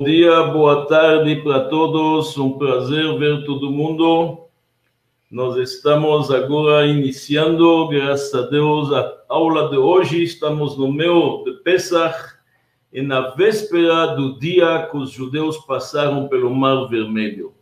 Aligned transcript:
dia, 0.00 0.44
boa 0.44 0.86
tarde 0.86 1.42
para 1.42 1.64
todos. 1.64 2.38
Um 2.38 2.56
prazer 2.56 3.18
ver 3.18 3.44
todo 3.44 3.68
mundo. 3.68 4.44
Nós 5.28 5.56
estamos 5.56 6.30
agora 6.30 6.86
iniciando, 6.86 7.88
graças 7.88 8.32
a 8.32 8.42
Deus, 8.42 8.92
a 8.92 9.12
aula 9.28 9.68
de 9.68 9.76
hoje. 9.76 10.22
Estamos 10.22 10.78
no 10.78 10.92
meio 10.92 11.42
de 11.42 11.50
Pesach 11.64 12.16
e 12.92 13.02
na 13.02 13.30
véspera 13.30 14.14
do 14.14 14.38
dia 14.38 14.86
que 14.88 14.96
os 14.96 15.10
judeus 15.10 15.56
passaram 15.66 16.28
pelo 16.28 16.54
Mar 16.54 16.86
Vermelho. 16.88 17.52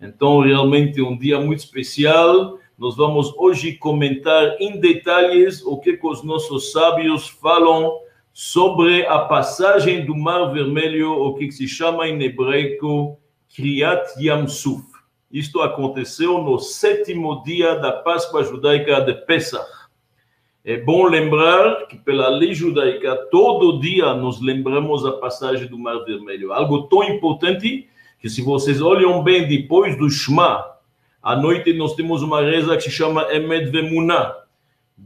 Então, 0.00 0.40
realmente 0.40 1.02
um 1.02 1.14
dia 1.14 1.38
muito 1.38 1.58
especial. 1.58 2.58
Nós 2.78 2.96
vamos 2.96 3.34
hoje 3.36 3.74
comentar 3.74 4.56
em 4.58 4.80
detalhes 4.80 5.62
o 5.62 5.76
que, 5.76 5.98
que 5.98 6.06
os 6.06 6.22
nossos 6.22 6.72
sábios 6.72 7.28
falam 7.28 7.98
sobre 8.32 9.06
a 9.06 9.18
passagem 9.18 10.06
do 10.06 10.16
Mar 10.16 10.52
Vermelho, 10.52 11.12
o 11.12 11.34
que 11.34 11.52
se 11.52 11.68
chama 11.68 12.08
em 12.08 12.22
hebraico 12.22 13.18
Kriyat 13.54 14.14
Yamsuf. 14.18 14.84
Isto 15.30 15.60
aconteceu 15.60 16.42
no 16.42 16.58
sétimo 16.58 17.42
dia 17.42 17.74
da 17.74 17.92
Páscoa 17.92 18.42
judaica 18.42 19.00
de 19.00 19.14
Pesach. 19.26 19.66
É 20.64 20.78
bom 20.78 21.04
lembrar 21.06 21.86
que, 21.86 21.98
pela 21.98 22.28
lei 22.28 22.54
judaica, 22.54 23.16
todo 23.30 23.80
dia 23.80 24.14
nos 24.14 24.40
lembramos 24.40 25.04
a 25.04 25.12
passagem 25.12 25.66
do 25.66 25.78
Mar 25.78 26.04
Vermelho. 26.04 26.52
Algo 26.52 26.84
tão 26.84 27.02
importante 27.02 27.88
que, 28.18 28.30
se 28.30 28.40
vocês 28.40 28.80
olham 28.80 29.22
bem 29.22 29.46
depois 29.46 29.96
do 29.98 30.08
Shema, 30.08 30.64
à 31.22 31.36
noite 31.36 31.72
nós 31.72 31.94
temos 31.94 32.22
uma 32.22 32.40
reza 32.40 32.76
que 32.76 32.84
se 32.84 32.90
chama 32.90 33.26
Emed 33.32 33.70
Vemunah 33.70 34.41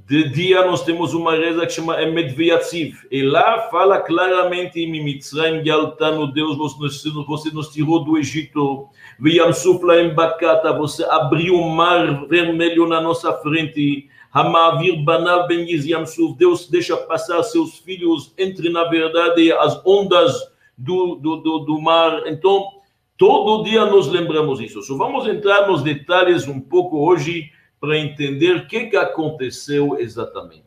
de 0.05 0.29
dia 0.29 0.65
nós 0.65 0.85
temos 0.85 1.15
uma 1.15 1.35
reza 1.35 1.67
que 1.67 1.73
chama 1.73 2.01
Emet 2.01 2.35
Veyatziv. 2.35 2.97
E 3.11 3.23
lá 3.23 3.69
fala 3.71 3.99
claramente 3.99 4.79
em 4.79 5.03
Mitzrayim 5.03 5.67
Yaltano, 5.67 6.31
Deus 6.33 6.57
você 6.57 7.51
nos 7.51 7.69
tirou 7.71 8.05
do 8.05 8.19
Egito. 8.19 8.89
Veyam 9.19 9.53
Sufla 9.53 10.03
em 10.03 10.15
você 10.79 11.03
abriu 11.05 11.55
o 11.55 11.71
mar 11.71 12.27
vermelho 12.29 12.87
na 12.87 13.01
nossa 13.01 13.33
frente. 13.39 14.09
Hamavir 14.33 15.03
Banav 15.03 15.49
Ben 15.49 15.67
Yamsuf, 15.67 16.37
Deus 16.37 16.69
deixa 16.69 16.95
passar 16.97 17.43
seus 17.43 17.79
filhos 17.79 18.35
entre, 18.37 18.69
na 18.69 18.85
verdade, 18.85 19.51
as 19.51 19.81
ondas 19.85 20.35
do, 20.77 21.15
do, 21.15 21.37
do, 21.37 21.59
do 21.61 21.81
mar. 21.81 22.23
Então, 22.27 22.67
todo 23.17 23.65
dia 23.65 23.87
nos 23.87 24.09
lembramos 24.09 24.59
disso. 24.59 24.83
Só 24.83 24.95
vamos 24.95 25.27
entrar 25.27 25.67
nos 25.67 25.83
detalhes 25.83 26.47
um 26.47 26.61
pouco 26.61 26.99
hoje 26.99 27.51
para 27.81 27.99
entender 27.99 28.57
o 28.57 28.67
que, 28.67 28.87
que 28.87 28.97
aconteceu 28.97 29.99
exatamente. 29.99 30.65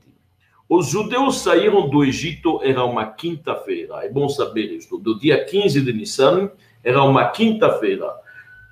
Os 0.67 0.87
judeus 0.87 1.41
saíram 1.41 1.89
do 1.89 2.03
Egito, 2.03 2.59
era 2.63 2.83
uma 2.85 3.07
quinta-feira, 3.07 4.05
é 4.05 4.09
bom 4.09 4.29
saber 4.29 4.71
isso, 4.71 4.97
do 4.99 5.17
dia 5.17 5.43
15 5.43 5.81
de 5.81 5.91
Nissan, 5.91 6.51
era 6.83 7.03
uma 7.03 7.29
quinta-feira. 7.29 8.07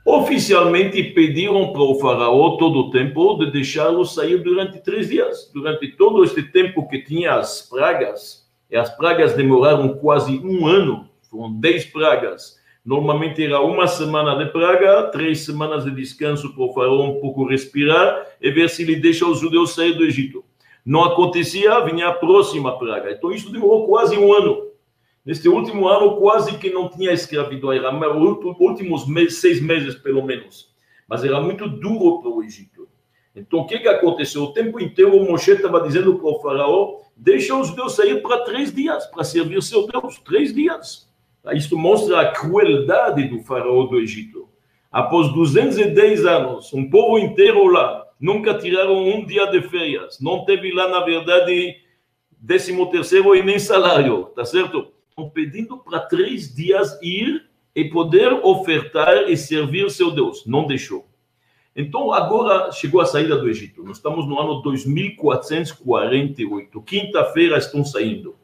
Oficialmente 0.06 1.04
pediram 1.04 1.74
para 1.74 1.82
o 1.82 2.00
faraó 2.00 2.56
todo 2.56 2.80
o 2.80 2.92
tempo 2.92 3.38
de 3.40 3.52
deixá-los 3.52 4.14
sair 4.14 4.38
durante 4.38 4.80
três 4.80 5.10
dias. 5.10 5.52
Durante 5.54 5.92
todo 5.98 6.24
este 6.24 6.44
tempo 6.44 6.88
que 6.88 7.04
tinha 7.04 7.34
as 7.34 7.64
pragas, 7.64 8.48
e 8.70 8.78
as 8.78 8.96
pragas 8.96 9.34
demoraram 9.34 9.98
quase 9.98 10.40
um 10.40 10.66
ano, 10.66 11.10
foram 11.30 11.60
dez 11.60 11.86
pragas, 11.86 12.58
Normalmente 12.88 13.44
era 13.44 13.60
uma 13.60 13.86
semana 13.86 14.42
de 14.42 14.50
praga, 14.50 15.12
três 15.12 15.42
semanas 15.42 15.84
de 15.84 15.92
descanso 15.92 16.54
para 16.54 16.64
o 16.64 16.72
faraó 16.72 17.04
um 17.04 17.20
pouco 17.20 17.46
respirar 17.46 18.26
e 18.42 18.50
ver 18.50 18.70
se 18.70 18.84
ele 18.84 18.96
deixa 18.96 19.28
os 19.28 19.42
judeus 19.42 19.76
sair 19.76 19.92
do 19.92 20.06
Egito. 20.06 20.42
Não 20.86 21.04
acontecia, 21.04 21.82
vinha 21.82 22.08
a 22.08 22.14
próxima 22.14 22.80
praga. 22.80 23.12
Então 23.12 23.30
isso 23.30 23.52
demorou 23.52 23.88
quase 23.88 24.18
um 24.18 24.32
ano. 24.32 24.68
Neste 25.26 25.50
último 25.50 25.86
ano, 25.86 26.16
quase 26.16 26.58
que 26.60 26.70
não 26.70 26.88
tinha 26.88 27.12
escravidão, 27.12 27.74
era 27.74 27.92
os 27.92 28.58
últimos 28.58 29.06
meses, 29.06 29.40
seis 29.40 29.62
meses 29.62 29.96
pelo 29.96 30.24
menos. 30.24 30.74
Mas 31.10 31.26
era 31.26 31.42
muito 31.42 31.68
duro 31.68 32.22
para 32.22 32.32
o 32.32 32.42
Egito. 32.42 32.88
Então 33.36 33.60
o 33.60 33.68
que, 33.68 33.80
que 33.80 33.90
aconteceu? 33.90 34.44
O 34.44 34.54
tempo 34.54 34.80
inteiro 34.80 35.14
o 35.14 35.30
Moshe 35.30 35.52
estava 35.52 35.82
dizendo 35.82 36.18
para 36.18 36.30
o 36.30 36.40
faraó: 36.40 37.02
deixa 37.18 37.54
os 37.54 37.68
judeus 37.68 37.98
sair 37.98 38.22
para 38.22 38.46
três 38.46 38.74
dias, 38.74 39.08
para 39.08 39.26
servir 39.26 39.62
seu 39.62 39.86
Deus. 39.88 40.20
Três 40.20 40.54
dias. 40.54 41.07
Isto 41.54 41.78
mostra 41.78 42.22
a 42.22 42.32
crueldade 42.32 43.28
do 43.28 43.44
faraó 43.44 43.84
do 43.84 44.00
Egito. 44.00 44.48
Após 44.92 45.32
210 45.34 46.26
anos, 46.26 46.74
um 46.74 46.90
povo 46.90 47.20
inteiro 47.20 47.68
lá, 47.68 48.08
nunca 48.20 48.58
tiraram 48.58 48.98
um 48.98 49.24
dia 49.26 49.46
de 49.48 49.62
férias, 49.62 50.20
não 50.20 50.44
teve 50.46 50.74
lá, 50.74 50.88
na 50.88 51.02
verdade, 51.02 51.76
décimo 52.32 52.90
terceiro 52.90 53.36
e 53.36 53.44
nem 53.44 53.60
salário, 53.60 54.32
tá 54.36 54.44
certo? 54.46 54.88
Estão 55.10 55.30
pedindo 55.30 55.78
para 55.78 56.00
três 56.00 56.56
dias 56.56 56.98
ir 57.02 57.46
e 57.76 57.86
poder 57.86 58.34
ofertar 58.34 59.30
e 59.30 59.38
servir 59.38 59.92
seu 59.92 60.10
Deus. 60.12 60.46
Não 60.46 60.66
deixou. 60.66 61.06
Então, 61.76 62.12
agora 62.12 62.72
chegou 62.72 63.02
a 63.02 63.06
saída 63.06 63.38
do 63.38 63.48
Egito. 63.48 63.84
Nós 63.84 63.98
estamos 63.98 64.28
no 64.28 64.40
ano 64.40 64.64
2448. 64.64 66.82
Quinta-feira 66.82 67.56
estão 67.58 67.86
saindo. 67.86 68.36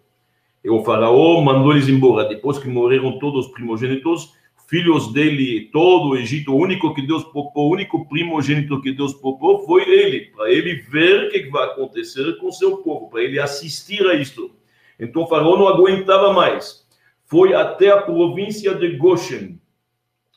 O 0.66 0.84
faraó 0.84 1.41
mandou 1.41 1.74
eles 1.74 1.90
embora. 1.90 2.28
Depois 2.28 2.57
que 2.57 2.68
morreram 2.68 3.19
todos 3.19 3.47
os 3.47 3.51
primogênitos, 3.51 4.34
filhos 4.68 5.12
dele, 5.12 5.69
todo 5.72 6.09
o 6.09 6.18
Egito, 6.18 6.53
o 6.53 6.57
único 6.57 6.94
que 6.94 7.06
Deus 7.06 7.24
poupou, 7.25 7.69
o 7.69 7.74
único 7.74 8.07
primogênito 8.07 8.81
que 8.81 8.91
Deus 8.91 9.13
poupou 9.13 9.66
foi 9.66 9.88
ele, 9.88 10.31
para 10.35 10.50
ele 10.50 10.75
ver 10.90 11.28
o 11.28 11.29
que 11.29 11.50
vai 11.50 11.66
acontecer 11.66 12.38
com 12.38 12.52
seu 12.52 12.78
povo, 12.78 13.09
para 13.09 13.22
ele 13.22 13.40
assistir 13.40 14.06
a 14.07 14.16
isto. 14.16 14.52
Então 15.00 15.23
o 15.23 15.28
faraó 15.28 15.57
não 15.57 15.68
aguentava 15.68 16.31
mais. 16.34 16.88
Foi 17.25 17.53
até 17.53 17.90
a 17.90 18.02
província 18.02 18.73
de 18.73 18.96
Goshen, 18.96 19.59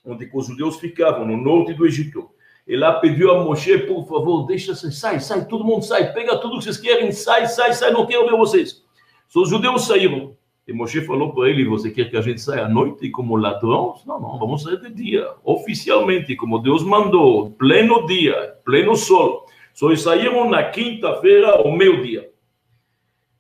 onde 0.05 0.29
os 0.33 0.47
judeus 0.47 0.77
ficavam, 0.77 1.27
no 1.27 1.37
norte 1.37 1.75
do 1.75 1.87
Egito. 1.87 2.31
E 2.67 2.77
lá 2.77 2.95
pediu 2.95 3.31
a 3.31 3.45
Moshe, 3.45 3.79
por 3.79 4.07
favor, 4.07 4.45
deixa, 4.45 4.75
sai, 4.75 5.21
sai, 5.21 5.47
todo 5.47 5.65
mundo 5.65 5.85
sai, 5.85 6.13
pega 6.13 6.37
tudo 6.39 6.59
que 6.59 6.65
vocês 6.65 6.79
querem, 6.79 7.13
sai, 7.13 7.47
sai, 7.47 7.73
sai, 7.73 7.93
não 7.93 8.07
quero 8.07 8.27
ver 8.27 8.37
vocês. 8.37 8.85
So, 9.29 9.43
os 9.43 9.51
judeus 9.51 9.87
saíram. 9.87 10.37
E 10.67 10.73
Moshe 10.73 11.01
falou 11.03 11.33
para 11.33 11.49
ele: 11.49 11.65
Você 11.65 11.91
quer 11.91 12.11
que 12.11 12.17
a 12.17 12.21
gente 12.21 12.41
saia 12.41 12.65
à 12.65 12.69
noite 12.69 13.09
como 13.11 13.37
ladrões? 13.37 14.05
Não, 14.05 14.21
não, 14.21 14.39
vamos 14.39 14.63
sair 14.63 14.81
de 14.81 14.91
dia, 14.91 15.29
oficialmente, 15.45 16.35
como 16.35 16.59
Deus 16.59 16.83
mandou, 16.83 17.51
pleno 17.53 18.07
dia, 18.07 18.55
pleno 18.65 18.97
sol. 18.97 19.47
Só 19.73 19.95
saíram 19.95 20.49
na 20.49 20.65
quinta-feira, 20.65 21.51
ao 21.51 21.71
meio-dia. 21.71 22.31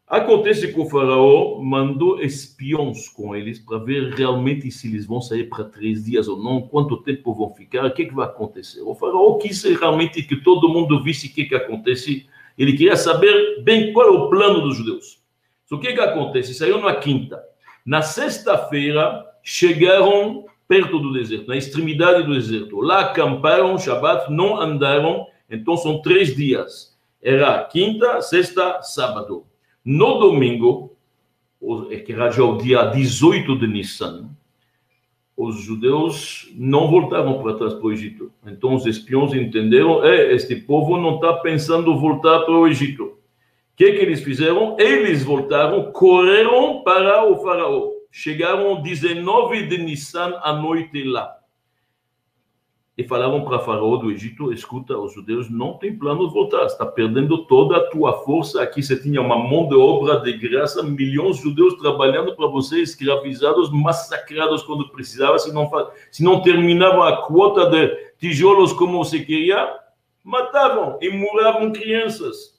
Acontece 0.06 0.72
que 0.72 0.78
o 0.78 0.88
faraó 0.88 1.60
mandou 1.60 2.20
espiões 2.20 3.08
com 3.08 3.34
eles 3.34 3.58
para 3.58 3.78
ver 3.78 4.14
realmente 4.14 4.70
se 4.70 4.86
eles 4.86 5.04
vão 5.04 5.20
sair 5.20 5.48
para 5.48 5.64
três 5.64 6.04
dias 6.04 6.28
ou 6.28 6.40
não, 6.40 6.62
quanto 6.62 7.02
tempo 7.02 7.34
vão 7.34 7.52
ficar, 7.52 7.84
o 7.84 7.92
que, 7.92 8.04
que 8.04 8.14
vai 8.14 8.26
acontecer. 8.26 8.82
O 8.82 8.94
faraó 8.94 9.36
quis 9.38 9.64
realmente 9.64 10.22
que 10.22 10.36
todo 10.36 10.68
mundo 10.68 11.02
visse 11.02 11.26
o 11.26 11.32
que, 11.32 11.46
que 11.46 11.56
acontece. 11.56 12.26
Ele 12.56 12.76
queria 12.76 12.96
saber 12.96 13.62
bem 13.64 13.92
qual 13.92 14.06
é 14.06 14.10
o 14.10 14.30
plano 14.30 14.60
dos 14.60 14.76
judeus. 14.76 15.20
O 15.70 15.78
que, 15.78 15.92
que 15.92 16.00
acontece? 16.00 16.54
Saiu 16.54 16.80
na 16.80 16.94
quinta. 16.94 17.42
Na 17.84 18.02
sexta-feira, 18.02 19.24
chegaram 19.42 20.44
perto 20.68 20.98
do 20.98 21.12
deserto, 21.12 21.48
na 21.48 21.56
extremidade 21.56 22.24
do 22.24 22.34
deserto. 22.34 22.80
Lá 22.80 23.00
acamparam, 23.00 23.78
Shabbat, 23.78 24.32
não 24.32 24.60
andaram, 24.60 25.26
então 25.50 25.76
são 25.76 26.00
três 26.02 26.34
dias. 26.34 26.96
Era 27.22 27.64
quinta, 27.64 28.20
sexta, 28.20 28.80
sábado. 28.82 29.44
No 29.84 30.18
domingo, 30.18 30.96
é 31.90 31.96
que 31.96 32.12
era 32.12 32.30
já 32.30 32.44
o 32.44 32.58
dia 32.58 32.84
18 32.84 33.58
de 33.58 33.66
Nissan, 33.66 34.30
os 35.36 35.60
judeus 35.60 36.50
não 36.54 36.88
voltavam 36.88 37.42
para 37.42 37.54
trás 37.54 37.74
para 37.74 37.86
o 37.86 37.92
Egito. 37.92 38.32
Então 38.46 38.74
os 38.74 38.86
espiões 38.86 39.34
entenderam, 39.34 40.02
é, 40.04 40.32
este 40.32 40.56
povo 40.56 40.96
não 40.96 41.16
está 41.16 41.34
pensando 41.34 41.98
voltar 41.98 42.40
para 42.40 42.54
o 42.54 42.66
Egito 42.66 43.15
que, 43.76 43.92
que 43.92 43.98
eles 43.98 44.22
fizeram? 44.22 44.74
Eles 44.80 45.22
voltaram, 45.22 45.92
correram 45.92 46.82
para 46.82 47.30
o 47.30 47.36
faraó. 47.42 47.90
Chegaram 48.10 48.80
19 48.80 49.66
de 49.66 49.76
Nissan 49.76 50.40
à 50.42 50.54
noite 50.54 51.04
lá. 51.04 51.36
E 52.96 53.04
falaram 53.04 53.44
para 53.44 53.58
o 53.58 53.60
faraó 53.60 53.98
do 53.98 54.10
Egito, 54.10 54.50
escuta, 54.50 54.96
os 54.96 55.12
judeus 55.12 55.50
não 55.50 55.74
têm 55.74 55.98
plano 55.98 56.26
de 56.26 56.32
voltar, 56.32 56.64
está 56.64 56.86
perdendo 56.86 57.44
toda 57.44 57.76
a 57.76 57.90
tua 57.90 58.24
força 58.24 58.62
aqui, 58.62 58.82
você 58.82 58.98
tinha 58.98 59.20
uma 59.20 59.36
mão 59.36 59.68
de 59.68 59.74
obra 59.74 60.20
de 60.20 60.32
graça, 60.38 60.82
milhões 60.82 61.36
de 61.36 61.42
judeus 61.42 61.74
trabalhando 61.74 62.34
para 62.34 62.46
você, 62.46 62.80
escravizados, 62.80 63.70
massacrados 63.70 64.62
quando 64.62 64.88
precisava, 64.88 65.38
se 65.38 65.52
não, 65.52 65.70
se 66.10 66.24
não 66.24 66.40
terminavam 66.40 67.02
a 67.02 67.26
quota 67.26 67.68
de 67.68 67.88
tijolos 68.18 68.72
como 68.72 68.96
você 68.96 69.20
queria, 69.20 69.78
matavam 70.24 70.96
e 71.02 71.10
muravam 71.10 71.70
crianças 71.72 72.55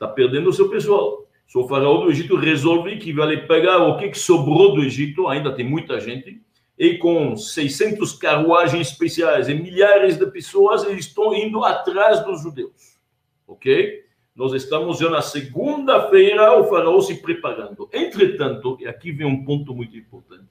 está 0.00 0.08
perdendo 0.08 0.48
o 0.48 0.52
seu 0.52 0.70
pessoal. 0.70 1.26
Se 1.46 1.58
o 1.58 1.68
faraó 1.68 1.98
do 1.98 2.10
Egito 2.10 2.34
resolve 2.34 2.96
que 2.96 3.12
vai 3.12 3.36
pegar 3.46 3.86
o 3.86 3.98
que, 3.98 4.14
sobrou 4.14 4.74
do 4.74 4.82
Egito, 4.82 5.28
ainda 5.28 5.54
tem 5.54 5.68
muita 5.68 6.00
gente, 6.00 6.40
e 6.78 6.96
com 6.96 7.36
600 7.36 8.12
carruagens 8.14 8.88
especiais 8.88 9.50
e 9.50 9.54
milhares 9.54 10.16
de 10.16 10.24
pessoas, 10.30 10.84
eles 10.84 11.04
estão 11.04 11.34
indo 11.34 11.62
atrás 11.62 12.24
dos 12.24 12.40
judeus. 12.42 12.98
Ok? 13.46 14.04
Nós 14.34 14.54
estamos 14.54 14.98
já 14.98 15.10
na 15.10 15.20
segunda-feira, 15.20 16.58
o 16.58 16.64
faraó 16.64 16.98
se 17.02 17.20
preparando. 17.20 17.90
Entretanto, 17.92 18.78
e 18.80 18.86
aqui 18.86 19.12
vem 19.12 19.26
um 19.26 19.44
ponto 19.44 19.74
muito 19.74 19.94
importante. 19.98 20.48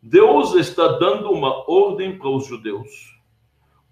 Deus 0.00 0.54
está 0.54 0.86
dando 0.98 1.30
uma 1.30 1.70
ordem 1.70 2.16
para 2.16 2.30
os 2.30 2.46
judeus, 2.46 2.88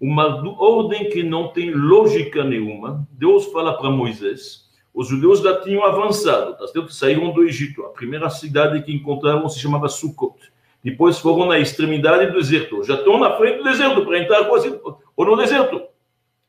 uma 0.01 0.41
ordem 0.59 1.09
que 1.09 1.21
não 1.21 1.49
tem 1.49 1.69
lógica 1.69 2.43
nenhuma. 2.43 3.07
Deus 3.11 3.45
fala 3.47 3.77
para 3.77 3.91
Moisés, 3.91 4.66
os 4.97 5.09
judeus 5.09 5.41
já 5.41 5.61
tinham 5.61 5.85
avançado, 5.85 6.57
tá 6.57 6.65
certo? 6.65 6.91
Saíram 6.91 7.31
do 7.31 7.43
Egito. 7.43 7.85
A 7.85 7.89
primeira 7.89 8.31
cidade 8.31 8.81
que 8.81 8.91
encontraram 8.91 9.47
se 9.47 9.59
chamava 9.59 9.87
Sukkot. 9.87 10.51
Depois 10.83 11.19
foram 11.19 11.45
na 11.45 11.59
extremidade 11.59 12.31
do 12.31 12.39
deserto. 12.39 12.83
Já 12.83 12.95
estão 12.95 13.19
na 13.19 13.37
frente 13.37 13.59
do 13.59 13.63
deserto 13.63 14.03
para 14.03 14.17
entrar 14.17 14.45
quase 14.45 14.75
ou 15.15 15.23
no 15.23 15.37
deserto. 15.37 15.83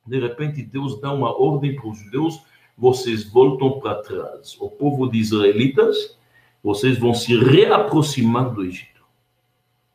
De 0.07 0.19
repente, 0.19 0.63
Deus 0.63 0.99
dá 0.99 1.13
uma 1.13 1.31
ordem 1.39 1.77
para 1.77 1.91
os 1.91 1.99
judeus: 1.99 2.41
vocês 2.75 3.31
voltam 3.31 3.81
para 3.81 3.97
trás. 3.97 4.57
O 4.59 4.71
povo 4.71 5.11
de 5.11 5.19
israelitas, 5.19 6.19
vocês 6.65 6.99
vão 6.99 7.13
se 7.13 7.37
reaproximar 7.37 8.55
do 8.55 8.65
Egito. 8.65 9.03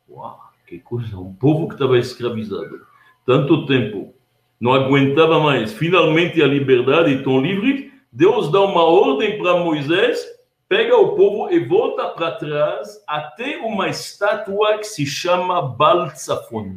Uau, 0.07 0.39
que 0.67 0.77
coisa! 0.77 1.17
Um 1.17 1.33
povo 1.33 1.67
que 1.67 1.73
estava 1.73 1.97
escravizado 1.97 2.85
tanto 3.25 3.65
tempo, 3.65 4.13
não 4.61 4.75
aguentava 4.75 5.39
mais. 5.39 5.73
Finalmente 5.73 6.39
a 6.39 6.45
liberdade, 6.45 7.15
estão 7.15 7.41
livres. 7.41 7.92
Deus 8.15 8.51
dá 8.51 8.61
uma 8.61 8.83
ordem 8.83 9.39
para 9.39 9.57
Moisés, 9.57 10.23
pega 10.69 10.95
o 10.95 11.15
povo 11.15 11.51
e 11.51 11.57
volta 11.57 12.09
para 12.09 12.33
trás 12.33 13.03
até 13.07 13.57
uma 13.57 13.89
estátua 13.89 14.77
que 14.77 14.83
se 14.83 15.03
chama 15.03 15.59
Baltzafon. 15.63 16.75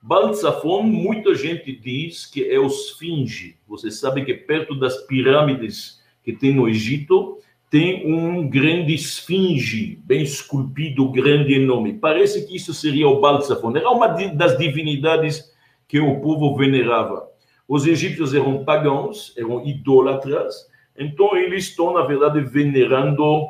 Baltzafon, 0.00 0.82
muita 0.82 1.34
gente 1.34 1.76
diz 1.76 2.24
que 2.24 2.50
é 2.50 2.58
o 2.58 2.68
Esfinge. 2.68 3.58
Você 3.68 3.90
sabe 3.90 4.24
que 4.24 4.32
perto 4.32 4.74
das 4.74 4.96
pirâmides 5.02 6.02
que 6.24 6.32
tem 6.32 6.54
no 6.54 6.66
Egito, 6.66 7.36
tem 7.68 8.10
um 8.10 8.48
grande 8.48 8.94
esfinge, 8.94 10.00
bem 10.04 10.22
esculpido, 10.22 11.10
grande 11.10 11.52
enorme. 11.52 11.92
Parece 11.92 12.46
que 12.46 12.56
isso 12.56 12.72
seria 12.72 13.06
o 13.06 13.20
Baltzafon. 13.20 13.76
Era 13.76 13.90
uma 13.90 14.06
das 14.06 14.56
divindades 14.56 15.52
que 15.86 16.00
o 16.00 16.18
povo 16.20 16.56
venerava. 16.56 17.25
Os 17.68 17.86
egípcios 17.86 18.32
eram 18.34 18.64
pagãos, 18.64 19.34
eram 19.36 19.64
idólatras, 19.66 20.68
então 20.96 21.36
eles 21.36 21.64
estão, 21.64 21.92
na 21.92 22.02
verdade, 22.02 22.40
venerando 22.40 23.48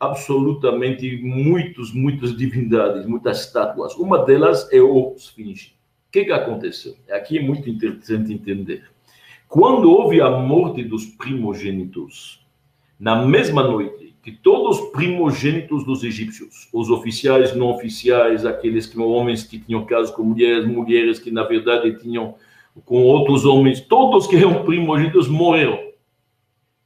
absolutamente 0.00 1.16
muitos, 1.22 1.92
muitas 1.92 2.36
divindades, 2.36 3.06
muitas 3.06 3.46
estátuas. 3.46 3.94
Uma 3.94 4.24
delas 4.24 4.70
é 4.72 4.80
o 4.80 5.14
Esfinge. 5.16 5.74
O 6.08 6.12
que, 6.12 6.24
que 6.24 6.32
aconteceu? 6.32 6.94
Aqui 7.10 7.38
é 7.38 7.42
muito 7.42 7.68
interessante 7.68 8.32
entender. 8.32 8.84
Quando 9.48 9.90
houve 9.90 10.20
a 10.20 10.30
morte 10.30 10.82
dos 10.82 11.06
primogênitos, 11.06 12.44
na 12.98 13.24
mesma 13.24 13.62
noite 13.62 14.14
que 14.22 14.32
todos 14.32 14.80
os 14.80 14.90
primogênitos 14.90 15.84
dos 15.84 16.02
egípcios, 16.02 16.68
os 16.72 16.90
oficiais, 16.90 17.54
não 17.54 17.68
oficiais, 17.68 18.44
aqueles 18.44 18.86
que 18.86 18.98
homens 18.98 19.44
que 19.44 19.58
tinham 19.58 19.86
casos 19.86 20.12
com 20.12 20.24
mulheres, 20.24 20.66
mulheres 20.66 21.18
que 21.20 21.30
na 21.30 21.44
verdade 21.44 21.96
tinham 22.00 22.34
com 22.84 23.02
outros 23.02 23.44
homens, 23.44 23.80
todos 23.80 24.26
que 24.26 24.36
eram 24.36 24.64
primogênitos 24.64 25.28
morreram. 25.28 25.86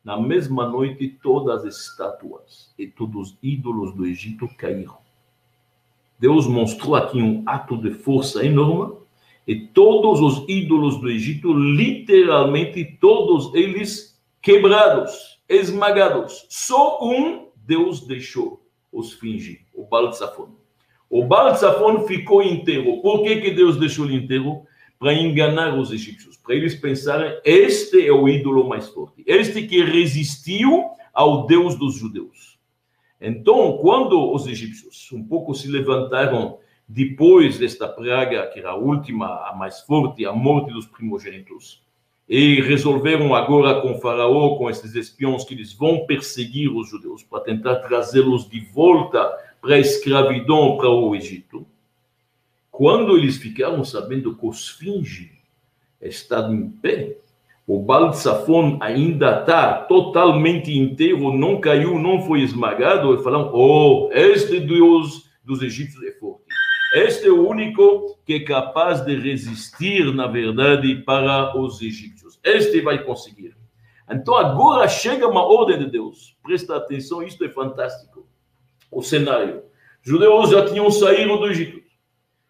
Na 0.04 0.18
mesma 0.18 0.66
noite, 0.66 1.08
todas 1.22 1.64
as 1.64 1.76
estátuas 1.76 2.72
e 2.78 2.86
todos 2.86 3.32
os 3.32 3.38
ídolos 3.42 3.94
do 3.94 4.06
Egito 4.06 4.48
caíram. 4.56 4.98
Deus 6.18 6.46
mostrou 6.46 6.94
aqui 6.94 7.20
um 7.20 7.42
ato 7.46 7.76
de 7.76 7.90
força 7.90 8.44
enorme 8.44 8.96
e 9.46 9.56
todos 9.56 10.20
os 10.20 10.48
ídolos 10.48 11.00
do 11.00 11.08
Egito, 11.08 11.52
literalmente 11.52 12.98
todos 13.00 13.54
eles 13.54 14.20
quebrados, 14.40 15.40
esmagados. 15.48 16.46
Só 16.48 16.98
um 17.02 17.48
Deus 17.56 18.06
deixou 18.06 18.62
os 18.92 19.12
fingir, 19.14 19.60
o 19.74 19.84
Baltzafon. 19.84 20.50
O 21.08 21.24
Baltzafon 21.24 22.06
ficou 22.06 22.42
inteiro. 22.42 23.00
Por 23.02 23.22
que, 23.22 23.40
que 23.40 23.50
Deus 23.50 23.76
deixou 23.76 24.04
ele 24.06 24.16
inteiro? 24.16 24.62
Para 25.00 25.14
enganar 25.14 25.78
os 25.78 25.90
egípcios, 25.90 26.36
para 26.36 26.54
eles 26.54 26.74
pensarem: 26.74 27.40
este 27.42 28.06
é 28.06 28.12
o 28.12 28.28
ídolo 28.28 28.68
mais 28.68 28.86
forte, 28.88 29.24
este 29.26 29.66
que 29.66 29.82
resistiu 29.82 30.90
ao 31.12 31.46
Deus 31.46 31.74
dos 31.74 31.94
judeus. 31.96 32.58
Então, 33.18 33.78
quando 33.78 34.32
os 34.32 34.46
egípcios 34.46 35.10
um 35.12 35.24
pouco 35.24 35.54
se 35.54 35.68
levantaram 35.68 36.58
depois 36.86 37.58
desta 37.58 37.88
praga, 37.88 38.46
que 38.48 38.58
era 38.58 38.70
a 38.70 38.76
última, 38.76 39.48
a 39.48 39.54
mais 39.56 39.80
forte, 39.80 40.26
a 40.26 40.32
morte 40.32 40.72
dos 40.72 40.86
primogênitos, 40.86 41.82
e 42.28 42.60
resolveram 42.60 43.34
agora 43.34 43.80
com 43.80 43.98
Faraó, 44.00 44.56
com 44.56 44.68
esses 44.68 44.94
espiões, 44.94 45.44
que 45.44 45.54
eles 45.54 45.72
vão 45.72 46.06
perseguir 46.06 46.70
os 46.70 46.88
judeus 46.88 47.22
para 47.22 47.40
tentar 47.40 47.76
trazê-los 47.76 48.48
de 48.48 48.60
volta 48.60 49.30
para 49.60 49.76
a 49.76 49.78
escravidão, 49.78 50.76
para 50.76 50.88
o 50.88 51.14
Egito. 51.14 51.66
Quando 52.80 53.14
eles 53.18 53.36
ficaram 53.36 53.84
sabendo 53.84 54.34
que 54.34 54.46
o 54.46 54.50
esfinge 54.50 55.32
está 56.00 56.50
em 56.50 56.70
pé, 56.70 57.18
o 57.66 57.78
Balsafon 57.78 58.78
ainda 58.80 59.38
está 59.38 59.82
totalmente 59.82 60.74
inteiro, 60.74 61.30
não 61.30 61.60
caiu, 61.60 61.98
não 61.98 62.22
foi 62.22 62.40
esmagado, 62.40 63.12
e 63.12 63.22
falaram: 63.22 63.50
Oh, 63.52 64.08
este 64.14 64.60
Deus 64.60 65.30
dos 65.44 65.60
egípcios 65.60 66.02
é 66.04 66.12
forte. 66.12 66.44
Este 66.94 67.26
é 67.26 67.30
o 67.30 67.46
único 67.46 68.18
que 68.24 68.32
é 68.32 68.40
capaz 68.40 69.04
de 69.04 69.14
resistir, 69.14 70.06
na 70.14 70.26
verdade, 70.26 71.02
para 71.04 71.54
os 71.60 71.82
egípcios. 71.82 72.40
Este 72.42 72.80
vai 72.80 73.04
conseguir. 73.04 73.54
Então 74.10 74.34
agora 74.34 74.88
chega 74.88 75.28
uma 75.28 75.44
ordem 75.44 75.80
de 75.80 75.90
Deus. 75.90 76.34
Presta 76.42 76.76
atenção, 76.76 77.22
isto 77.22 77.44
é 77.44 77.50
fantástico. 77.50 78.26
O 78.90 79.02
cenário. 79.02 79.64
Os 80.02 80.10
judeus 80.10 80.48
já 80.48 80.64
tinham 80.64 80.90
saído 80.90 81.36
do 81.36 81.46
Egito. 81.46 81.79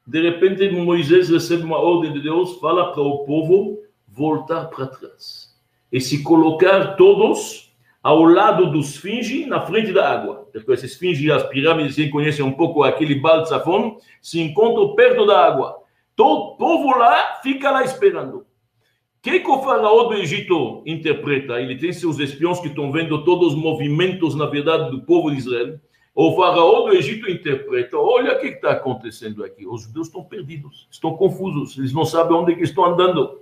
De 0.07 0.21
repente, 0.21 0.69
Moisés 0.71 1.29
recebe 1.29 1.63
uma 1.63 1.79
ordem 1.79 2.13
de 2.13 2.21
Deus, 2.21 2.59
fala 2.59 2.93
para 2.93 3.03
o 3.03 3.25
povo 3.25 3.79
voltar 4.09 4.67
para 4.67 4.87
trás 4.87 5.51
e 5.93 6.01
se 6.01 6.23
colocar 6.23 6.97
todos 6.97 7.71
ao 8.03 8.23
lado 8.25 8.71
do 8.71 8.81
esfinge, 8.81 9.47
na 9.47 9.61
frente 9.61 9.93
da 9.93 10.11
água. 10.11 10.49
Porque 10.53 10.73
esse 10.73 10.87
esfinge 10.87 11.31
as 11.31 11.43
pirâmides, 11.45 11.97
quem 11.97 12.11
conhece 12.11 12.43
um 12.43 12.53
pouco 12.53 12.83
aquele 12.83 13.17
Balsafon, 13.17 13.99
se 14.23 14.41
encontram 14.41 14.95
perto 14.95 15.27
da 15.27 15.47
água. 15.47 15.77
Todo 16.17 16.53
o 16.53 16.57
povo 16.57 16.97
lá 16.97 17.41
fica 17.43 17.71
lá 17.71 17.85
esperando. 17.85 18.39
O 18.39 19.23
que, 19.23 19.41
que 19.41 19.51
o 19.51 19.63
faraó 19.63 20.05
do 20.05 20.15
Egito 20.15 20.83
interpreta? 20.87 21.61
Ele 21.61 21.77
tem 21.77 21.93
seus 21.93 22.19
espiões 22.19 22.59
que 22.59 22.69
estão 22.69 22.91
vendo 22.91 23.23
todos 23.23 23.53
os 23.53 23.55
movimentos, 23.55 24.35
na 24.35 24.47
verdade, 24.47 24.91
do 24.91 25.03
povo 25.03 25.31
de 25.31 25.37
Israel. 25.37 25.79
O 26.23 26.37
faraó 26.37 26.83
do 26.83 26.93
Egito 26.93 27.31
interpreta: 27.31 27.97
olha 27.97 28.35
o 28.35 28.39
que 28.39 28.49
está 28.49 28.73
acontecendo 28.73 29.43
aqui. 29.43 29.67
Os 29.67 29.85
judeus 29.85 30.09
estão 30.09 30.23
perdidos, 30.23 30.87
estão 30.91 31.17
confusos, 31.17 31.79
eles 31.79 31.95
não 31.95 32.05
sabem 32.05 32.37
onde 32.37 32.55
que 32.57 32.63
estão 32.63 32.85
andando. 32.85 33.41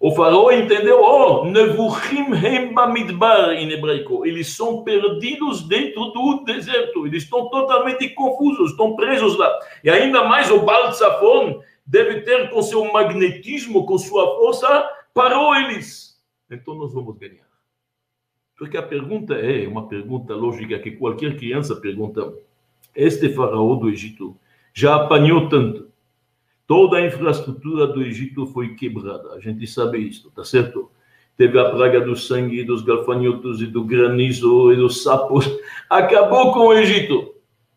O 0.00 0.10
faraó 0.12 0.50
entendeu: 0.50 0.98
oh, 0.98 1.44
nevuchim 1.44 2.32
hemba 2.42 2.86
midbar 2.86 3.50
em 3.50 3.70
hebraico. 3.70 4.24
Eles 4.24 4.48
são 4.56 4.82
perdidos 4.82 5.68
dentro 5.68 6.06
do 6.06 6.42
deserto, 6.42 7.06
eles 7.06 7.24
estão 7.24 7.50
totalmente 7.50 8.08
confusos, 8.14 8.70
estão 8.70 8.96
presos 8.96 9.36
lá. 9.36 9.52
E 9.84 9.90
ainda 9.90 10.24
mais 10.24 10.50
o 10.50 10.60
Baltzafon 10.60 11.60
deve 11.86 12.22
ter 12.22 12.48
com 12.48 12.62
seu 12.62 12.90
magnetismo, 12.94 13.84
com 13.84 13.98
sua 13.98 14.38
força, 14.38 14.88
parou 15.12 15.54
eles. 15.54 16.18
Então 16.50 16.74
nós 16.76 16.94
vamos 16.94 17.14
ganhar. 17.18 17.45
Porque 18.58 18.76
a 18.76 18.82
pergunta 18.82 19.34
é 19.34 19.68
uma 19.68 19.86
pergunta 19.86 20.34
lógica 20.34 20.78
que 20.78 20.92
qualquer 20.92 21.36
criança 21.36 21.76
pergunta. 21.76 22.32
Este 22.94 23.28
faraó 23.28 23.74
do 23.74 23.90
Egito 23.90 24.34
já 24.72 24.96
apanhou 24.96 25.48
tanto. 25.48 25.88
Toda 26.66 26.96
a 26.96 27.06
infraestrutura 27.06 27.86
do 27.86 28.02
Egito 28.02 28.46
foi 28.46 28.74
quebrada. 28.74 29.34
A 29.34 29.40
gente 29.40 29.66
sabe 29.66 29.98
isso, 29.98 30.30
tá 30.34 30.42
certo? 30.42 30.90
Teve 31.36 31.58
a 31.58 31.70
praga 31.70 32.00
do 32.00 32.16
sangue, 32.16 32.64
dos 32.64 32.82
gafanhotos 32.82 33.60
e 33.60 33.66
do 33.66 33.84
granizo 33.84 34.72
e 34.72 34.76
dos 34.76 35.02
sapos. 35.02 35.46
Acabou 35.90 36.52
com 36.52 36.60
o 36.60 36.72
Egito. 36.72 37.14
O 37.16 37.34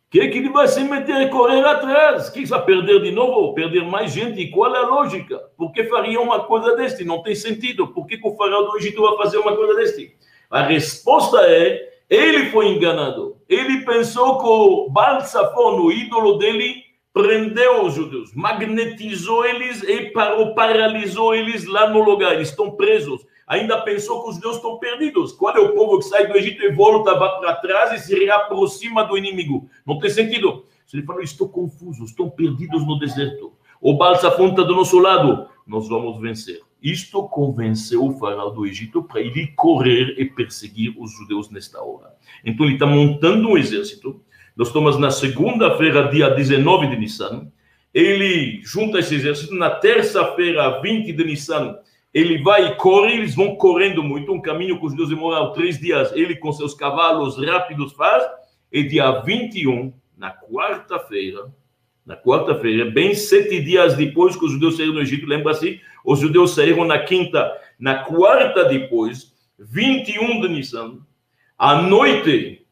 que, 0.10 0.28
que 0.30 0.38
ele 0.40 0.50
vai 0.50 0.68
se 0.68 0.82
meter 0.82 1.22
e 1.22 1.30
correr 1.30 1.64
atrás? 1.66 2.30
Que 2.30 2.46
vai 2.46 2.66
perder 2.66 3.02
de 3.02 3.12
novo? 3.12 3.54
Perder 3.54 3.84
mais 3.86 4.14
gente? 4.14 4.48
Qual 4.48 4.74
é 4.74 4.80
a 4.80 4.88
lógica? 4.88 5.38
Por 5.58 5.72
que 5.74 5.84
faria 5.84 6.20
uma 6.20 6.46
coisa 6.46 6.76
deste? 6.76 7.04
Não 7.04 7.22
tem 7.22 7.36
sentido. 7.36 7.86
Por 7.90 8.08
que, 8.08 8.18
que 8.18 8.28
o 8.28 8.36
faraó 8.36 8.64
do 8.64 8.78
Egito 8.78 9.02
vai 9.02 9.18
fazer 9.18 9.38
uma 9.38 9.56
coisa 9.56 9.76
deste? 9.76 10.18
A 10.50 10.64
resposta 10.64 11.42
é: 11.42 11.90
ele 12.10 12.50
foi 12.50 12.70
enganado. 12.70 13.38
Ele 13.48 13.86
pensou 13.86 14.40
que 14.40 14.48
o 14.48 14.90
Balsafon, 14.90 15.80
o 15.80 15.92
ídolo 15.92 16.38
dele, 16.38 16.84
prendeu 17.14 17.86
os 17.86 17.96
judeus, 17.96 18.34
magnetizou 18.34 19.46
eles 19.46 19.84
e 19.84 20.12
parou, 20.12 20.54
paralisou 20.54 21.36
eles 21.36 21.66
lá 21.66 21.90
no 21.90 22.02
lugar. 22.02 22.34
Eles 22.34 22.50
estão 22.50 22.72
presos. 22.72 23.26
Ainda 23.48 23.82
pensou 23.82 24.24
que 24.24 24.30
os 24.30 24.36
judeus 24.36 24.58
estão 24.58 24.78
perdidos. 24.78 25.32
Qual 25.34 25.56
é 25.56 25.60
o 25.60 25.74
povo 25.74 25.98
que 25.98 26.06
sai 26.06 26.28
do 26.28 26.38
Egito 26.38 26.64
e 26.64 26.72
volta 26.72 27.16
para 27.16 27.56
trás 27.56 27.92
e 27.94 28.06
se 28.06 28.18
reaproxima 28.18 29.04
do 29.04 29.18
inimigo? 29.18 29.68
Não 29.86 30.00
tem 30.00 30.10
sentido. 30.10 30.66
Ele 30.94 31.04
falou: 31.04 31.22
estou 31.22 31.50
confuso, 31.50 32.04
estão 32.04 32.30
perdidos 32.30 32.86
no 32.86 32.98
deserto. 32.98 33.54
O 33.82 33.96
Balsafon 33.96 34.50
está 34.50 34.64
do 34.64 34.76
nosso 34.76 35.00
lado. 35.00 35.48
Nós 35.66 35.88
vamos 35.88 36.20
vencer. 36.20 36.62
Isto 36.82 37.28
convenceu 37.28 38.06
o 38.06 38.18
faraó 38.18 38.50
do 38.50 38.66
Egito 38.66 39.04
para 39.04 39.20
ele 39.20 39.48
correr 39.56 40.16
e 40.18 40.26
perseguir 40.26 40.94
os 40.98 41.12
judeus 41.12 41.50
nesta 41.50 41.82
hora. 41.82 42.16
Então 42.44 42.66
ele 42.66 42.76
está 42.76 42.86
montando 42.86 43.50
um 43.50 43.58
exército, 43.58 44.22
nós 44.56 44.70
estamos 44.70 44.98
na 44.98 45.12
segunda-feira, 45.12 46.10
dia 46.10 46.30
19 46.30 46.88
de 46.88 46.98
Nissan, 46.98 47.52
ele 47.94 48.62
junta 48.64 49.00
esse 49.00 49.16
exército, 49.16 49.56
na 49.56 49.70
terça-feira, 49.70 50.80
20 50.82 51.12
de 51.12 51.24
Nissan, 51.24 51.78
ele 52.14 52.42
vai 52.42 52.68
e 52.68 52.76
corre, 52.76 53.14
eles 53.14 53.36
vão 53.36 53.56
correndo 53.56 54.04
muito, 54.04 54.32
um 54.32 54.42
caminho 54.42 54.80
que 54.80 54.86
os 54.86 54.92
judeus 54.92 55.10
demoram 55.10 55.52
três 55.54 55.80
dias, 55.80 56.12
ele 56.14 56.36
com 56.36 56.52
seus 56.52 56.74
cavalos 56.74 57.38
rápidos 57.38 57.94
faz, 57.94 58.24
e 58.72 58.84
dia 58.84 59.22
21, 59.22 59.94
na 60.18 60.34
quarta-feira, 60.34 61.52
na 62.10 62.18
quarta-feira, 62.18 62.90
bem 62.90 63.14
sete 63.14 63.62
dias 63.62 63.96
depois 63.96 64.36
que 64.36 64.44
os 64.44 64.54
judeus 64.54 64.78
saíram 64.78 64.96
do 64.96 65.00
Egito, 65.02 65.28
lembra-se? 65.28 65.80
Os 66.04 66.20
judeus 66.20 66.56
saíram 66.56 66.84
na 66.84 66.98
quinta, 66.98 67.56
na 67.78 68.04
quarta 68.04 68.66
depois, 68.66 69.32
21 69.60 70.42
de 70.42 70.50
Nissan, 70.50 70.98
à 71.56 71.80
noite, 71.84 72.66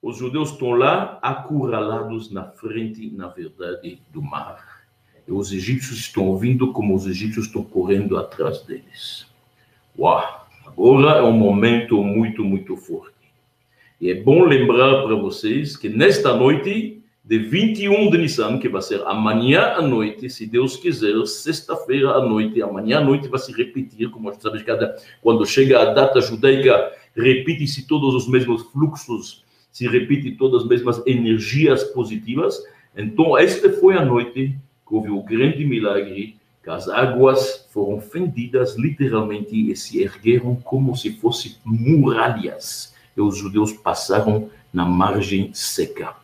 os 0.00 0.16
judeus 0.16 0.52
estão 0.52 0.70
lá 0.70 1.18
acurralados 1.20 2.32
na 2.32 2.44
frente, 2.44 3.10
na 3.10 3.28
verdade, 3.28 4.00
do 4.10 4.22
mar. 4.22 4.86
E 5.28 5.32
os 5.32 5.52
egípcios 5.52 5.98
estão 5.98 6.28
ouvindo 6.28 6.72
como 6.72 6.94
os 6.94 7.06
egípcios 7.06 7.44
estão 7.44 7.62
correndo 7.62 8.16
atrás 8.16 8.62
deles. 8.62 9.26
Uau! 9.98 10.48
Agora 10.66 11.18
é 11.18 11.22
um 11.22 11.32
momento 11.32 12.02
muito, 12.02 12.42
muito 12.42 12.78
forte. 12.78 13.12
E 14.00 14.10
é 14.10 14.14
bom 14.14 14.42
lembrar 14.42 15.02
para 15.02 15.14
vocês 15.16 15.76
que 15.76 15.90
nesta 15.90 16.34
noite 16.34 17.03
de 17.24 17.38
21 17.38 18.10
de 18.10 18.18
Nissan, 18.18 18.58
que 18.58 18.68
vai 18.68 18.82
ser 18.82 19.00
amanhã 19.06 19.72
à 19.76 19.80
noite, 19.80 20.28
se 20.28 20.44
Deus 20.46 20.76
quiser, 20.76 21.14
sexta-feira 21.26 22.10
à 22.10 22.20
noite, 22.20 22.60
amanhã 22.60 22.98
à 22.98 23.00
noite 23.00 23.28
vai 23.28 23.40
se 23.40 23.50
repetir, 23.50 24.10
como 24.10 24.28
a 24.28 24.32
gente 24.32 24.42
sabe, 24.42 24.62
cada, 24.62 24.94
quando 25.22 25.46
chega 25.46 25.80
a 25.80 25.94
data 25.94 26.20
judaica, 26.20 26.92
repite-se 27.16 27.86
todos 27.88 28.14
os 28.14 28.28
mesmos 28.28 28.64
fluxos, 28.64 29.42
se 29.72 29.88
repite 29.88 30.32
todas 30.32 30.64
as 30.64 30.68
mesmas 30.68 31.02
energias 31.06 31.82
positivas. 31.82 32.62
Então, 32.94 33.38
esta 33.38 33.72
foi 33.72 33.96
a 33.96 34.04
noite 34.04 34.54
que 34.86 34.94
houve 34.94 35.10
o 35.10 35.22
grande 35.22 35.64
milagre, 35.64 36.36
que 36.62 36.68
as 36.68 36.88
águas 36.88 37.66
foram 37.72 38.02
fendidas 38.02 38.76
literalmente 38.76 39.70
e 39.70 39.74
se 39.74 40.02
ergueram 40.02 40.56
como 40.56 40.94
se 40.94 41.12
fossem 41.12 41.54
muralhas. 41.64 42.94
E 43.16 43.20
os 43.20 43.38
judeus 43.38 43.72
passaram 43.72 44.50
na 44.72 44.84
margem 44.84 45.50
seca. 45.54 46.23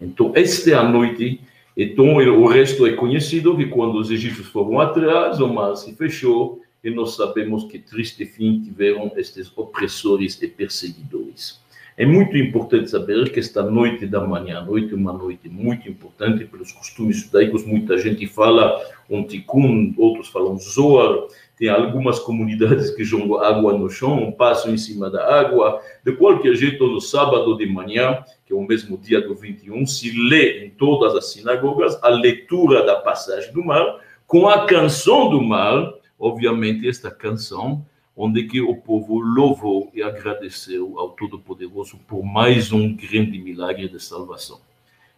Então, 0.00 0.32
esta 0.34 0.70
é 0.70 0.74
a 0.74 0.88
noite. 0.88 1.40
Então, 1.76 2.16
o 2.16 2.46
resto 2.46 2.86
é 2.86 2.92
conhecido 2.92 3.56
que 3.56 3.66
quando 3.66 3.98
os 3.98 4.10
egípcios 4.10 4.48
foram 4.48 4.80
atrás, 4.80 5.40
o 5.40 5.48
mar 5.52 5.76
se 5.76 5.94
fechou 5.94 6.60
e 6.82 6.90
nós 6.90 7.16
sabemos 7.16 7.64
que 7.64 7.78
triste 7.78 8.24
fim 8.24 8.60
tiveram 8.60 9.10
estes 9.16 9.52
opressores 9.56 10.40
e 10.40 10.48
perseguidores. 10.48 11.60
É 11.98 12.04
muito 12.04 12.36
importante 12.36 12.90
saber 12.90 13.32
que 13.32 13.40
esta 13.40 13.62
noite 13.62 14.06
da 14.06 14.20
manhã, 14.20 14.62
noite 14.62 14.92
é 14.92 14.96
uma 14.96 15.14
noite 15.14 15.48
muito 15.48 15.88
importante 15.88 16.44
pelos 16.44 16.70
costumes 16.70 17.22
judaicos. 17.22 17.64
Muita 17.64 17.96
gente 17.96 18.26
fala 18.26 18.78
um 19.08 19.24
tikkun, 19.24 19.94
outros 19.96 20.28
falam 20.28 20.58
zoar. 20.58 21.26
Tem 21.56 21.70
algumas 21.70 22.18
comunidades 22.18 22.90
que 22.90 23.02
jogam 23.02 23.40
água 23.40 23.72
no 23.72 23.88
chão, 23.88 24.30
passam 24.30 24.74
em 24.74 24.76
cima 24.76 25.08
da 25.08 25.40
água. 25.40 25.80
De 26.04 26.12
qualquer 26.12 26.54
jeito, 26.54 26.86
no 26.86 27.00
sábado 27.00 27.56
de 27.56 27.66
manhã, 27.66 28.22
que 28.44 28.52
é 28.52 28.56
o 28.56 28.60
mesmo 28.60 28.98
dia 28.98 29.22
do 29.22 29.34
21, 29.34 29.86
se 29.86 30.12
lê 30.28 30.66
em 30.66 30.70
todas 30.70 31.14
as 31.14 31.32
sinagogas 31.32 31.98
a 32.02 32.08
leitura 32.08 32.84
da 32.84 32.96
passagem 32.96 33.52
do 33.52 33.64
mar, 33.64 34.00
com 34.26 34.46
a 34.46 34.66
canção 34.66 35.30
do 35.30 35.40
mar. 35.42 35.94
Obviamente, 36.18 36.86
esta 36.86 37.10
canção 37.10 37.84
onde 38.16 38.44
que 38.44 38.60
o 38.60 38.76
povo 38.76 39.18
louvou 39.18 39.90
e 39.94 40.02
agradeceu 40.02 40.98
ao 40.98 41.10
Todo-Poderoso 41.10 41.98
por 42.08 42.22
mais 42.22 42.72
um 42.72 42.94
grande 42.94 43.38
milagre 43.38 43.88
de 43.88 44.02
salvação. 44.02 44.58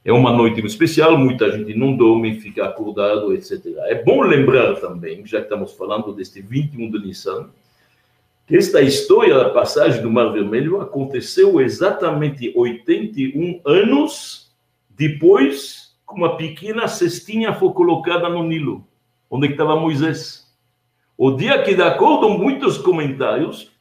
É 0.08 0.12
uma 0.12 0.32
noite 0.32 0.64
especial, 0.64 1.18
muita 1.18 1.52
gente 1.52 1.74
não 1.74 1.94
dorme, 1.94 2.40
fica 2.40 2.64
acordado, 2.64 3.30
etc. 3.34 3.60
É 3.88 4.02
bom 4.02 4.22
lembrar 4.22 4.76
também, 4.76 5.22
já 5.26 5.36
que 5.36 5.44
estamos 5.44 5.74
falando 5.74 6.14
deste 6.14 6.40
21 6.40 6.90
de 6.90 6.98
Nissan, 6.98 7.50
que 8.46 8.56
esta 8.56 8.80
história 8.80 9.34
da 9.36 9.50
passagem 9.50 10.00
do 10.00 10.10
Mar 10.10 10.32
Vermelho 10.32 10.80
aconteceu 10.80 11.60
exatamente 11.60 12.50
81 12.56 13.60
anos 13.66 14.50
depois 14.88 15.94
que 16.08 16.14
uma 16.14 16.38
pequena 16.38 16.88
cestinha 16.88 17.52
foi 17.52 17.70
colocada 17.74 18.30
no 18.30 18.42
Nilo, 18.42 18.88
onde 19.30 19.48
estava 19.48 19.78
Moisés. 19.78 20.50
O 21.18 21.32
dia 21.32 21.62
que, 21.62 21.74
de 21.74 21.82
acordo 21.82 22.28
com 22.28 22.38
muitos 22.38 22.78
comentários, 22.78 23.72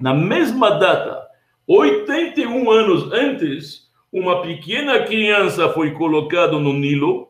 na 0.00 0.12
mesma 0.12 0.70
data, 0.70 1.24
81 1.68 2.68
anos 2.68 3.12
antes, 3.12 3.87
uma 4.12 4.42
pequena 4.42 5.04
criança 5.04 5.68
foi 5.70 5.92
colocada 5.92 6.58
no 6.58 6.72
Nilo 6.72 7.28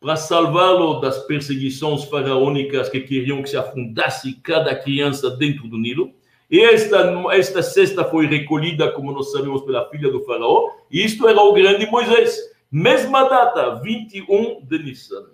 para 0.00 0.16
salvá-lo 0.16 1.00
das 1.00 1.18
perseguições 1.26 2.04
faraônicas 2.04 2.88
que 2.88 3.00
queriam 3.00 3.42
que 3.42 3.50
se 3.50 3.56
afundasse 3.56 4.34
cada 4.42 4.74
criança 4.74 5.30
dentro 5.30 5.68
do 5.68 5.78
Nilo. 5.78 6.12
E 6.50 6.60
esta, 6.60 7.12
esta 7.32 7.62
cesta 7.62 8.04
foi 8.04 8.26
recolhida, 8.26 8.92
como 8.92 9.12
nós 9.12 9.32
sabemos, 9.32 9.62
pela 9.62 9.88
filha 9.88 10.10
do 10.10 10.22
faraó. 10.24 10.70
E 10.90 11.04
isto 11.04 11.26
era 11.28 11.40
o 11.40 11.52
grande 11.52 11.86
Moisés. 11.86 12.36
Mesma 12.70 13.24
data, 13.28 13.76
21 13.76 14.64
de 14.64 14.78
Nissan. 14.78 15.26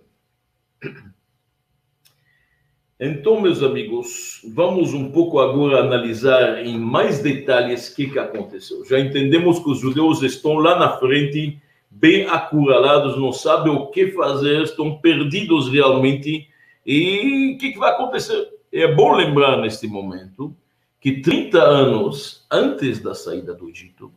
Então, 3.01 3.41
meus 3.41 3.63
amigos, 3.63 4.41
vamos 4.53 4.93
um 4.93 5.13
pouco 5.13 5.39
agora 5.39 5.79
analisar 5.79 6.67
em 6.67 6.77
mais 6.77 7.21
detalhes 7.21 7.89
o 7.89 7.95
que, 7.95 8.11
que 8.11 8.19
aconteceu. 8.19 8.85
Já 8.85 8.99
entendemos 8.99 9.61
que 9.61 9.71
os 9.71 9.79
judeus 9.79 10.21
estão 10.23 10.55
lá 10.55 10.77
na 10.77 10.97
frente, 10.99 11.63
bem 11.89 12.27
acuralados, 12.27 13.17
não 13.17 13.33
sabem 13.33 13.73
o 13.73 13.87
que 13.87 14.11
fazer, 14.11 14.63
estão 14.63 14.99
perdidos 14.99 15.69
realmente. 15.69 16.49
E 16.85 17.55
o 17.55 17.59
que, 17.59 17.71
que 17.71 17.79
vai 17.79 17.93
acontecer? 17.93 18.49
É 18.73 18.93
bom 18.93 19.15
lembrar 19.15 19.59
neste 19.59 19.87
momento 19.87 20.53
que 21.01 21.21
30 21.21 21.63
anos 21.63 22.45
antes 22.51 23.01
da 23.01 23.15
saída 23.15 23.55
do 23.55 23.69
Egito, 23.69 24.13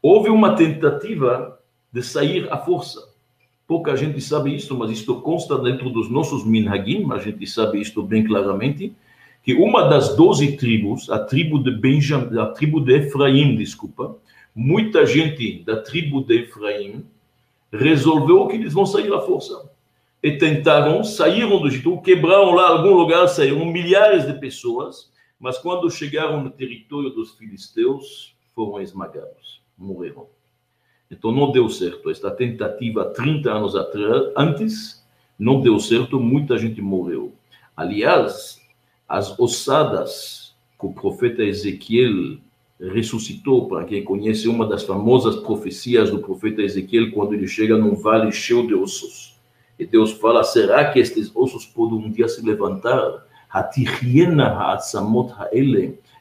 houve 0.00 0.30
uma 0.30 0.56
tentativa 0.56 1.60
de 1.92 2.02
sair 2.02 2.50
à 2.50 2.56
força. 2.56 3.14
Pouca 3.66 3.96
gente 3.96 4.20
sabe 4.20 4.54
isso, 4.54 4.76
mas 4.78 4.90
isto 4.90 5.20
consta 5.20 5.58
dentro 5.58 5.90
dos 5.90 6.08
nossos 6.08 6.44
minhagim, 6.44 7.10
a 7.12 7.18
gente 7.18 7.44
sabe 7.46 7.80
isto 7.80 8.02
bem 8.02 8.24
claramente, 8.24 8.94
que 9.42 9.54
uma 9.54 9.88
das 9.88 10.16
doze 10.16 10.56
tribos, 10.56 11.10
a 11.10 11.18
tribo 11.18 11.58
de 11.62 11.70
Benjamim, 11.70 12.38
a 12.38 12.46
tribo 12.46 12.80
de 12.80 12.94
Efraim, 12.94 13.56
desculpa, 13.56 14.16
muita 14.54 15.04
gente 15.04 15.62
da 15.64 15.80
tribo 15.82 16.20
de 16.22 16.42
Efraim 16.42 17.04
resolveu 17.72 18.46
que 18.46 18.56
eles 18.56 18.72
vão 18.72 18.86
sair 18.86 19.12
à 19.12 19.20
força. 19.20 19.68
E 20.22 20.32
tentaram, 20.32 21.04
saíram 21.04 21.60
do 21.60 21.68
Egito, 21.68 22.00
quebraram 22.00 22.52
lá 22.52 22.70
algum 22.70 22.94
lugar, 22.94 23.28
saíram 23.28 23.64
milhares 23.66 24.26
de 24.26 24.32
pessoas, 24.34 25.10
mas 25.38 25.58
quando 25.58 25.90
chegaram 25.90 26.42
no 26.42 26.50
território 26.50 27.10
dos 27.10 27.32
filisteus, 27.32 28.34
foram 28.54 28.80
esmagados, 28.80 29.60
morreram. 29.76 30.26
Então 31.10 31.32
não 31.32 31.52
deu 31.52 31.68
certo. 31.68 32.10
Esta 32.10 32.30
tentativa 32.30 33.04
30 33.04 33.50
anos 33.50 33.76
atrás, 33.76 34.32
antes, 34.36 35.04
não 35.38 35.60
deu 35.60 35.78
certo, 35.78 36.18
muita 36.18 36.58
gente 36.58 36.80
morreu. 36.80 37.32
Aliás, 37.76 38.60
as 39.08 39.38
ossadas 39.38 40.54
que 40.78 40.86
o 40.86 40.92
profeta 40.92 41.42
Ezequiel 41.42 42.38
ressuscitou, 42.80 43.68
para 43.68 43.84
quem 43.84 44.04
conhece 44.04 44.48
uma 44.48 44.66
das 44.66 44.82
famosas 44.82 45.36
profecias 45.36 46.10
do 46.10 46.18
profeta 46.18 46.60
Ezequiel, 46.60 47.10
quando 47.12 47.34
ele 47.34 47.46
chega 47.46 47.78
num 47.78 47.94
vale 47.94 48.30
cheio 48.32 48.66
de 48.66 48.74
ossos. 48.74 49.36
E 49.78 49.86
Deus 49.86 50.12
fala: 50.12 50.42
será 50.42 50.90
que 50.90 50.98
estes 50.98 51.30
ossos 51.34 51.64
podem 51.64 51.98
um 51.98 52.10
dia 52.10 52.28
se 52.28 52.44
levantar? 52.44 53.26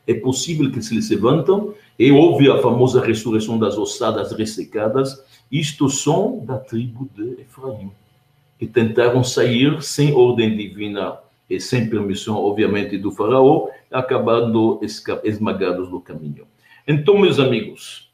É 0.08 0.14
possível 0.14 0.72
que 0.72 0.82
se 0.82 1.14
levantam 1.16 1.74
e 1.98 2.12
houve 2.12 2.50
a 2.50 2.62
famosa 2.62 3.04
ressurreição 3.04 3.58
das 3.58 3.78
ossadas 3.78 4.32
ressecadas. 4.32 5.24
Isto 5.52 5.90
são 5.90 6.40
da 6.46 6.58
tribo 6.58 7.10
de 7.16 7.42
Efraim, 7.42 7.92
que 8.60 8.68
tentaram 8.68 9.24
sair 9.24 9.82
sem 9.82 10.14
ordem 10.14 10.56
divina 10.56 11.18
e 11.50 11.60
sem 11.60 11.90
permissão, 11.90 12.36
obviamente, 12.36 12.98
do 12.98 13.12
faraó, 13.12 13.70
acabando 13.92 14.80
esmagados 15.24 15.90
no 15.90 16.02
caminho. 16.02 16.46
Então, 16.88 17.18
meus 17.18 17.40
amigos, 17.40 18.12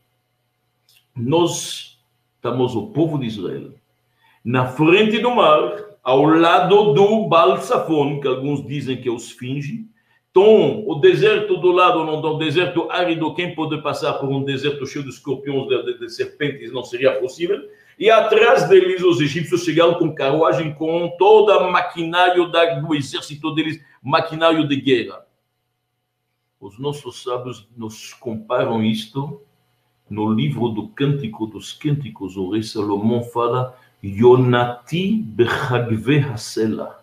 nós 1.15 1.99
estamos 2.35 2.75
o 2.75 2.87
povo 2.87 3.17
de 3.17 3.25
Israel 3.25 3.71
na 4.43 4.67
frente 4.67 5.19
do 5.19 5.31
mar, 5.31 5.91
ao 6.03 6.23
lado 6.23 6.93
do 6.93 7.27
Balsafon, 7.27 8.19
que 8.19 8.27
alguns 8.27 8.65
dizem 8.65 8.99
que 8.99 9.07
é 9.07 9.11
os 9.11 9.31
Finge, 9.31 9.85
Tom, 10.33 10.85
o 10.87 10.95
deserto 10.95 11.57
do 11.57 11.71
lado, 11.71 12.05
não 12.05 12.37
deserto 12.37 12.89
árido, 12.89 13.33
quem 13.33 13.53
pode 13.53 13.81
passar 13.81 14.13
por 14.13 14.29
um 14.29 14.43
deserto 14.43 14.85
cheio 14.85 15.03
de 15.03 15.11
escorpiões, 15.11 15.67
de, 15.67 15.83
de, 15.83 15.99
de 15.99 16.09
serpentes, 16.09 16.71
não 16.71 16.83
seria 16.83 17.19
possível. 17.19 17.59
E 17.99 18.09
atrás 18.09 18.67
deles, 18.69 19.03
os 19.03 19.19
egípcios 19.19 19.63
chegaram 19.63 19.95
com 19.95 20.15
carruagem, 20.15 20.73
com 20.73 21.13
todo 21.17 21.51
o 21.51 21.71
maquinário 21.71 22.49
da, 22.49 22.79
do 22.79 22.95
exército 22.95 23.53
deles, 23.53 23.83
maquinário 24.01 24.67
de 24.67 24.75
guerra. 24.77 25.25
Os 26.59 26.79
nossos 26.79 27.21
sábios 27.23 27.67
nos 27.75 28.13
comparam 28.13 28.83
isto 28.83 29.41
no 30.09 30.33
livro 30.33 30.69
do 30.69 30.89
Cântico 30.89 31.47
dos 31.47 31.73
Cânticos, 31.73 32.35
o 32.37 32.51
rei 32.51 32.63
Salomão 32.63 33.23
fala 33.23 33.77
Yonati 34.03 35.13
bechagve 35.23 36.19
hasela. 36.19 37.00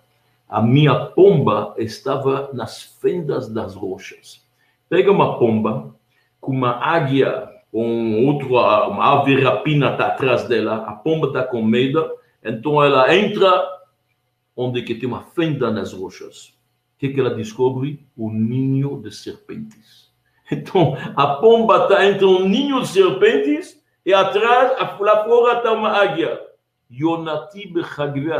A 0.48 0.62
minha 0.62 0.94
pomba 1.06 1.74
estava 1.76 2.50
nas 2.54 2.82
fendas 2.82 3.48
das 3.52 3.74
rochas. 3.74 4.46
Pega 4.88 5.12
uma 5.12 5.38
pomba 5.38 5.94
com 6.40 6.52
uma 6.52 6.70
águia, 6.70 7.48
com 7.70 8.24
outro, 8.26 8.54
uma 8.54 9.20
ave 9.20 9.40
rapina 9.42 9.92
está 9.92 10.06
atrás 10.06 10.48
dela, 10.48 10.84
a 10.86 10.92
pomba 10.92 11.26
está 11.26 11.42
com 11.42 11.62
medo, 11.62 12.10
então 12.42 12.82
ela 12.82 13.14
entra 13.14 13.62
onde 14.56 14.82
que 14.82 14.94
tem 14.94 15.08
uma 15.08 15.22
fenda 15.22 15.70
nas 15.70 15.92
rochas. 15.92 16.48
O 16.96 16.98
que, 16.98 17.10
que 17.10 17.20
ela 17.20 17.30
descobre? 17.30 18.06
O 18.16 18.30
ninho 18.30 19.00
de 19.02 19.14
serpentes. 19.14 20.08
Então, 20.50 20.96
a 21.14 21.26
pomba 21.34 21.82
está 21.82 22.06
entre 22.06 22.24
um 22.24 22.48
ninho 22.48 22.80
de 22.80 22.88
serpentes 22.88 23.78
e 24.04 24.14
atrás, 24.14 24.72
lá 24.98 25.24
fora 25.24 25.58
está 25.58 25.72
uma 25.72 25.90
águia. 25.90 26.40
Yonati 26.90 27.72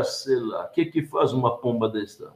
Sela. 0.03 0.65
O 0.65 0.71
que 0.71 0.85
que 0.85 1.03
faz 1.03 1.33
uma 1.33 1.57
pomba 1.57 1.87
desta? 1.87 2.33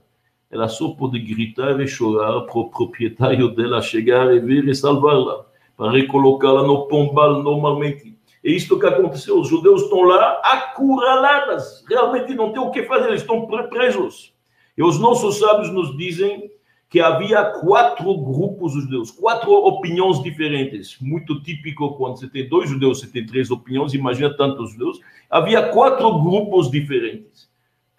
Ela 0.51 0.67
só 0.67 0.89
pode 0.89 1.19
gritar 1.19 1.79
e 1.79 1.87
chorar 1.87 2.41
para 2.41 2.59
o 2.59 2.69
proprietário 2.69 3.49
dela 3.55 3.81
chegar 3.81 4.31
e 4.33 4.39
vir 4.39 4.67
e 4.67 4.75
salvá-la, 4.75 5.45
para 5.75 5.91
recolocá-la 5.91 6.61
no 6.61 6.87
pombal 6.87 7.41
normalmente. 7.41 8.15
É 8.43 8.51
isto 8.51 8.79
que 8.79 8.85
aconteceu. 8.85 9.39
Os 9.39 9.47
judeus 9.47 9.83
estão 9.83 10.01
lá 10.03 10.41
acuraladas. 10.43 11.83
Realmente 11.87 12.35
não 12.35 12.51
tem 12.51 12.61
o 12.61 12.69
que 12.69 12.83
fazer, 12.83 13.07
eles 13.07 13.21
estão 13.21 13.47
presos. 13.47 14.33
E 14.77 14.83
os 14.83 14.99
nossos 14.99 15.39
sábios 15.39 15.71
nos 15.71 15.97
dizem 15.97 16.51
que 16.93 16.99
havia 16.99 17.43
quatro 17.43 18.15
grupos 18.15 18.73
de 18.73 18.81
judeus, 18.81 19.09
quatro 19.09 19.51
opiniões 19.51 20.21
diferentes. 20.21 20.95
Muito 21.01 21.41
típico 21.41 21.95
quando 21.95 22.19
você 22.19 22.27
tem 22.27 22.47
dois 22.47 22.69
judeus, 22.69 22.99
você 22.99 23.07
tem 23.07 23.25
três 23.25 23.49
opiniões, 23.49 23.95
imagina 23.95 24.31
tantos 24.37 24.73
judeus. 24.73 24.99
Havia 25.27 25.69
quatro 25.69 26.21
grupos 26.21 26.69
diferentes. 26.69 27.49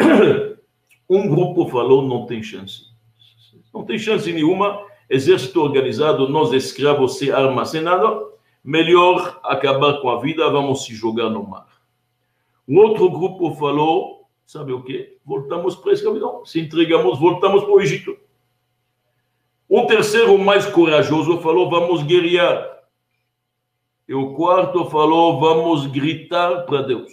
Um 1.10 1.28
grupo 1.28 1.68
falou: 1.68 2.06
não 2.06 2.24
tem 2.24 2.40
chance. 2.40 2.84
Não 3.74 3.84
tem 3.84 3.98
chance 3.98 4.32
nenhuma. 4.32 4.80
Exército 5.10 5.60
organizado, 5.60 6.28
nós 6.28 6.52
escravos 6.52 7.18
sem 7.18 7.30
arma. 7.30 7.64
Melhor 8.62 9.40
acabar 9.42 10.00
com 10.00 10.08
a 10.08 10.20
vida, 10.20 10.48
vamos 10.48 10.86
se 10.86 10.94
jogar 10.94 11.28
no 11.28 11.46
mar. 11.46 11.66
Um 12.66 12.78
outro 12.78 13.10
grupo 13.10 13.54
falou: 13.56 14.28
sabe 14.46 14.72
o 14.72 14.82
que? 14.82 15.18
Voltamos 15.26 15.74
para 15.74 15.90
a 15.90 15.94
escravidão. 15.94 16.46
Se 16.46 16.60
entregamos, 16.60 17.18
voltamos 17.18 17.64
para 17.64 17.72
o 17.72 17.80
Egito. 17.80 18.23
Um 19.76 19.86
terceiro 19.86 20.38
mais 20.38 20.66
corajoso 20.66 21.40
falou: 21.40 21.68
vamos 21.68 22.04
guerrear. 22.04 22.78
E 24.08 24.14
o 24.14 24.32
quarto 24.34 24.84
falou: 24.84 25.40
vamos 25.40 25.88
gritar 25.88 26.64
para 26.64 26.82
Deus. 26.82 27.10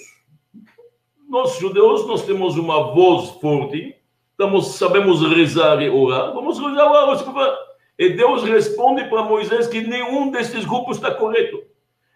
Nós, 1.28 1.58
judeus, 1.58 2.06
nós 2.06 2.24
temos 2.24 2.58
uma 2.58 2.94
voz 2.94 3.32
forte, 3.42 3.96
estamos, 4.30 4.76
sabemos 4.76 5.28
rezar 5.28 5.82
e 5.82 5.90
orar, 5.90 6.36
vamos 6.36 6.60
rezar 6.60 6.92
orar. 6.92 7.58
E 7.98 8.10
Deus 8.10 8.44
responde 8.44 9.06
para 9.06 9.24
Moisés 9.24 9.66
que 9.66 9.82
nenhum 9.82 10.30
desses 10.30 10.64
grupos 10.64 10.98
está 10.98 11.10
correto. 11.10 11.64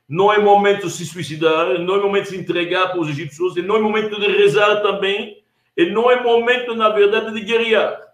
Não 0.07 0.31
é 0.31 0.37
momento 0.37 0.85
de 0.85 0.93
se 0.93 1.07
suicidar, 1.07 1.79
não 1.79 1.95
é 1.95 1.99
momento 1.99 2.25
de 2.25 2.29
se 2.29 2.37
entregar 2.37 2.91
para 2.91 3.01
os 3.01 3.09
egípcios, 3.09 3.57
e 3.57 3.63
não 3.63 3.77
é 3.77 3.79
momento 3.79 4.19
de 4.19 4.27
rezar 4.27 4.83
também, 4.83 5.41
e 5.75 5.87
não 5.87 6.11
é 6.11 6.21
momento, 6.21 6.75
na 6.75 6.89
verdade, 6.89 7.33
de 7.33 7.41
guerrear. 7.43 8.04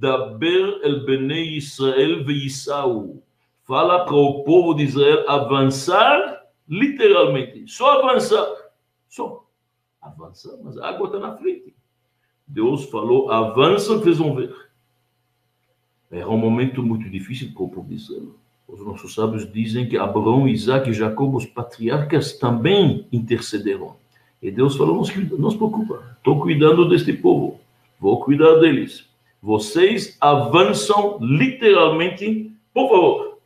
Daber 0.00 0.80
el 0.82 1.04
Bnei 1.04 1.58
Israel 1.58 2.24
veissau. 2.24 3.22
Fala 3.64 4.06
para 4.06 4.14
o 4.14 4.42
povo 4.44 4.72
de 4.72 4.84
Israel 4.84 5.28
avançar, 5.28 6.46
literalmente. 6.66 7.70
Só 7.70 8.00
avançar. 8.00 8.46
Só 9.10 9.44
avançar, 10.00 10.56
mas 10.64 10.78
a 10.78 10.88
água 10.88 11.06
está 11.06 11.18
na 11.18 11.36
frente. 11.36 11.74
Deus 12.46 12.86
falou, 12.86 13.30
avança, 13.30 13.98
vocês 13.98 14.16
vão 14.16 14.34
ver. 14.34 14.54
Era 16.10 16.28
um 16.30 16.38
momento 16.38 16.82
muito 16.82 17.08
difícil 17.10 17.52
para 17.52 17.62
o 17.62 17.68
povo 17.68 17.88
de 17.88 17.96
Israel. 17.96 18.34
Os 18.66 18.80
nossos 18.80 19.14
sábios 19.14 19.52
dizem 19.52 19.86
que 19.86 19.98
Abraão, 19.98 20.48
Isaac 20.48 20.88
e 20.88 20.94
Jacó, 20.94 21.28
os 21.28 21.44
patriarcas, 21.44 22.38
também 22.38 23.06
intercederam. 23.12 23.96
E 24.40 24.50
Deus 24.50 24.76
falou, 24.76 24.96
não 24.96 25.04
se 25.04 25.56
preocupa, 25.58 26.16
estou 26.16 26.40
cuidando 26.40 26.88
deste 26.88 27.12
povo, 27.12 27.60
vou 28.00 28.18
cuidar 28.24 28.54
deles. 28.60 29.09
Vocês 29.42 30.16
avançam 30.20 31.18
literalmente, 31.20 32.52
por 32.74 32.88
favor. 32.88 33.38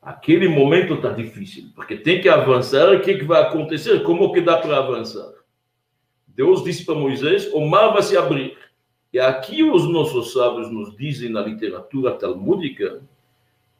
Aquele 0.00 0.48
momento 0.48 0.94
está 0.94 1.10
difícil, 1.10 1.70
porque 1.76 1.96
tem 1.96 2.20
que 2.20 2.28
avançar. 2.28 2.92
O 2.92 3.00
que, 3.00 3.14
que 3.14 3.24
vai 3.24 3.42
acontecer? 3.42 4.02
Como 4.02 4.32
que 4.32 4.40
dá 4.40 4.58
para 4.58 4.78
avançar? 4.78 5.30
Deus 6.26 6.64
disse 6.64 6.84
para 6.84 6.96
Moisés: 6.96 7.48
o 7.52 7.60
mar 7.60 7.92
vai 7.92 8.02
se 8.02 8.16
abrir. 8.16 8.58
E 9.12 9.20
aqui 9.20 9.62
os 9.62 9.88
nossos 9.88 10.32
sábios 10.32 10.72
nos 10.72 10.96
dizem 10.96 11.28
na 11.28 11.42
literatura 11.42 12.12
talmúdica 12.12 13.02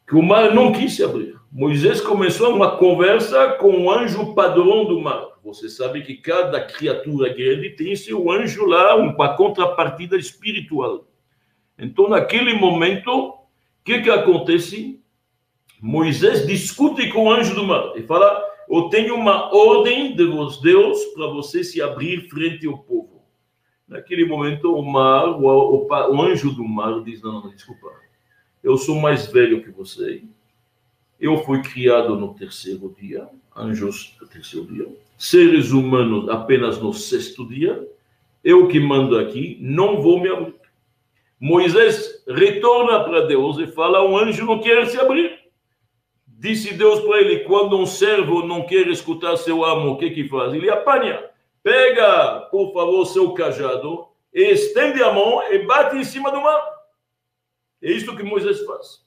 que 0.07 0.15
o 0.15 0.21
mar 0.21 0.53
não 0.53 0.71
quis 0.71 0.95
se 0.95 1.03
abrir. 1.03 1.35
Moisés 1.51 1.99
começou 1.99 2.55
uma 2.55 2.77
conversa 2.77 3.53
com 3.53 3.85
o 3.85 3.91
anjo 3.91 4.33
padrão 4.33 4.85
do 4.85 5.01
mar. 5.01 5.32
Você 5.43 5.67
sabe 5.67 6.03
que 6.03 6.15
cada 6.15 6.61
criatura 6.61 7.33
grande 7.33 7.71
tem 7.71 7.95
seu 7.95 8.31
anjo 8.31 8.65
lá, 8.65 8.95
uma 8.95 9.35
contrapartida 9.35 10.17
espiritual. 10.17 11.05
Então, 11.77 12.07
naquele 12.07 12.53
momento, 12.53 13.09
o 13.11 13.47
que, 13.83 14.01
que 14.01 14.09
acontece? 14.09 15.01
Moisés 15.81 16.47
discute 16.47 17.09
com 17.09 17.25
o 17.25 17.31
anjo 17.31 17.53
do 17.55 17.65
mar 17.65 17.91
e 17.95 18.03
fala: 18.03 18.41
Eu 18.69 18.83
tenho 18.83 19.15
uma 19.15 19.53
ordem 19.53 20.15
de 20.15 20.25
Deus 20.61 21.05
para 21.13 21.27
você 21.27 21.63
se 21.63 21.81
abrir 21.81 22.29
frente 22.29 22.65
ao 22.65 22.77
povo. 22.77 23.21
Naquele 23.85 24.25
momento, 24.25 24.73
o 24.73 24.81
mar, 24.81 25.27
o, 25.27 25.45
o, 25.45 25.87
o 25.87 26.21
anjo 26.21 26.51
do 26.51 26.63
mar 26.63 27.03
diz: 27.03 27.21
Não, 27.21 27.41
não, 27.41 27.49
desculpa, 27.49 27.91
eu 28.63 28.77
sou 28.77 28.95
mais 29.01 29.27
velho 29.27 29.61
que 29.61 29.71
você 29.71 30.23
eu 31.23 31.37
fui 31.45 31.61
criado 31.61 32.17
no 32.17 32.33
terceiro 32.33 32.93
dia, 32.99 33.29
anjos 33.55 34.13
no 34.19 34.27
terceiro 34.27 34.67
dia, 34.67 34.93
seres 35.23 35.71
humanos 35.71 36.27
apenas 36.27 36.77
no 36.81 36.91
sexto 36.93 37.47
dia. 37.47 37.87
Eu 38.43 38.67
que 38.67 38.77
mando 38.77 39.17
aqui, 39.17 39.57
não 39.61 40.01
vou 40.01 40.19
me 40.19 40.27
abrir. 40.27 40.55
Moisés 41.39 42.25
retorna 42.27 43.01
para 43.05 43.21
Deus 43.21 43.57
e 43.57 43.67
fala: 43.67 44.05
um 44.05 44.17
anjo 44.17 44.45
não 44.45 44.59
quer 44.59 44.85
se 44.87 44.99
abrir. 44.99 45.39
Disse 46.27 46.73
Deus 46.73 46.99
para 46.99 47.21
ele: 47.21 47.39
quando 47.45 47.77
um 47.77 47.85
servo 47.85 48.45
não 48.45 48.65
quer 48.65 48.85
escutar 48.87 49.37
seu 49.37 49.63
amo, 49.63 49.91
o 49.91 49.97
que 49.97 50.09
que 50.09 50.27
faz? 50.27 50.53
Ele 50.53 50.69
apanha. 50.69 51.23
Pega, 51.63 52.41
por 52.51 52.73
favor, 52.73 53.05
seu 53.05 53.31
cajado, 53.31 54.07
estende 54.33 55.01
a 55.01 55.13
mão 55.13 55.41
e 55.53 55.59
bate 55.59 55.95
em 55.95 56.03
cima 56.03 56.31
do 56.31 56.41
mar. 56.41 56.61
É 57.81 57.89
isso 57.89 58.13
que 58.13 58.23
Moisés 58.23 58.59
faz. 58.65 59.05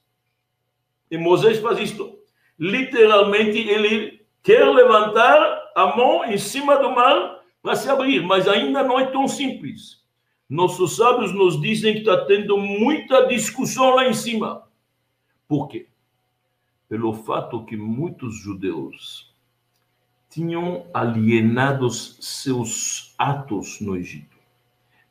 E 1.11 1.17
Moisés 1.17 1.59
faz 1.59 1.77
isto. 1.77 2.17
Literalmente, 2.57 3.59
ele 3.59 4.25
quer 4.41 4.67
levantar 4.67 5.56
a 5.77 5.95
mão 5.95 6.25
em 6.25 6.39
cima 6.39 6.75
do 6.77 6.89
mar 6.89 7.39
para 7.61 7.75
se 7.75 7.87
abrir, 7.87 8.23
mas 8.23 8.47
ainda 8.47 8.81
não 8.81 8.99
é 8.99 9.05
tão 9.11 9.27
simples. 9.27 10.01
Nossos 10.49 10.95
sábios 10.95 11.31
nos 11.31 11.61
dizem 11.61 11.93
que 11.93 11.99
está 11.99 12.25
tendo 12.25 12.57
muita 12.57 13.27
discussão 13.27 13.93
lá 13.93 14.07
em 14.07 14.13
cima. 14.13 14.63
Por 15.47 15.67
quê? 15.67 15.87
Pelo 16.89 17.13
fato 17.13 17.63
que 17.63 17.77
muitos 17.77 18.39
judeus 18.39 19.31
tinham 20.31 20.87
alienados 20.91 22.17
seus 22.21 23.13
atos 23.15 23.79
no 23.79 23.95
Egito. 23.95 24.35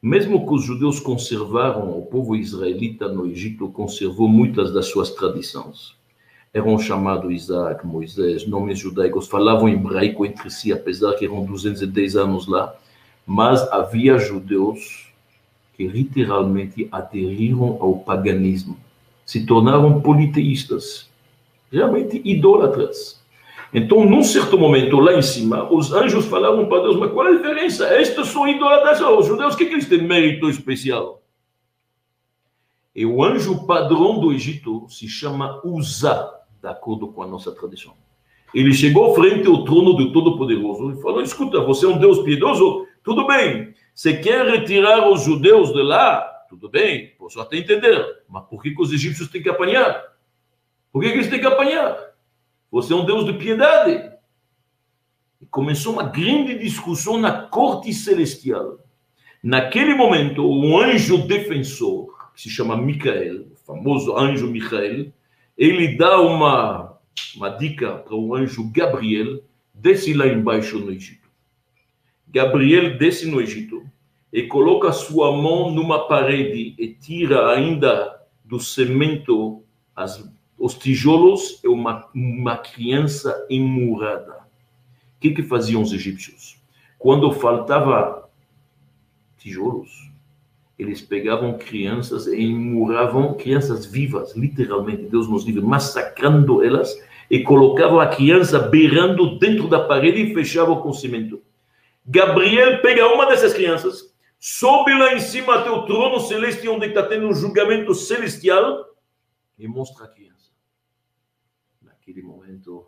Mesmo 0.03 0.45
que 0.49 0.53
os 0.53 0.65
judeus 0.65 0.99
conservaram, 0.99 1.97
o 1.97 2.07
povo 2.07 2.35
israelita 2.35 3.07
no 3.07 3.25
Egito 3.25 3.69
conservou 3.69 4.27
muitas 4.27 4.73
das 4.73 4.87
suas 4.87 5.11
tradições. 5.11 5.96
Eram 6.57 6.79
chamados 6.79 7.31
Isaac, 7.31 7.87
Moisés, 7.87 8.47
nomes 8.47 8.79
judaicos, 8.79 9.29
falavam 9.29 9.69
hebraico 9.69 10.25
entre 10.25 10.49
si, 10.49 10.73
apesar 10.73 11.13
que 11.13 11.27
eram 11.27 11.45
210 11.45 12.17
anos 12.17 12.49
lá, 12.49 12.75
mas 13.27 13.61
havia 13.71 14.17
judeus 14.17 15.13
que 15.75 15.87
literalmente 15.87 16.89
aderiram 16.91 17.77
ao 17.79 17.99
paganismo, 17.99 18.75
se 19.27 19.45
tornaram 19.45 20.01
politeístas, 20.01 21.11
realmente 21.71 22.23
idólatras. 22.25 23.23
Então, 23.71 24.07
num 24.07 24.23
certo 24.23 24.57
momento, 24.57 24.99
lá 24.99 25.13
em 25.13 25.21
cima, 25.21 25.71
os 25.71 25.93
anjos 25.93 26.25
falaram 26.25 26.65
para 26.71 26.85
Deus: 26.85 26.97
Mas 26.97 27.13
qual 27.13 27.27
é 27.27 27.33
a 27.33 27.37
diferença? 27.37 28.01
Estes 28.01 28.29
são 28.29 28.49
idolatrados. 28.49 29.03
Os 29.03 29.27
judeus, 29.27 29.53
o 29.53 29.59
que, 29.59 29.67
que 29.67 29.75
eles 29.75 29.91
têm 29.91 30.01
mérito 30.01 30.49
especial? 30.49 31.21
E 32.95 33.05
o 33.05 33.23
anjo 33.23 33.67
padrão 33.67 34.19
do 34.19 34.33
Egito 34.33 34.87
se 34.89 35.07
chama 35.07 35.61
Uzá, 35.63 36.36
de 36.67 36.73
acordo 36.73 37.09
com 37.09 37.23
a 37.23 37.27
nossa 37.27 37.53
tradição. 37.53 37.95
Ele 38.53 38.73
chegou 38.73 39.15
frente 39.15 39.47
ao 39.47 39.65
trono 39.65 39.93
do 39.93 40.13
Todo-Poderoso 40.13 40.93
e 40.93 41.03
falou: 41.03 41.23
Escuta, 41.23 41.61
você 41.61 41.87
é 41.87 41.89
um 41.89 41.99
Deus 41.99 42.23
piedoso? 42.23 42.87
Tudo 43.05 43.27
bem. 43.27 43.73
Você 43.95 44.17
quer 44.17 44.45
retirar 44.47 45.09
os 45.09 45.23
judeus 45.23 45.73
de 45.73 45.83
lá? 45.83 46.21
Tudo 46.49 46.69
bem, 46.69 47.15
posso 47.19 47.41
até 47.41 47.57
entender. 47.57 48.23
Mas 48.29 48.45
por 48.45 48.63
que, 48.63 48.73
que 48.73 48.83
os 48.83 48.93
egípcios 48.93 49.29
têm 49.29 49.43
que 49.43 49.49
apanhar? 49.49 50.03
Por 50.93 51.03
que, 51.03 51.11
que 51.11 51.15
eles 51.15 51.31
têm 51.31 51.41
que 51.41 51.47
apanhar? 51.47 51.97
Você 52.71 52.93
é 52.93 52.97
um 52.97 53.05
Deus 53.05 53.25
de 53.25 53.35
piedade. 53.35 54.11
E 55.41 55.47
começou 55.47 55.93
uma 55.93 56.05
grande 56.05 56.59
discussão 56.59 57.19
na 57.19 57.33
corte 57.33 57.93
celestial. 57.93 58.79
Naquele 59.43 59.95
momento, 59.95 60.45
o 60.45 60.81
anjo 60.81 61.27
defensor, 61.27 62.33
que 62.35 62.43
se 62.43 62.51
chama 62.51 62.77
Micael, 62.77 63.47
o 63.53 63.57
famoso 63.57 64.17
anjo 64.17 64.47
Micael, 64.47 65.13
ele 65.57 65.97
dá 65.97 66.21
uma, 66.21 66.99
uma 67.35 67.49
dica 67.49 67.97
para 67.97 68.15
o 68.15 68.35
anjo 68.35 68.71
Gabriel, 68.71 69.43
desce 69.73 70.13
lá 70.13 70.27
embaixo 70.27 70.79
no 70.79 70.91
Egito. 70.91 71.29
Gabriel 72.29 72.99
desce 72.99 73.27
no 73.27 73.41
Egito 73.41 73.85
e 74.33 74.43
coloca 74.43 74.93
sua 74.93 75.33
mão 75.33 75.71
numa 75.71 76.07
parede 76.07 76.75
e 76.79 76.89
tira 76.89 77.51
ainda 77.51 78.21
do 78.45 78.61
cimento 78.61 79.63
as, 79.95 80.29
os 80.59 80.75
tijolos 80.75 81.61
e 81.65 81.69
uma, 81.69 82.09
uma 82.15 82.59
criança 82.59 83.47
emurrada. 83.49 84.47
O 85.17 85.21
que, 85.21 85.31
que 85.31 85.43
faziam 85.43 85.81
os 85.81 85.93
egípcios? 85.93 86.61
Quando 86.99 87.33
faltava 87.33 88.29
tijolos, 89.39 90.06
eles 90.79 91.01
pegavam 91.01 91.57
crianças 91.57 92.27
e 92.27 92.43
emurravam 92.43 93.35
crianças 93.35 93.87
vivas, 93.87 94.37
literalmente, 94.37 95.05
Deus 95.05 95.29
nos 95.29 95.45
livre, 95.45 95.63
massacrando 95.63 96.63
elas 96.63 96.95
e 97.31 97.43
colocavam 97.43 97.99
a 97.99 98.07
criança 98.07 98.59
beirando 98.59 99.39
dentro 99.39 99.69
da 99.69 99.87
parede 99.87 100.21
e 100.21 100.35
fechavam 100.35 100.81
com 100.81 100.93
cimento. 100.93 101.43
Gabriel 102.05 102.81
pega 102.83 103.13
uma 103.13 103.27
dessas 103.27 103.55
crianças, 103.55 104.15
sobe 104.39 104.93
lá 104.93 105.15
em 105.15 105.21
cima 105.21 105.57
até 105.57 105.71
o 105.71 105.87
trono 105.87 106.21
celeste, 106.21 106.69
onde 106.69 106.87
está 106.87 107.03
tendo 107.03 107.27
um 107.27 107.35
julgamento 107.35 107.95
celestial, 107.95 108.85
e 109.59 109.67
mostra 109.67 110.05
a 110.05 110.09
criança. 110.09 110.51
Naquele 111.83 112.23
momento, 112.23 112.87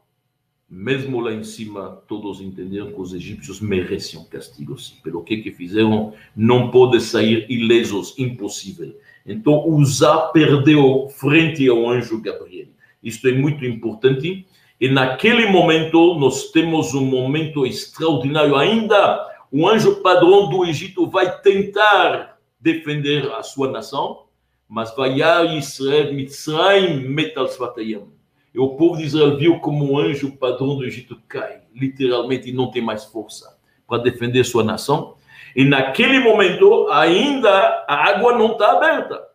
mesmo 0.71 1.21
lá 1.21 1.33
em 1.33 1.43
cima, 1.43 2.03
todos 2.07 2.43
entenderam 2.43 2.93
que 2.93 3.01
os 3.01 3.15
egípcios 3.15 3.61
mereciam 3.61 4.25
castigo, 4.25 4.79
sim. 4.79 4.97
Pelo 5.03 5.23
que 5.23 5.39
que 5.39 5.51
fizeram, 5.51 6.13
não 6.37 6.71
pode 6.71 7.01
sair 7.01 7.47
ilesos, 7.49 8.15
impossível. 8.19 8.95
Então, 9.25 9.67
Uzá 9.67 10.29
perdeu 10.33 11.09
frente 11.09 11.67
ao 11.69 11.89
anjo 11.89 12.21
Gabriel. 12.21 12.69
Isto 13.03 13.29
é 13.29 13.33
muito 13.33 13.65
importante. 13.65 14.47
E 14.79 14.89
naquele 14.89 15.47
momento, 15.47 16.15
nós 16.19 16.51
temos 16.51 16.93
um 16.95 17.05
momento 17.05 17.65
extraordinário. 17.65 18.55
Ainda 18.55 19.27
o 19.51 19.67
anjo 19.67 20.03
padrão 20.03 20.51
do 20.51 20.67
Egito 20.67 21.07
vai 21.07 21.41
tentar 21.41 22.39
defender 22.61 23.31
a 23.33 23.43
sua 23.43 23.71
nação, 23.71 24.25
mas 24.69 24.95
vai 24.95 25.23
a 25.23 25.45
Israel, 25.45 26.13
Mitzrayim, 26.13 27.09
Metal 27.09 27.47
Svatayim. 27.47 28.18
O 28.57 28.77
povo 28.77 28.97
de 28.97 29.05
Israel 29.05 29.37
viu 29.37 29.61
como 29.61 29.93
o 29.93 29.99
anjo 29.99 30.37
padrão 30.37 30.77
do 30.77 30.85
Egito 30.85 31.21
cai, 31.29 31.63
literalmente, 31.75 32.49
e 32.49 32.53
não 32.53 32.71
tem 32.71 32.83
mais 32.83 33.05
força 33.05 33.59
para 33.87 34.03
defender 34.03 34.45
sua 34.45 34.65
nação. 34.65 35.17
E 35.55 35.65
naquele 35.65 36.21
momento, 36.21 36.89
ainda 36.91 37.85
a 37.89 38.09
água 38.11 38.37
não 38.37 38.53
está 38.53 38.73
aberta. 38.73 39.29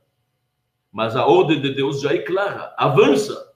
Mas 0.91 1.15
a 1.15 1.25
ordem 1.25 1.59
de 1.59 1.73
Deus 1.73 2.01
já 2.01 2.13
é 2.13 2.19
clara: 2.19 2.73
avança. 2.77 3.51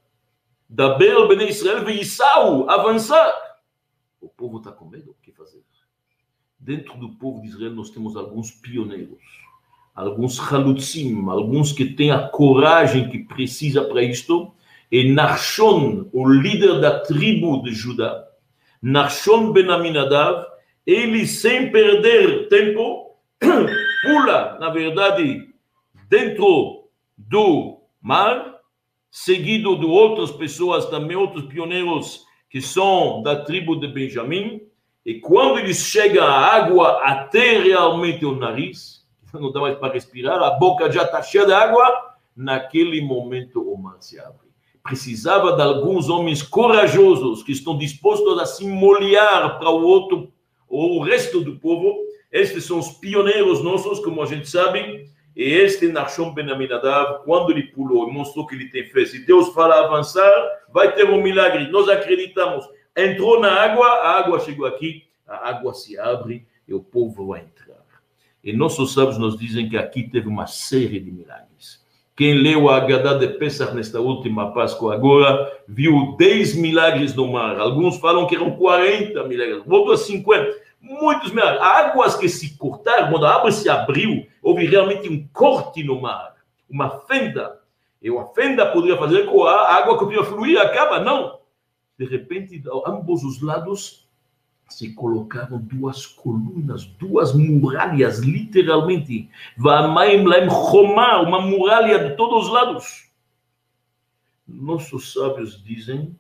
Daber 0.70 1.28
Bene 1.28 1.48
Israel 1.48 1.90
e 1.90 2.02
Isaú, 2.02 2.70
avançar. 2.70 3.34
O 4.20 4.28
povo 4.28 4.58
está 4.58 4.72
com 4.72 4.86
medo, 4.86 5.12
o 5.12 5.16
que 5.24 5.32
fazer? 5.32 5.64
Dentro 6.60 6.98
do 6.98 7.10
povo 7.10 7.42
de 7.42 7.48
Israel 7.48 7.72
nós 7.72 7.90
temos 7.92 8.18
alguns 8.18 8.52
pioneiros, 8.52 9.24
alguns 9.96 10.40
halutzim, 10.40 11.30
alguns 11.30 11.72
que 11.72 11.86
têm 11.86 12.12
a 12.12 12.28
coragem 12.28 13.10
que 13.10 13.20
precisa 13.20 13.84
para 13.86 14.04
isto. 14.04 14.54
E 14.92 15.12
Narshon, 15.12 16.10
o 16.14 16.28
líder 16.28 16.80
da 16.80 17.00
tribo 17.02 17.62
de 17.62 17.74
Judá, 17.74 18.26
Narshon 18.82 19.52
Ben 19.52 19.70
Aminadav, 19.70 20.46
ele 20.86 21.28
sem 21.28 21.72
perder 21.72 22.48
tempo, 22.48 23.18
pula, 24.04 24.58
na 24.60 24.70
verdade, 24.70 25.50
dentro 26.08 26.88
do 27.18 27.82
mar 28.02 28.58
seguido 29.12 29.78
de 29.78 29.86
outras 29.86 30.32
pessoas, 30.32 30.86
também 30.86 31.18
outros 31.18 31.46
pioneiros 31.46 32.26
que 32.50 32.62
são 32.62 33.22
da 33.22 33.44
tribo 33.44 33.76
de 33.76 33.88
Benjamim, 33.88 34.62
e 35.06 35.20
quando 35.20 35.60
eles 35.60 35.78
chegam 35.78 36.26
a 36.26 36.32
água 36.32 37.02
até 37.04 37.60
realmente 37.60 38.26
o 38.26 38.36
nariz, 38.36 39.06
não 39.34 39.52
dá 39.52 39.60
mais 39.60 39.78
para 39.78 39.94
respirar, 39.94 40.42
a 40.42 40.52
boca 40.52 40.92
já 40.92 41.04
está 41.04 41.22
cheia 41.22 41.46
de 41.46 41.54
água, 41.54 42.16
naquele 42.36 43.02
momento 43.02 43.62
o 43.62 43.78
mar 43.78 43.98
se 44.00 44.20
abre. 44.20 44.47
Precisava 44.88 45.54
de 45.54 45.62
alguns 45.62 46.10
homens 46.10 46.42
corajosos 46.42 47.44
que 47.44 47.52
estão 47.52 47.78
dispostos 47.78 48.40
a 48.40 48.46
se 48.46 48.66
molhar 48.66 49.60
para 49.60 49.70
o 49.70 49.84
outro, 49.84 50.32
ou 50.68 50.98
o 50.98 51.04
resto 51.04 51.42
do 51.42 51.58
povo. 51.60 51.96
Estes 52.32 52.66
são 52.66 52.80
os 52.80 52.90
pioneiros 52.90 53.64
nossos, 53.64 54.00
como 54.00 54.22
a 54.22 54.26
gente 54.26 54.50
sabe, 54.50 55.06
e 55.36 55.44
este 55.44 55.88
Nachshon 55.88 56.34
Ben 56.34 56.50
Aminadav, 56.50 57.24
quando 57.24 57.52
ele 57.52 57.64
pulou 57.64 58.10
e 58.10 58.12
mostrou 58.12 58.48
que 58.48 58.56
ele 58.56 58.70
tem 58.70 58.86
fé, 58.86 59.06
se 59.06 59.20
Deus 59.20 59.50
fala 59.50 59.86
avançar, 59.86 60.34
vai 60.74 60.96
ter 60.96 61.08
um 61.08 61.22
milagre. 61.22 61.68
Nós 61.68 61.88
acreditamos. 61.88 62.68
Entrou 62.96 63.40
na 63.40 63.52
água, 63.52 63.86
a 63.86 64.18
água 64.18 64.40
chegou 64.40 64.66
aqui, 64.66 65.04
a 65.28 65.50
água 65.50 65.76
se 65.76 66.00
abre 66.00 66.48
e 66.68 66.74
o 66.74 66.80
povo 66.80 67.28
vai 67.28 67.42
entrar. 67.42 67.86
E 68.44 68.52
nossos 68.52 68.94
sábios 68.94 69.20
nos 69.20 69.38
dizem 69.38 69.70
que 69.70 69.78
aqui 69.78 70.10
teve 70.10 70.28
uma 70.28 70.48
série 70.48 71.00
de 71.00 71.12
milagres. 71.12 71.86
Quem 72.18 72.34
leu 72.34 72.68
a 72.68 72.78
Haggadah 72.78 73.20
de 73.20 73.28
Pesach 73.28 73.76
nesta 73.76 74.02
última 74.02 74.52
Páscoa 74.52 74.96
agora, 74.96 75.56
viu 75.68 76.16
10 76.18 76.56
milagres 76.56 77.14
no 77.14 77.32
mar. 77.32 77.60
Alguns 77.60 77.98
falam 78.00 78.26
que 78.26 78.36
eram 78.36 78.58
40 78.58 79.24
milagres, 79.26 79.62
outros 79.68 80.02
50 80.08 80.52
muitos 80.82 81.32
milagres. 81.32 81.62
Águas 81.62 82.16
que 82.16 82.28
se 82.28 82.58
cortaram, 82.58 83.12
quando 83.12 83.28
a 83.28 83.36
água 83.36 83.52
se 83.52 83.70
abriu, 83.70 84.26
houve 84.42 84.66
realmente 84.66 85.08
um 85.08 85.28
corte 85.32 85.84
no 85.84 86.02
mar, 86.02 86.34
uma 86.68 86.90
fenda. 87.02 87.60
E 88.02 88.10
uma 88.10 88.26
fenda 88.34 88.66
poderia 88.66 88.98
fazer 88.98 89.28
com 89.28 89.44
a 89.44 89.76
água 89.76 90.00
que 90.00 90.06
podia 90.06 90.24
fluir, 90.24 90.60
acaba, 90.60 91.00
não. 91.00 91.38
De 92.00 92.06
repente, 92.06 92.64
a 92.68 92.90
ambos 92.90 93.24
os 93.24 93.44
lados 93.44 94.07
se 94.70 94.94
colocaram 94.94 95.58
duas 95.60 96.06
colunas, 96.06 96.86
duas 97.00 97.34
muralhas, 97.34 98.20
literalmente. 98.20 99.30
Uma 99.58 101.42
muralha 101.42 102.10
de 102.10 102.16
todos 102.16 102.46
os 102.46 102.54
lados. 102.54 103.08
Nossos 104.48 105.14
sábios 105.14 105.64
dizem 105.64 106.16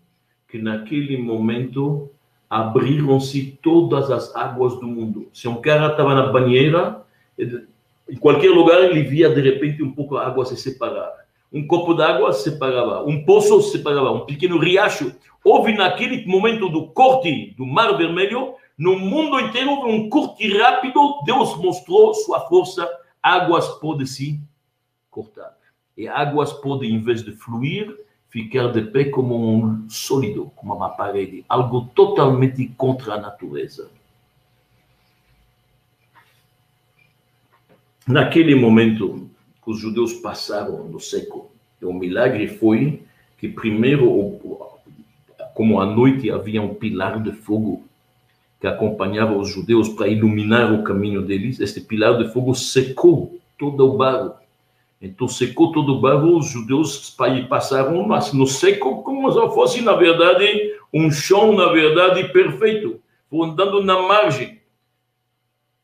que 0.47 0.57
naquele 0.57 1.17
momento 1.17 2.09
abriram-se 2.49 3.59
todas 3.61 4.09
as 4.09 4.33
águas 4.35 4.79
do 4.79 4.87
mundo. 4.87 5.29
Se 5.33 5.47
um 5.47 5.61
cara 5.61 5.91
estava 5.91 6.15
na 6.15 6.31
banheira, 6.31 7.05
em 7.37 8.15
qualquer 8.15 8.49
lugar 8.49 8.81
ele 8.83 9.03
via 9.03 9.29
de 9.29 9.41
repente 9.41 9.83
um 9.83 9.91
pouco 9.91 10.15
a 10.15 10.25
água 10.25 10.45
se 10.45 10.55
separar. 10.55 11.26
Um 11.51 11.65
copo 11.65 11.93
d'água 11.93 12.33
se 12.33 12.51
separava, 12.51 13.03
um 13.05 13.23
poço 13.23 13.61
se 13.61 13.77
separava, 13.77 14.11
um 14.11 14.25
pequeno 14.25 14.57
riacho. 14.57 15.15
Houve 15.43 15.73
naquele 15.73 16.25
momento 16.25 16.67
do 16.67 16.87
corte 16.87 17.53
do 17.57 17.65
Mar 17.65 17.97
Vermelho, 17.97 18.55
no 18.77 18.99
mundo 18.99 19.39
inteiro 19.39 19.71
houve 19.71 19.91
um 19.91 20.09
corte 20.09 20.55
rápido, 20.57 21.21
Deus 21.25 21.55
mostrou 21.57 22.13
sua 22.13 22.41
força, 22.41 22.87
águas 23.23 23.67
podem 23.79 24.05
se 24.05 24.39
cortar. 25.09 25.57
E 25.95 26.07
águas 26.07 26.53
podem, 26.53 26.91
em 26.91 27.01
vez 27.01 27.23
de 27.23 27.31
fluir, 27.31 27.97
ficar 28.29 28.71
de 28.71 28.81
pé 28.83 29.05
como 29.05 29.35
um 29.35 29.89
sólido, 29.89 30.51
como 30.55 30.75
uma 30.75 30.89
parede, 30.89 31.45
algo 31.47 31.89
totalmente 31.95 32.67
contra 32.77 33.15
a 33.15 33.19
natureza. 33.19 33.89
Naquele 38.05 38.53
momento 38.53 39.29
os 39.71 39.79
judeus 39.79 40.13
passaram 40.13 40.85
no 40.85 40.99
seco, 40.99 41.51
o 41.81 41.93
milagre 41.93 42.47
foi 42.47 43.03
que 43.37 43.47
primeiro, 43.47 44.39
como 45.53 45.79
à 45.79 45.85
noite 45.85 46.31
havia 46.31 46.61
um 46.61 46.73
pilar 46.73 47.21
de 47.21 47.31
fogo 47.31 47.83
que 48.59 48.65
acompanhava 48.65 49.37
os 49.37 49.49
judeus 49.49 49.89
para 49.89 50.07
iluminar 50.07 50.73
o 50.73 50.83
caminho 50.83 51.21
deles, 51.21 51.59
este 51.59 51.81
pilar 51.81 52.17
de 52.17 52.31
fogo 52.33 52.55
secou 52.55 53.39
todo 53.57 53.85
o 53.85 53.97
barro 53.97 54.33
então 55.01 55.27
secou 55.27 55.71
todo 55.71 55.93
o 55.93 56.01
barro, 56.01 56.37
os 56.37 56.49
judeus 56.49 57.15
passaram 57.47 58.07
no 58.33 58.47
seco 58.47 59.03
como 59.03 59.31
se 59.31 59.39
fosse, 59.53 59.81
na 59.81 59.93
verdade, 59.93 60.75
um 60.91 61.11
chão, 61.11 61.55
na 61.55 61.71
verdade, 61.71 62.27
perfeito. 62.29 62.99
Foram 63.29 63.51
andando 63.51 63.83
na 63.83 64.01
margem. 64.01 64.59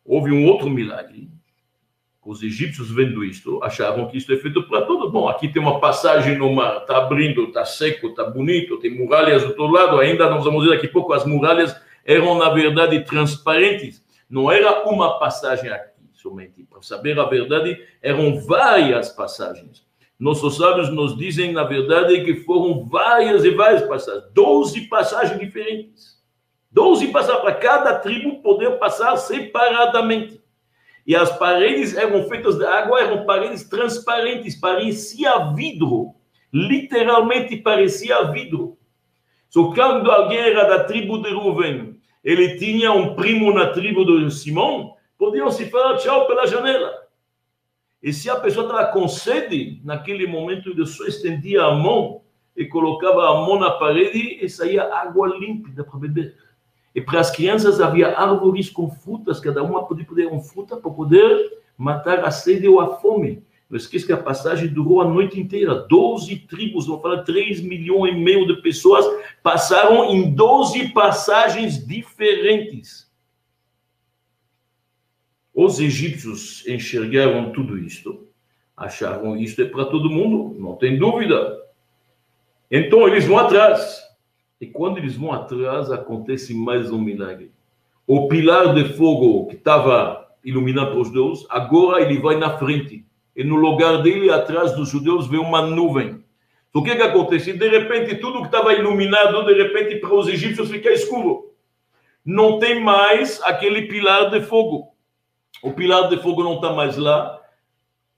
Houve 0.04 0.32
um 0.32 0.48
outro 0.48 0.70
milagre. 0.70 1.30
Os 2.26 2.42
egípcios, 2.42 2.90
vendo 2.90 3.24
isto, 3.24 3.62
achavam 3.62 4.08
que 4.08 4.18
isto 4.18 4.32
é 4.32 4.38
feito 4.38 4.64
para 4.64 4.84
todos. 4.84 5.12
Bom, 5.12 5.28
aqui 5.28 5.50
tem 5.50 5.62
uma 5.62 5.80
passagem 5.80 6.38
no 6.38 6.54
mar, 6.54 6.78
está 6.78 6.98
abrindo, 6.98 7.44
está 7.44 7.66
seco, 7.66 8.08
está 8.08 8.24
bonito, 8.24 8.80
tem 8.80 8.98
muralhas 8.98 9.42
do 9.42 9.50
outro 9.50 9.68
lado. 9.68 10.00
Ainda 10.00 10.30
nós 10.30 10.46
vamos 10.46 10.64
ver 10.64 10.76
daqui 10.76 10.88
a 10.88 10.92
pouco, 10.92 11.12
as 11.12 11.26
muralhas 11.26 11.76
eram, 12.06 12.38
na 12.38 12.50
verdade, 12.50 13.04
transparentes. 13.04 14.02
Não 14.30 14.50
era 14.50 14.88
uma 14.90 15.20
passagem 15.20 15.70
aqui 15.70 15.94
somente. 16.14 16.64
Para 16.64 16.82
saber 16.82 17.20
a 17.20 17.26
verdade, 17.26 17.78
eram 18.02 18.40
várias 18.40 19.10
passagens. 19.10 19.86
nossos 20.18 20.56
sábios 20.56 20.90
nos 20.90 21.18
dizem, 21.18 21.52
na 21.52 21.66
verdade, 21.66 22.24
que 22.24 22.36
foram 22.36 22.86
várias 22.86 23.44
e 23.44 23.50
várias 23.50 23.82
passagens, 23.84 24.24
12 24.34 24.82
passagens 24.88 25.40
diferentes. 25.40 26.14
12 26.72 27.10
passagens 27.10 27.42
para 27.42 27.56
cada 27.56 28.00
tribo 28.00 28.42
poder 28.42 28.80
passar 28.80 29.18
separadamente. 29.18 30.43
E 31.06 31.16
as 31.16 31.38
paredes 31.38 31.96
eram 31.96 32.28
feitas 32.30 32.58
de 32.58 32.66
água, 32.66 33.02
eram 33.02 33.26
paredes 33.26 33.68
transparentes, 33.68 34.56
parecia 34.56 35.52
vidro. 35.54 36.16
Literalmente 36.52 37.58
parecia 37.58 38.32
vidro. 38.32 38.78
Só 39.50 39.74
quando 39.74 40.10
alguém 40.10 40.40
era 40.40 40.64
da 40.64 40.84
tribo 40.86 41.22
de 41.22 41.32
Rubem, 41.32 42.00
ele 42.24 42.58
tinha 42.58 42.92
um 42.92 43.16
primo 43.16 43.54
na 43.54 43.68
tribo 43.72 44.06
de 44.06 44.32
Simão, 44.34 44.96
podiam 45.18 45.52
se 45.52 45.70
falar 45.70 45.98
tchau 45.98 46.26
pela 46.26 46.48
janela. 46.48 46.92
E 48.02 48.12
se 48.12 48.30
a 48.30 48.36
pessoa 48.36 48.66
estava 48.66 48.92
com 48.92 49.08
sede, 49.08 49.82
naquele 49.84 50.26
momento 50.26 50.70
ele 50.70 50.86
só 50.86 51.06
estendia 51.06 51.64
a 51.64 51.76
mão 51.76 52.22
e 52.56 52.66
colocava 52.66 53.30
a 53.30 53.34
mão 53.46 53.60
na 53.60 53.72
parede 53.72 54.40
e 54.44 54.50
saía 54.50 54.94
água 54.94 55.28
límpida 55.38 55.84
para 55.84 56.00
beber. 56.00 56.36
E 56.96 57.02
para 57.02 57.20
as 57.20 57.32
crianças 57.32 57.82
havia 57.82 58.18
árvores 58.18 58.70
com 58.70 58.90
frutas, 58.90 59.40
cada 59.40 59.64
uma 59.64 59.86
podia 59.86 60.06
poder 60.06 60.28
uma 60.28 60.42
fruta 60.42 60.78
para 60.78 60.92
poder 60.92 61.58
matar 61.78 62.24
a 62.24 62.30
sede 62.30 62.68
ou 62.68 62.80
a 62.80 62.98
fome. 62.98 63.44
Não 63.70 63.78
esqueça 63.78 64.06
que 64.06 64.14
a 64.14 64.18
passagem 64.18 64.68
durou 64.68 65.02
a 65.02 65.08
noite 65.08 65.40
inteira. 65.40 65.74
Doze 65.74 66.36
tribos, 66.38 66.86
vamos 66.86 67.02
falar, 67.02 67.24
3 67.24 67.62
milhões 67.62 68.14
e 68.14 68.20
meio 68.20 68.46
de 68.46 68.62
pessoas 68.62 69.04
passaram 69.42 70.06
em 70.12 70.32
12 70.36 70.90
passagens 70.90 71.84
diferentes. 71.84 73.12
Os 75.52 75.80
egípcios 75.80 76.64
enxergaram 76.68 77.52
tudo 77.52 77.78
isto, 77.78 78.28
acharam 78.78 79.36
isto 79.38 79.62
é 79.62 79.66
para 79.66 79.86
todo 79.86 80.10
mundo, 80.10 80.60
não 80.60 80.76
tem 80.76 80.98
dúvida. 80.98 81.60
Então 82.70 83.08
eles 83.08 83.26
vão 83.26 83.40
atrás. 83.40 84.02
E 84.60 84.68
quando 84.68 84.98
eles 84.98 85.16
vão 85.16 85.32
atrás, 85.32 85.92
acontece 85.92 86.54
mais 86.54 86.92
um 86.92 87.00
milagre. 87.00 87.52
O 88.08 88.28
pilar 88.28 88.74
de 88.74 88.94
fogo 88.94 89.48
que 89.48 89.56
estava 89.56 90.28
iluminando 90.44 90.92
para 90.92 91.00
os 91.00 91.08
judeus, 91.08 91.46
agora 91.50 92.02
ele 92.02 92.20
vai 92.20 92.38
na 92.38 92.58
frente. 92.58 93.06
E 93.36 93.44
no 93.44 93.56
lugar 93.56 94.02
dele, 94.02 94.30
atrás 94.30 94.76
dos 94.76 94.90
judeus, 94.90 95.28
vê 95.28 95.38
uma 95.38 95.62
nuvem. 95.62 96.24
O 96.74 96.84
que 96.84 96.96
que 96.96 97.02
acontece? 97.02 97.54
De 97.54 97.68
repente, 97.68 98.16
tudo 98.16 98.40
que 98.40 98.48
estava 98.48 98.74
iluminado, 98.74 99.46
de 99.46 99.54
repente, 99.54 99.98
para 99.98 100.14
os 100.14 100.28
egípcios 100.28 100.70
fica 100.70 100.92
escuro. 100.92 101.54
Não 102.26 102.58
tem 102.58 102.82
mais 102.82 103.42
aquele 103.44 103.84
pilar 103.84 104.30
de 104.32 104.42
fogo. 104.42 104.94
O 105.62 105.72
pilar 105.72 106.10
de 106.10 106.18
fogo 106.18 106.44
não 106.44 106.56
está 106.56 106.74
mais 106.74 106.98
lá. 106.98 107.40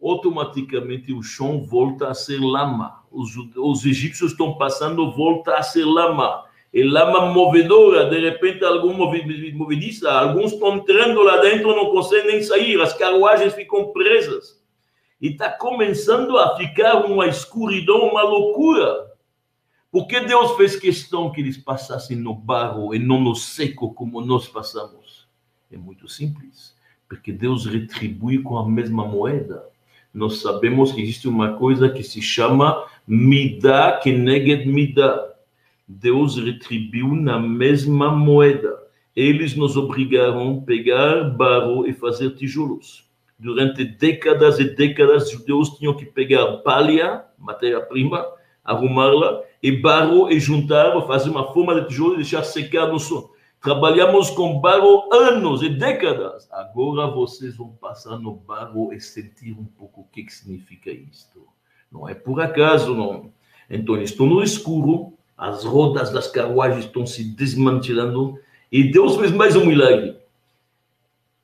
Automaticamente 0.06 1.12
o 1.12 1.24
chão 1.24 1.64
volta 1.64 2.10
a 2.10 2.14
ser 2.14 2.40
lama 2.40 3.06
os, 3.16 3.34
os 3.56 3.86
egípcios 3.86 4.32
estão 4.32 4.56
passando, 4.56 5.12
volta 5.12 5.56
a 5.56 5.64
ser 5.64 5.86
lama. 5.86 6.44
E 6.74 6.84
lama 6.84 7.32
movedora, 7.32 8.10
de 8.10 8.20
repente, 8.20 8.64
algum 8.66 8.94
movediça, 8.94 10.12
alguns 10.12 10.52
estão 10.52 10.76
entrando 10.76 11.24
lá 11.24 11.38
dentro, 11.38 11.74
não 11.74 11.90
conseguem 11.90 12.34
nem 12.34 12.44
sair, 12.44 12.80
as 12.82 12.94
carruagens 12.94 13.54
ficam 13.54 13.94
presas. 13.94 14.62
E 15.22 15.30
está 15.30 15.50
começando 15.50 16.38
a 16.38 16.58
ficar 16.58 17.06
uma 17.06 17.26
escuridão, 17.28 18.10
uma 18.10 18.24
loucura. 18.24 19.14
Porque 19.90 20.20
Deus 20.20 20.58
fez 20.58 20.76
questão 20.76 21.32
que 21.32 21.40
eles 21.40 21.56
passassem 21.56 22.18
no 22.18 22.34
barro 22.34 22.94
e 22.94 23.00
não 23.00 23.22
no 23.22 23.34
seco 23.34 23.94
como 23.94 24.20
nós 24.20 24.46
passamos? 24.50 25.30
É 25.72 25.78
muito 25.78 26.10
simples. 26.10 26.76
Porque 27.08 27.32
Deus 27.32 27.66
retribui 27.66 28.40
com 28.40 28.58
a 28.58 28.68
mesma 28.68 29.06
moeda. 29.08 29.66
Nós 30.16 30.38
sabemos 30.38 30.94
que 30.94 31.02
existe 31.02 31.28
uma 31.28 31.56
coisa 31.56 31.90
que 31.90 32.02
se 32.02 32.22
chama 32.22 32.86
Midá 33.06 34.00
que 34.02 34.14
neged 34.14 34.66
midá. 34.66 35.28
Deus 35.86 36.38
retribuiu 36.38 37.14
na 37.14 37.38
mesma 37.38 38.10
moeda. 38.10 38.80
Eles 39.14 39.58
nos 39.58 39.76
obrigaram 39.76 40.60
a 40.60 40.66
pegar 40.66 41.26
barro 41.32 41.86
e 41.86 41.92
fazer 41.92 42.30
tijolos. 42.30 43.04
Durante 43.38 43.84
décadas 43.84 44.58
e 44.58 44.64
décadas, 44.64 45.26
os 45.26 45.32
judeus 45.32 45.72
tinham 45.72 45.94
que 45.94 46.06
pegar 46.06 46.46
palha, 46.60 47.26
matéria-prima, 47.38 48.26
arrumá-la, 48.64 49.42
e 49.62 49.70
barro 49.70 50.32
e 50.32 50.40
juntar, 50.40 51.00
fazer 51.02 51.30
uma 51.30 51.52
forma 51.52 51.76
de 51.82 51.90
tijolo 51.90 52.14
e 52.14 52.18
deixar 52.18 52.44
secar 52.44 52.88
no 52.88 53.00
sol. 53.00 53.35
Trabalhamos 53.66 54.30
com 54.30 54.60
barro 54.60 55.12
anos 55.12 55.64
e 55.64 55.70
décadas. 55.70 56.48
Agora 56.52 57.08
vocês 57.08 57.58
vão 57.58 57.70
passar 57.70 58.20
no 58.20 58.36
barro 58.36 58.94
e 58.94 59.02
sentir 59.02 59.54
um 59.54 59.66
pouco 59.66 60.02
o 60.02 60.08
que, 60.12 60.24
que 60.24 60.32
significa 60.32 60.92
isto. 60.92 61.48
Não 61.92 62.08
é 62.08 62.14
por 62.14 62.40
acaso, 62.40 62.94
não. 62.94 63.32
Então, 63.68 64.00
estou 64.00 64.28
no 64.28 64.44
escuro, 64.44 65.14
as 65.36 65.64
rodas 65.64 66.12
das 66.12 66.28
carruagens 66.28 66.86
estão 66.86 67.08
se 67.08 67.24
desmantelando 67.24 68.40
e 68.72 68.84
Deus 68.92 69.16
fez 69.16 69.32
mais 69.32 69.56
um 69.56 69.66
milagre. 69.66 70.16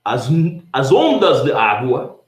As, 0.05 0.29
as 0.71 0.91
ondas 0.91 1.43
de 1.43 1.51
água 1.51 2.19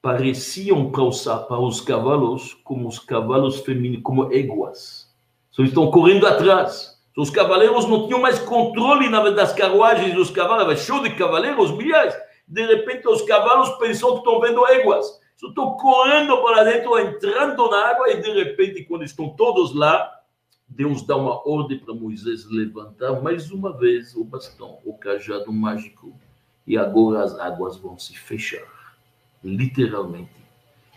pareciam 0.00 0.92
os, 0.96 1.24
para 1.24 1.58
os 1.58 1.80
cavalos 1.80 2.54
como 2.62 2.86
os 2.86 3.00
cavalos 3.00 3.58
femininos, 3.58 4.04
como 4.04 4.32
éguas. 4.32 5.12
Só 5.50 5.64
estão 5.64 5.90
correndo 5.90 6.28
atrás. 6.28 6.91
Os 7.16 7.30
cavaleiros 7.30 7.86
não 7.86 8.06
tinham 8.06 8.20
mais 8.20 8.38
controle 8.38 9.08
das 9.34 9.52
carruagens 9.52 10.14
dos 10.14 10.30
cavalos, 10.30 10.80
show 10.80 11.02
de 11.02 11.14
cavaleiros, 11.14 11.70
milhares. 11.72 12.14
De 12.48 12.64
repente, 12.66 13.06
os 13.06 13.22
cavalos 13.22 13.70
pensam 13.78 14.12
que 14.12 14.18
estão 14.18 14.40
vendo 14.40 14.66
éguas. 14.66 15.20
Estou 15.42 15.76
correndo 15.76 16.40
para 16.42 16.62
dentro, 16.62 16.98
entrando 16.98 17.68
na 17.68 17.90
água, 17.90 18.10
e 18.10 18.22
de 18.22 18.30
repente, 18.32 18.84
quando 18.84 19.02
estão 19.02 19.30
todos 19.30 19.74
lá, 19.74 20.10
Deus 20.68 21.02
dá 21.02 21.16
uma 21.16 21.46
ordem 21.46 21.78
para 21.78 21.92
Moisés 21.92 22.48
levantar 22.48 23.20
mais 23.20 23.50
uma 23.50 23.76
vez 23.76 24.14
o 24.14 24.24
bastão, 24.24 24.78
o 24.84 24.96
cajado 24.96 25.52
mágico, 25.52 26.14
e 26.66 26.78
agora 26.78 27.24
as 27.24 27.38
águas 27.38 27.76
vão 27.76 27.98
se 27.98 28.16
fechar, 28.16 28.96
literalmente. 29.42 30.41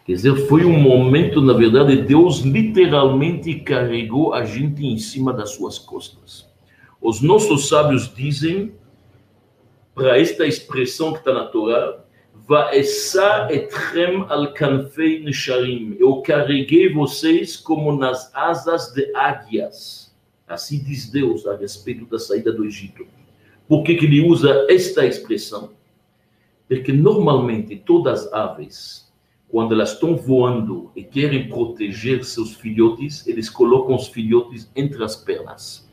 Quer 0.05 0.13
dizer, 0.13 0.35
foi 0.47 0.63
um 0.63 0.79
momento, 0.79 1.41
na 1.41 1.53
verdade, 1.53 2.03
Deus 2.03 2.41
literalmente 2.41 3.55
carregou 3.55 4.33
a 4.35 4.45
gente 4.45 4.85
em 4.85 4.99
cima 4.99 5.33
das 5.33 5.51
suas 5.51 5.79
costas. 5.79 6.47
Os 7.01 7.21
nossos 7.21 7.67
sábios 7.67 8.13
dizem, 8.13 8.73
para 9.95 10.19
esta 10.19 10.45
expressão 10.45 11.11
que 11.11 11.19
está 11.19 11.33
na 11.33 11.45
Torá, 11.45 12.05
Vaessa 12.47 13.47
etrem 13.49 14.23
al 14.29 14.53
canfei 14.53 15.23
nesharim. 15.23 15.95
Eu 15.99 16.21
carreguei 16.21 16.93
vocês 16.93 17.57
como 17.57 17.95
nas 17.95 18.29
asas 18.35 18.93
de 18.93 19.11
águias. 19.15 20.15
Assim 20.47 20.77
diz 20.83 21.09
Deus 21.09 21.47
a 21.47 21.55
respeito 21.55 22.05
da 22.05 22.19
saída 22.19 22.53
do 22.53 22.63
Egito. 22.63 23.07
Por 23.67 23.83
que, 23.83 23.95
que 23.95 24.05
ele 24.05 24.21
usa 24.21 24.67
esta 24.69 25.07
expressão? 25.07 25.71
Porque 26.67 26.93
normalmente 26.93 27.77
todas 27.77 28.27
as 28.27 28.33
aves, 28.33 29.04
quando 29.47 29.73
elas 29.73 29.93
estão 29.93 30.15
voando 30.15 30.91
e 30.95 31.03
querem 31.03 31.47
proteger 31.47 32.23
seus 32.23 32.55
filhotes, 32.55 33.25
eles 33.27 33.49
colocam 33.49 33.95
os 33.95 34.07
filhotes 34.07 34.69
entre 34.75 35.03
as 35.03 35.15
pernas. 35.15 35.87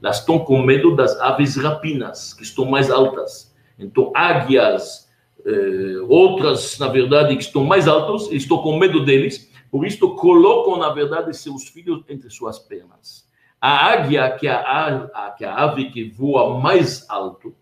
Elas 0.00 0.20
estão 0.20 0.38
com 0.38 0.62
medo 0.62 0.94
das 0.94 1.18
aves 1.20 1.56
rapinas, 1.56 2.32
que 2.32 2.42
estão 2.42 2.64
mais 2.64 2.90
altas. 2.90 3.54
Então, 3.78 4.12
águias, 4.14 5.08
eh, 5.44 5.98
outras, 6.08 6.78
na 6.78 6.88
verdade, 6.88 7.36
que 7.36 7.42
estão 7.42 7.64
mais 7.64 7.88
altos, 7.88 8.30
estou 8.30 8.62
com 8.62 8.78
medo 8.78 9.04
deles, 9.04 9.50
por 9.70 9.86
isso 9.86 10.14
colocam, 10.14 10.78
na 10.78 10.90
verdade, 10.90 11.36
seus 11.36 11.68
filhos 11.68 12.04
entre 12.08 12.30
suas 12.30 12.58
pernas. 12.58 13.26
A 13.60 13.92
águia, 13.92 14.30
que 14.30 14.46
é 14.46 14.52
a, 14.52 15.08
a, 15.12 15.30
que 15.32 15.44
é 15.44 15.48
a 15.48 15.56
ave 15.56 15.90
que 15.90 16.04
voa 16.10 16.60
mais 16.60 17.08
alto, 17.08 17.54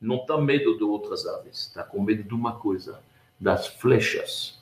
não 0.00 0.16
está 0.16 0.36
medo 0.36 0.76
de 0.76 0.82
outras 0.82 1.26
aves, 1.26 1.68
está 1.68 1.84
com 1.84 2.02
medo 2.02 2.24
de 2.24 2.34
uma 2.34 2.56
coisa, 2.56 3.00
das 3.38 3.66
flechas, 3.66 4.55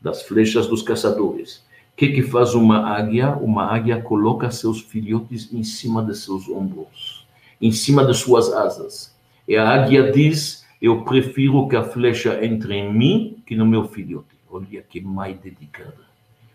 das 0.00 0.22
flechas 0.22 0.66
dos 0.66 0.82
caçadores. 0.82 1.64
O 1.92 1.96
que, 1.96 2.08
que 2.08 2.22
faz 2.22 2.54
uma 2.54 2.96
águia? 2.96 3.36
Uma 3.36 3.64
águia 3.64 4.00
coloca 4.00 4.50
seus 4.50 4.80
filhotes 4.80 5.52
em 5.52 5.62
cima 5.62 6.02
de 6.02 6.16
seus 6.16 6.48
ombros, 6.48 7.26
em 7.60 7.70
cima 7.70 8.04
de 8.04 8.14
suas 8.14 8.52
asas. 8.52 9.14
E 9.46 9.56
a 9.56 9.68
águia 9.68 10.10
diz 10.10 10.60
eu 10.80 11.02
prefiro 11.02 11.68
que 11.68 11.76
a 11.76 11.82
flecha 11.82 12.42
entre 12.42 12.74
em 12.74 12.92
mim 12.92 13.42
que 13.46 13.54
no 13.54 13.66
meu 13.66 13.84
filhote. 13.84 14.34
Olha 14.50 14.82
que 14.82 15.00
mãe 15.00 15.38
dedicada. 15.40 16.08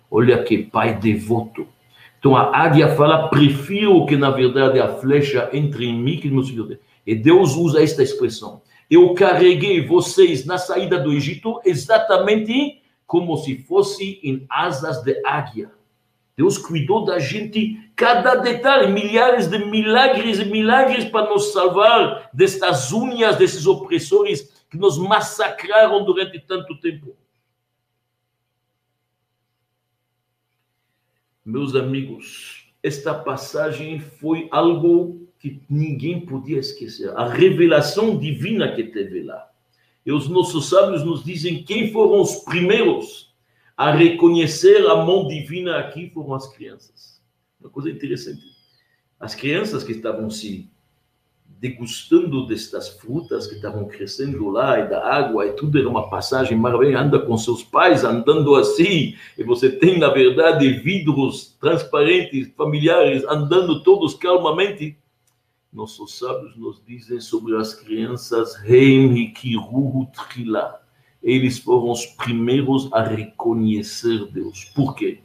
Olha 0.09 0.43
que 0.43 0.57
pai 0.57 0.97
devoto. 0.97 1.67
Então 2.17 2.35
a 2.35 2.57
águia 2.57 2.95
fala: 2.95 3.27
prefiro 3.29 4.03
que 4.07 4.17
na 4.17 4.31
verdade 4.31 4.79
a 4.79 4.95
flecha 4.95 5.49
entre 5.53 5.85
em 5.85 5.95
mim 5.95 6.17
que 6.17 6.27
no 6.27 6.35
meu 6.35 6.43
filhote. 6.43 6.79
E 7.05 7.13
Deus 7.13 7.55
usa 7.55 7.83
esta 7.83 8.01
expressão. 8.01 8.61
Eu 8.89 9.13
carreguei 9.13 9.85
vocês 9.85 10.43
na 10.45 10.57
saída 10.57 10.99
do 10.99 11.13
Egito 11.13 11.61
exatamente 11.63 12.81
como 13.05 13.37
se 13.37 13.57
fosse 13.57 14.19
em 14.23 14.45
asas 14.49 15.03
de 15.03 15.21
águia. 15.25 15.71
Deus 16.35 16.57
cuidou 16.57 17.05
da 17.05 17.17
gente, 17.17 17.89
cada 17.95 18.35
detalhe, 18.35 18.91
milhares 18.91 19.47
de 19.47 19.57
milagres 19.57 20.39
e 20.39 20.45
milagres 20.45 21.05
para 21.05 21.29
nos 21.29 21.53
salvar 21.53 22.29
destas 22.33 22.91
unhas, 22.91 23.37
desses 23.37 23.65
opressores 23.65 24.65
que 24.69 24.77
nos 24.77 24.97
massacraram 24.97 26.03
durante 26.03 26.39
tanto 26.39 26.77
tempo. 26.81 27.15
Meus 31.45 31.75
amigos, 31.75 32.73
esta 32.81 33.13
passagem 33.13 33.99
foi 33.99 34.49
algo 34.51 35.29
que 35.39 35.61
ninguém 35.69 36.25
podia 36.25 36.57
esquecer. 36.57 37.15
A 37.15 37.29
revelação 37.29 38.17
divina 38.17 38.75
que 38.75 38.83
teve 38.83 39.21
lá. 39.21 39.49
E 40.05 40.11
os 40.11 40.29
nossos 40.29 40.69
sábios 40.69 41.03
nos 41.03 41.23
dizem 41.23 41.63
quem 41.63 41.91
foram 41.91 42.21
os 42.21 42.35
primeiros 42.43 43.33
a 43.75 43.91
reconhecer 43.91 44.85
a 44.87 44.95
mão 45.03 45.27
divina 45.27 45.77
aqui 45.77 46.09
foram 46.09 46.33
as 46.33 46.47
crianças. 46.53 47.21
Uma 47.59 47.69
coisa 47.69 47.89
interessante. 47.89 48.43
As 49.19 49.33
crianças 49.33 49.83
que 49.83 49.91
estavam 49.91 50.29
se 50.29 50.69
degustando 51.59 52.45
destas 52.45 52.89
frutas 52.89 53.47
que 53.47 53.55
estavam 53.55 53.87
crescendo 53.87 54.49
lá 54.49 54.79
e 54.79 54.89
da 54.89 55.03
água 55.03 55.47
e 55.47 55.53
tudo 55.53 55.79
era 55.79 55.89
uma 55.89 56.09
passagem 56.09 56.57
maravilhosa, 56.57 57.03
anda 57.03 57.19
com 57.19 57.37
seus 57.37 57.63
pais 57.63 58.03
andando 58.03 58.55
assim 58.55 59.15
e 59.37 59.43
você 59.43 59.71
tem 59.71 59.97
na 59.97 60.09
verdade 60.09 60.69
vidros 60.69 61.55
transparentes 61.59 62.51
familiares 62.55 63.23
andando 63.23 63.81
todos 63.81 64.13
calmamente 64.13 64.97
nossos 65.75 66.17
sábios 66.17 66.55
nos 66.55 66.81
dizem 66.87 67.19
sobre 67.19 67.55
as 67.55 67.73
crianças 67.73 68.55
eles 71.21 71.59
foram 71.59 71.91
os 71.91 72.05
primeiros 72.05 72.91
a 72.93 73.03
reconhecer 73.03 74.25
Deus 74.31 74.65
por 74.73 74.95
quê? 74.95 75.19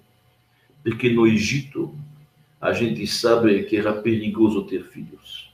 porque 0.83 1.11
no 1.11 1.27
Egito 1.27 1.95
a 2.61 2.73
gente 2.73 3.07
sabe 3.07 3.63
que 3.63 3.77
era 3.77 3.93
perigoso 3.93 4.65
ter 4.65 4.83
filhos 4.85 5.51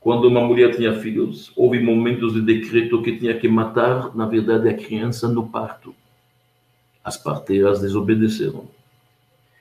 quando 0.00 0.28
uma 0.28 0.40
mulher 0.40 0.74
tinha 0.74 0.98
filhos, 0.98 1.52
houve 1.54 1.78
momentos 1.78 2.32
de 2.32 2.40
decreto 2.40 3.02
que 3.02 3.18
tinha 3.18 3.38
que 3.38 3.46
matar, 3.46 4.16
na 4.16 4.24
verdade, 4.24 4.66
a 4.66 4.74
criança 4.74 5.28
no 5.28 5.46
parto. 5.46 5.94
As 7.04 7.18
parteiras 7.18 7.82
desobedeceram. 7.82 8.64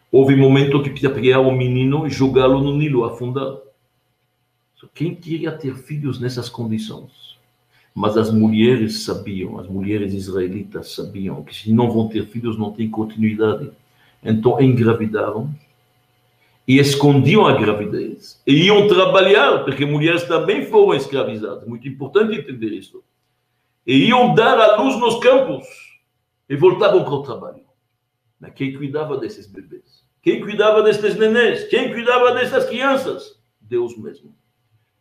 Houve 0.10 0.38
momento 0.38 0.82
que 0.82 0.92
tinha 0.92 1.12
que 1.12 1.20
pegar 1.20 1.42
o 1.42 1.52
menino 1.52 2.08
e 2.08 2.10
jogá-lo 2.10 2.64
no 2.64 2.76
Nilo, 2.78 3.04
afundar. 3.04 3.58
Quem 4.88 5.14
queria 5.16 5.52
ter 5.52 5.76
filhos 5.76 6.20
nessas 6.20 6.48
condições? 6.48 7.38
Mas 7.94 8.16
as 8.16 8.32
mulheres 8.32 9.04
sabiam, 9.04 9.60
as 9.60 9.68
mulheres 9.68 10.14
israelitas 10.14 10.94
sabiam 10.94 11.44
que 11.44 11.54
se 11.54 11.74
não 11.74 11.92
vão 11.92 12.08
ter 12.08 12.26
filhos, 12.28 12.58
não 12.58 12.72
tem 12.72 12.90
continuidade. 12.90 13.72
Então 14.24 14.62
engravidaram 14.62 15.54
e 16.68 16.78
escondiam 16.78 17.48
a 17.48 17.58
gravidez. 17.58 18.42
E 18.46 18.68
iam 18.68 18.88
trabalhar, 18.88 19.66
porque 19.66 19.86
mulheres 19.86 20.24
também 20.24 20.66
foram 20.68 20.94
escravizadas. 20.94 21.68
Muito 21.68 21.88
importante 21.88 22.38
entender 22.38 22.70
isso. 22.70 23.04
E 23.86 24.06
iam 24.08 24.36
dar 24.36 24.58
a 24.60 24.82
luz 24.82 25.00
nos 25.00 25.20
campos 25.20 25.66
e 26.48 26.56
voltavam 26.56 27.04
para 27.04 27.14
o 27.14 27.24
trabalho. 27.24 27.64
Mas 28.40 28.54
quem 28.54 28.74
cuidava 28.74 29.18
desses 29.18 29.48
bebês? 29.48 30.06
Quem 30.22 30.42
cuidava 30.42 30.84
destes 30.84 31.18
nenês? 31.18 31.68
Quem 31.70 31.92
cuidava 31.92 32.34
destas 32.34 32.66
crianças? 32.66 33.40
Deus 33.60 33.98
mesmo. 33.98 34.39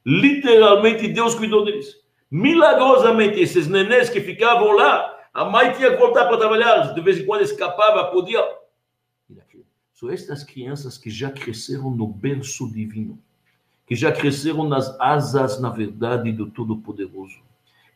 Literalmente, 0.08 1.08
Deus 1.08 1.34
cuidou 1.34 1.64
deles. 1.64 1.96
Milagrosamente, 2.30 3.40
esses 3.40 3.68
nenês 3.68 4.08
que 4.08 4.20
ficavam 4.20 4.72
lá, 4.72 5.14
a 5.34 5.44
mãe 5.44 5.72
tinha 5.72 5.90
que 5.90 5.96
voltar 5.96 6.26
para 6.26 6.36
trabalhar. 6.36 6.94
De 6.94 7.00
vez 7.00 7.18
em 7.18 7.26
quando 7.26 7.42
escapava, 7.42 8.10
podia 8.10 8.42
são 9.98 10.08
estas 10.10 10.44
crianças 10.44 10.96
que 10.96 11.10
já 11.10 11.28
cresceram 11.28 11.90
no 11.90 12.06
berço 12.06 12.70
divino, 12.70 13.18
que 13.84 13.96
já 13.96 14.12
cresceram 14.12 14.62
nas 14.62 14.88
asas, 15.00 15.60
na 15.60 15.70
verdade, 15.70 16.30
do 16.30 16.48
Todo-Poderoso. 16.48 17.40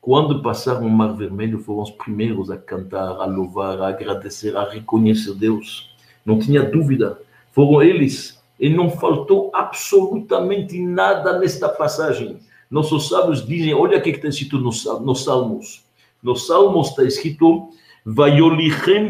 Quando 0.01 0.43
passaram 0.43 0.85
o 0.85 0.91
Mar 0.91 1.15
Vermelho, 1.15 1.61
foram 1.61 1.83
os 1.83 1.93
primeiros 1.93 2.51
a 2.51 2.57
cantar, 2.57 3.07
a 3.07 3.25
louvar, 3.25 3.81
a 3.81 3.87
agradecer, 3.87 4.57
a 4.57 4.69
reconhecer 4.69 5.33
Deus. 5.35 5.95
Não 6.27 6.41
tinha 6.41 6.69
dúvida. 6.69 7.21
Foram 7.53 7.81
eles. 7.81 8.42
E 8.63 8.71
não 8.71 8.89
faltou 8.89 9.51
absolutamente 9.53 10.81
nada 10.81 11.37
nesta 11.37 11.69
passagem. 11.69 12.39
Nossos 12.71 13.09
sábios 13.09 13.45
dizem: 13.45 13.75
olha 13.75 13.99
o 13.99 14.01
que 14.01 14.11
está 14.11 14.29
escrito 14.29 14.59
nos 14.59 15.25
Salmos. 15.25 15.85
Nos 16.23 16.47
Salmos 16.47 16.91
está 16.91 17.03
escrito 17.03 17.71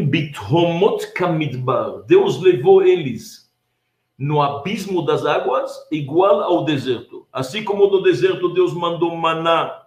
bithomot 0.09 1.07
kamidbar. 1.13 2.03
Deus 2.07 2.41
levou 2.41 2.83
eles 2.83 3.53
no 4.19 4.41
abismo 4.41 5.05
das 5.05 5.27
águas, 5.27 5.71
igual 5.91 6.41
ao 6.41 6.65
deserto. 6.65 7.27
Assim 7.31 7.63
como 7.63 7.89
no 7.89 8.03
deserto 8.03 8.55
Deus 8.55 8.73
mandou 8.73 9.15
maná 9.15 9.83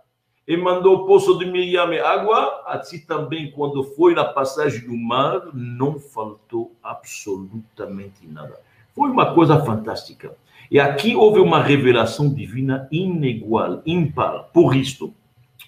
e 0.47 0.55
mandou 0.55 0.95
o 0.95 1.05
poço 1.07 1.39
de 1.39 1.45
Miriam 1.45 1.89
água, 2.05 2.61
assim 2.67 3.03
também 3.03 3.49
quando 3.49 3.83
foi 3.83 4.13
na 4.13 4.25
passagem 4.25 4.85
do 4.85 4.95
mar, 4.95 5.41
não 5.55 5.99
faltou 5.99 6.75
absolutamente 6.83 8.27
nada. 8.27 8.63
Foi 8.95 9.09
uma 9.09 9.33
coisa 9.33 9.59
fantástica. 9.63 10.35
E 10.71 10.79
aqui 10.79 11.15
houve 11.15 11.39
uma 11.39 11.61
revelação 11.61 12.33
divina 12.33 12.87
inegual, 12.91 13.81
ímpar. 13.85 14.49
Por 14.53 14.75
isto, 14.75 15.13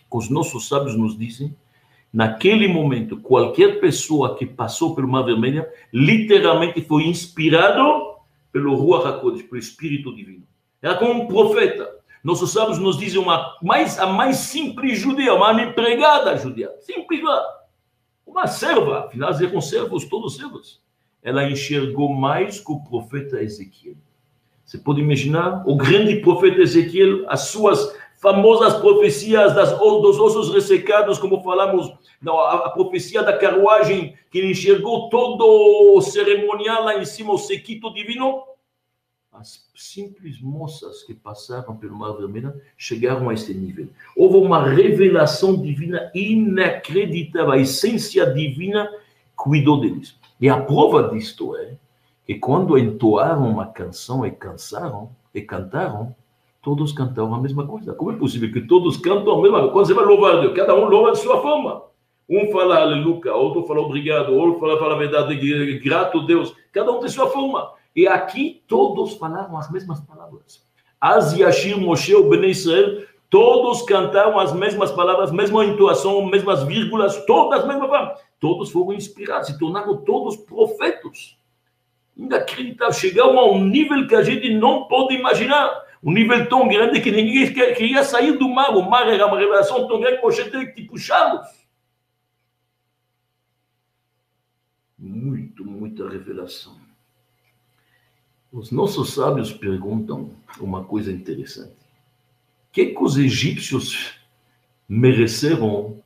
os 0.10 0.30
nossos 0.30 0.68
sábios 0.68 0.98
nos 0.98 1.18
dizem 1.18 1.56
Naquele 2.12 2.68
momento, 2.68 3.18
qualquer 3.18 3.80
pessoa 3.80 4.36
que 4.36 4.46
passou 4.46 4.96
pelo 4.96 5.08
Mar 5.08 5.24
Vermelho, 5.24 5.66
literalmente 5.94 6.82
foi 6.82 7.04
inspirado 7.04 8.16
pelo 8.52 8.76
Ruach 8.76 9.08
HaKodesh, 9.08 9.44
pelo 9.44 9.60
Espírito 9.60 10.16
Divino. 10.16 10.44
Era 10.82 10.96
como 10.96 11.24
um 11.24 11.28
profeta. 11.28 11.96
Nossos 12.24 12.52
sábios 12.54 12.80
nos 12.80 12.98
dizem 12.98 13.20
uma 13.20 13.56
mais, 13.62 14.00
a 14.00 14.08
mais 14.08 14.38
simples 14.38 15.00
judia, 15.00 15.34
uma 15.34 15.62
empregada 15.62 16.36
judia, 16.38 16.72
simples, 16.80 17.22
uma 18.26 18.48
serva, 18.48 19.06
afinal 19.06 19.32
eram 19.32 19.62
servos, 19.62 20.06
todos 20.06 20.38
servos. 20.38 20.82
Ela 21.28 21.44
enxergou 21.44 22.08
mais 22.08 22.58
que 22.62 22.72
o 22.72 22.80
profeta 22.80 23.44
Ezequiel. 23.44 23.96
Você 24.64 24.78
pode 24.78 25.02
imaginar 25.02 25.62
o 25.68 25.76
grande 25.76 26.22
profeta 26.22 26.62
Ezequiel, 26.62 27.26
as 27.28 27.50
suas 27.50 27.94
famosas 28.22 28.76
profecias 28.76 29.54
das, 29.54 29.78
dos 29.78 30.18
ossos 30.18 30.54
ressecados, 30.54 31.20
como 31.20 31.44
falamos, 31.44 31.94
não, 32.22 32.40
a, 32.40 32.68
a, 32.68 32.70
profecia 32.70 33.24
da 33.24 33.38
carruagem, 33.38 34.16
que 34.32 34.42
enxergou 34.42 35.10
todo 35.10 35.98
o 35.98 36.02
cerimonial 36.02 36.86
lá 36.86 36.98
em 36.98 37.04
cima, 37.04 37.34
o 37.34 37.38
sequito 37.38 37.94
divino. 37.94 38.46
As 39.30 39.68
simples 39.76 40.40
moças 40.40 41.04
que 41.04 41.14
passaram 41.14 41.76
pelo 41.76 41.98
Mar 41.98 42.14
Vermelho 42.14 42.54
chegaram 42.78 43.28
a 43.28 43.34
esse 43.34 43.54
nível. 43.54 43.90
Houve 44.16 44.38
uma 44.38 44.64
revelação 44.66 45.62
divina 45.62 46.10
inacreditável. 46.16 47.52
A 47.52 47.58
essência 47.58 48.26
divina 48.28 48.90
cuidou 49.36 49.82
deles. 49.82 50.16
E 50.40 50.50
a 50.50 50.60
prova 50.62 51.10
disto 51.10 51.56
é 51.56 51.76
que 52.26 52.36
quando 52.36 52.78
entoaram 52.78 53.50
uma 53.50 53.68
canção 53.68 54.26
e 54.26 54.32
cansaram, 54.32 55.10
e 55.34 55.42
cantaram, 55.42 56.16
todos 56.62 56.92
cantavam 56.92 57.36
a 57.36 57.42
mesma 57.42 57.66
coisa. 57.66 57.94
Como 57.94 58.12
é 58.12 58.16
possível 58.16 58.52
que 58.52 58.62
todos 58.62 58.98
cantam 58.98 59.40
a 59.40 59.42
mesma 59.42 59.60
coisa? 59.60 59.74
Quando 59.74 59.86
você 59.88 59.94
vai 59.94 60.06
louvar 60.06 60.42
Deus, 60.42 60.56
cada 60.56 60.76
um 60.76 60.86
louva 60.86 61.12
de 61.12 61.20
sua 61.20 61.42
forma. 61.42 61.84
Um 62.30 62.52
fala 62.52 62.82
aleluia, 62.82 63.34
outro 63.34 63.64
fala 63.64 63.80
obrigado, 63.80 64.34
outro 64.34 64.60
fala, 64.60 64.78
fala 64.78 64.96
a 64.96 64.98
verdade, 64.98 65.80
grato 65.80 66.26
Deus. 66.26 66.54
Cada 66.74 66.92
um 66.92 67.00
tem 67.00 67.08
sua 67.08 67.30
forma. 67.30 67.72
E 67.96 68.06
aqui 68.06 68.62
todos 68.68 69.14
falavam 69.14 69.58
as 69.58 69.72
mesmas 69.72 70.02
palavras. 70.02 70.62
Az 71.00 71.34
Yashir 71.34 71.80
Moshe, 71.80 72.14
o 72.14 72.30
Ben 72.30 72.50
Israel, 72.50 73.06
todos 73.30 73.82
cantaram 73.84 74.40
as 74.40 74.54
mesmas 74.54 74.92
palavras, 74.92 75.32
mesma 75.32 75.66
entoação, 75.66 76.26
mesmas 76.26 76.64
vírgulas, 76.64 77.26
todas 77.26 77.62
as 77.62 77.68
mesmas 77.68 77.90
palavras. 77.90 78.22
Todos 78.40 78.72
foram 78.72 78.94
inspirados, 78.94 79.48
se 79.48 79.58
tornaram 79.58 79.98
todos 79.98 80.38
profetas. 80.38 81.38
Inacreditável, 82.16 82.94
chegaram 82.94 83.38
a 83.40 83.52
um 83.52 83.64
nível 83.64 84.08
que 84.08 84.16
a 84.16 84.24
gente 84.24 84.54
não 84.54 84.88
pode 84.88 85.16
imaginar 85.16 85.86
um 86.04 86.12
nível 86.12 86.48
tão 86.48 86.68
grande 86.68 87.02
que 87.02 87.12
ninguém 87.12 87.54
queria 87.54 88.04
sair 88.04 88.38
do 88.38 88.48
mar. 88.48 88.76
O 88.76 88.90
mar 88.90 89.08
era 89.08 89.26
uma 89.26 89.38
revelação 89.38 89.88
tão 89.88 90.00
grande 90.00 90.18
que 90.18 90.24
você 90.24 90.50
teve 90.50 90.68
que 90.68 90.84
puxá-los. 90.84 91.48
Muito, 94.98 95.66
muita 95.66 96.10
revelação. 96.10 96.76
Os 98.52 98.72
nossos 98.72 99.14
sábios 99.14 99.52
perguntam 99.52 100.32
uma 100.60 100.84
coisa 100.84 101.12
interessante. 101.12 101.87
Que, 102.78 102.86
que 102.94 103.04
os 103.04 103.18
egípcios 103.18 104.14
mereceram 104.88 105.98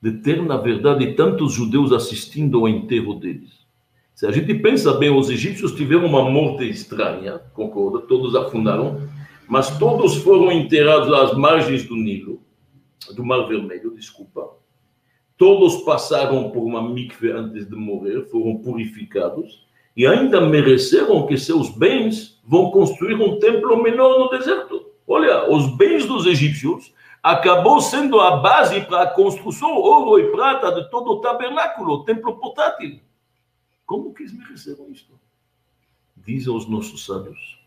de 0.00 0.10
ter, 0.10 0.42
na 0.42 0.56
verdade, 0.56 1.12
tantos 1.12 1.52
judeus 1.52 1.92
assistindo 1.92 2.60
ao 2.60 2.66
enterro 2.66 3.12
deles? 3.12 3.66
Se 4.14 4.26
a 4.26 4.30
gente 4.30 4.54
pensa 4.54 4.94
bem, 4.94 5.10
os 5.10 5.28
egípcios 5.28 5.74
tiveram 5.74 6.06
uma 6.06 6.30
morte 6.30 6.66
estranha, 6.66 7.42
concorda? 7.52 8.06
Todos 8.06 8.34
afundaram 8.34 9.06
mas 9.46 9.78
todos 9.78 10.14
foram 10.14 10.50
enterrados 10.50 11.12
às 11.12 11.36
margens 11.36 11.84
do 11.84 11.94
Nilo, 11.94 12.40
do 13.14 13.22
Mar 13.22 13.46
Vermelho, 13.46 13.94
desculpa. 13.94 14.48
Todos 15.36 15.82
passaram 15.82 16.50
por 16.52 16.62
uma 16.62 16.88
mikve 16.88 17.32
antes 17.32 17.68
de 17.68 17.76
morrer, 17.76 18.24
foram 18.30 18.56
purificados 18.56 19.66
e 19.94 20.06
ainda 20.06 20.40
mereceram 20.40 21.26
que 21.26 21.36
seus 21.36 21.68
bens 21.76 22.40
vão 22.42 22.70
construir 22.70 23.16
um 23.16 23.38
templo 23.38 23.82
menor 23.82 24.18
no 24.18 24.30
deserto. 24.30 24.93
Olha, 25.06 25.50
os 25.50 25.76
bens 25.76 26.06
dos 26.06 26.26
egípcios 26.26 26.92
acabou 27.22 27.80
sendo 27.80 28.20
a 28.20 28.36
base 28.36 28.80
para 28.82 29.02
a 29.02 29.10
construção 29.10 29.74
ouro 29.74 30.18
e 30.18 30.30
prata 30.30 30.72
de 30.72 30.90
todo 30.90 31.12
o 31.12 31.20
tabernáculo, 31.20 31.94
o 31.94 32.04
templo 32.04 32.36
portátil. 32.36 33.00
Como 33.86 34.12
que 34.14 34.22
eles 34.22 34.32
mereceram 34.32 34.90
isto? 34.90 35.12
Diz 36.16 36.48
aos 36.48 36.68
nossos 36.68 37.04
sábios 37.04 37.58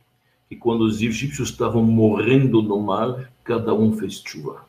que 0.49 0.55
quando 0.55 0.81
os 0.81 1.01
egípcios 1.01 1.49
estavam 1.49 1.83
morrendo 1.83 2.61
no 2.61 2.79
mar, 2.79 3.31
cada 3.43 3.73
um 3.73 3.91
fez 3.93 4.23
chuva. 4.25 4.65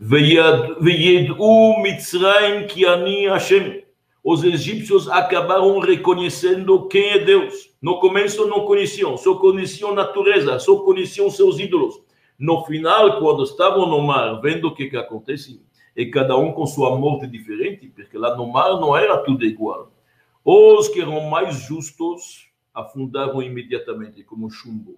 Veyed 0.00 1.30
u 1.38 1.82
Mitzrayim 1.82 2.66
ki 2.66 2.86
ani 2.86 3.26
Hashem. 3.28 3.79
Os 4.22 4.44
egípcios 4.44 5.08
acabaram 5.08 5.78
reconhecendo 5.78 6.86
quem 6.88 7.10
é 7.10 7.18
Deus. 7.18 7.70
No 7.80 7.98
começo 7.98 8.46
não 8.46 8.66
conheciam, 8.66 9.16
só 9.16 9.34
conheciam 9.36 9.94
natureza, 9.94 10.58
só 10.58 10.76
conheciam 10.80 11.30
seus 11.30 11.58
ídolos. 11.58 12.02
No 12.38 12.64
final, 12.64 13.18
quando 13.18 13.44
estavam 13.44 13.86
no 13.86 14.02
mar, 14.02 14.40
vendo 14.40 14.68
o 14.68 14.74
que, 14.74 14.90
que 14.90 14.96
acontece, 14.96 15.62
e 15.96 16.06
cada 16.06 16.36
um 16.36 16.52
com 16.52 16.66
sua 16.66 16.98
morte 16.98 17.26
diferente, 17.26 17.88
porque 17.88 18.16
lá 18.16 18.36
no 18.36 18.46
mar 18.46 18.78
não 18.80 18.96
era 18.96 19.18
tudo 19.18 19.44
igual. 19.44 19.90
Os 20.44 20.88
que 20.88 21.00
eram 21.00 21.28
mais 21.28 21.56
justos 21.56 22.48
afundaram 22.74 23.42
imediatamente, 23.42 24.22
como 24.22 24.50
chumbo. 24.50 24.96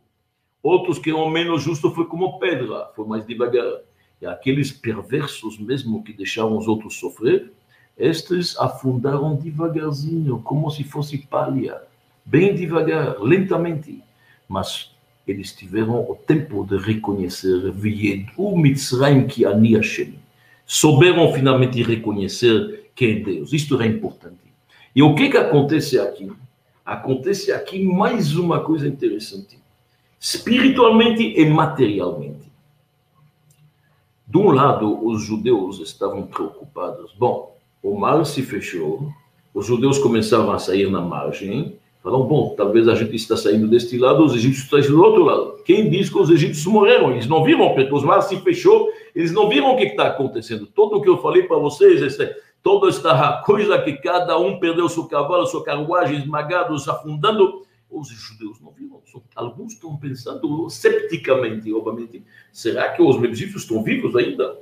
Outros 0.62 0.98
que 0.98 1.10
eram 1.10 1.28
menos 1.30 1.62
justos 1.62 1.92
foi 1.94 2.06
como 2.06 2.38
pedra, 2.38 2.90
foi 2.94 3.06
mais 3.06 3.26
devagar. 3.26 3.82
E 4.20 4.26
aqueles 4.26 4.70
perversos 4.70 5.58
mesmo 5.58 6.04
que 6.04 6.12
deixaram 6.12 6.56
os 6.56 6.68
outros 6.68 6.98
sofrer, 6.98 7.52
estes 7.96 8.58
afundaram 8.58 9.36
devagarzinho, 9.36 10.40
como 10.42 10.70
se 10.70 10.82
fosse 10.84 11.18
palha, 11.18 11.80
bem 12.24 12.54
devagar, 12.54 13.20
lentamente. 13.20 14.02
Mas 14.48 14.90
eles 15.26 15.52
tiveram 15.52 16.00
o 16.00 16.16
tempo 16.16 16.64
de 16.64 16.76
reconhecer 16.78 17.70
Viedu 17.72 18.56
Mitzrayim 18.56 19.26
ki 19.26 19.44
ani 19.44 19.76
Hashem. 19.76 20.18
Souberam 20.66 21.32
finalmente 21.32 21.82
reconhecer 21.82 22.90
quem 22.94 23.18
é 23.18 23.20
Deus. 23.20 23.52
Isto 23.52 23.80
é 23.80 23.86
importante. 23.86 24.36
E 24.94 25.02
o 25.02 25.14
que 25.14 25.28
que 25.28 25.36
acontece 25.36 25.98
aqui? 25.98 26.30
Acontece 26.84 27.52
aqui 27.52 27.84
mais 27.84 28.36
uma 28.36 28.60
coisa 28.60 28.88
interessante. 28.88 29.58
Espiritualmente 30.18 31.22
e 31.22 31.44
materialmente. 31.44 32.50
De 34.26 34.38
um 34.38 34.50
lado, 34.50 35.06
os 35.06 35.22
judeus 35.22 35.78
estavam 35.80 36.26
preocupados. 36.26 37.12
Bom, 37.18 37.56
o 37.82 37.98
mar 37.98 38.24
se 38.24 38.42
fechou, 38.42 39.12
os 39.54 39.66
judeus 39.66 39.98
começaram 39.98 40.50
a 40.50 40.58
sair 40.58 40.90
na 40.90 41.00
margem, 41.00 41.76
falaram, 42.02 42.24
bom, 42.24 42.54
talvez 42.56 42.88
a 42.88 42.94
gente 42.94 43.14
está 43.14 43.36
saindo 43.36 43.68
deste 43.68 43.98
lado, 43.98 44.24
os 44.24 44.34
egípcios 44.34 44.64
estão 44.64 44.96
do 44.96 45.02
outro 45.02 45.24
lado. 45.24 45.62
Quem 45.64 45.90
diz 45.90 46.08
que 46.08 46.18
os 46.18 46.30
egípcios 46.30 46.66
morreram? 46.66 47.12
Eles 47.12 47.26
não 47.26 47.44
viram, 47.44 47.74
porque 47.74 47.92
os 47.92 48.02
mares 48.02 48.24
se 48.26 48.36
fechou, 48.40 48.88
eles 49.14 49.32
não 49.32 49.48
viram 49.48 49.72
o 49.72 49.76
que 49.76 49.84
está 49.84 50.08
acontecendo. 50.08 50.66
Tudo 50.66 50.96
o 50.96 51.02
que 51.02 51.08
eu 51.08 51.18
falei 51.18 51.44
para 51.44 51.58
vocês, 51.58 52.02
esse, 52.02 52.34
toda 52.62 52.88
esta 52.88 53.42
coisa 53.46 53.80
que 53.82 53.92
cada 53.94 54.38
um 54.38 54.58
perdeu 54.58 54.88
seu 54.88 55.04
cavalo, 55.04 55.46
sua 55.46 55.62
carruagem, 55.62 56.18
esmagados, 56.18 56.88
afundando, 56.88 57.62
os 57.90 58.08
judeus 58.08 58.60
não 58.60 58.70
viram. 58.70 59.00
Alguns 59.34 59.74
estão 59.74 59.94
pensando 59.96 60.70
cepticamente, 60.70 61.72
obviamente, 61.72 62.22
será 62.50 62.90
que 62.90 63.02
os 63.02 63.22
egípcios 63.22 63.62
estão 63.62 63.82
vivos 63.82 64.16
ainda? 64.16 64.56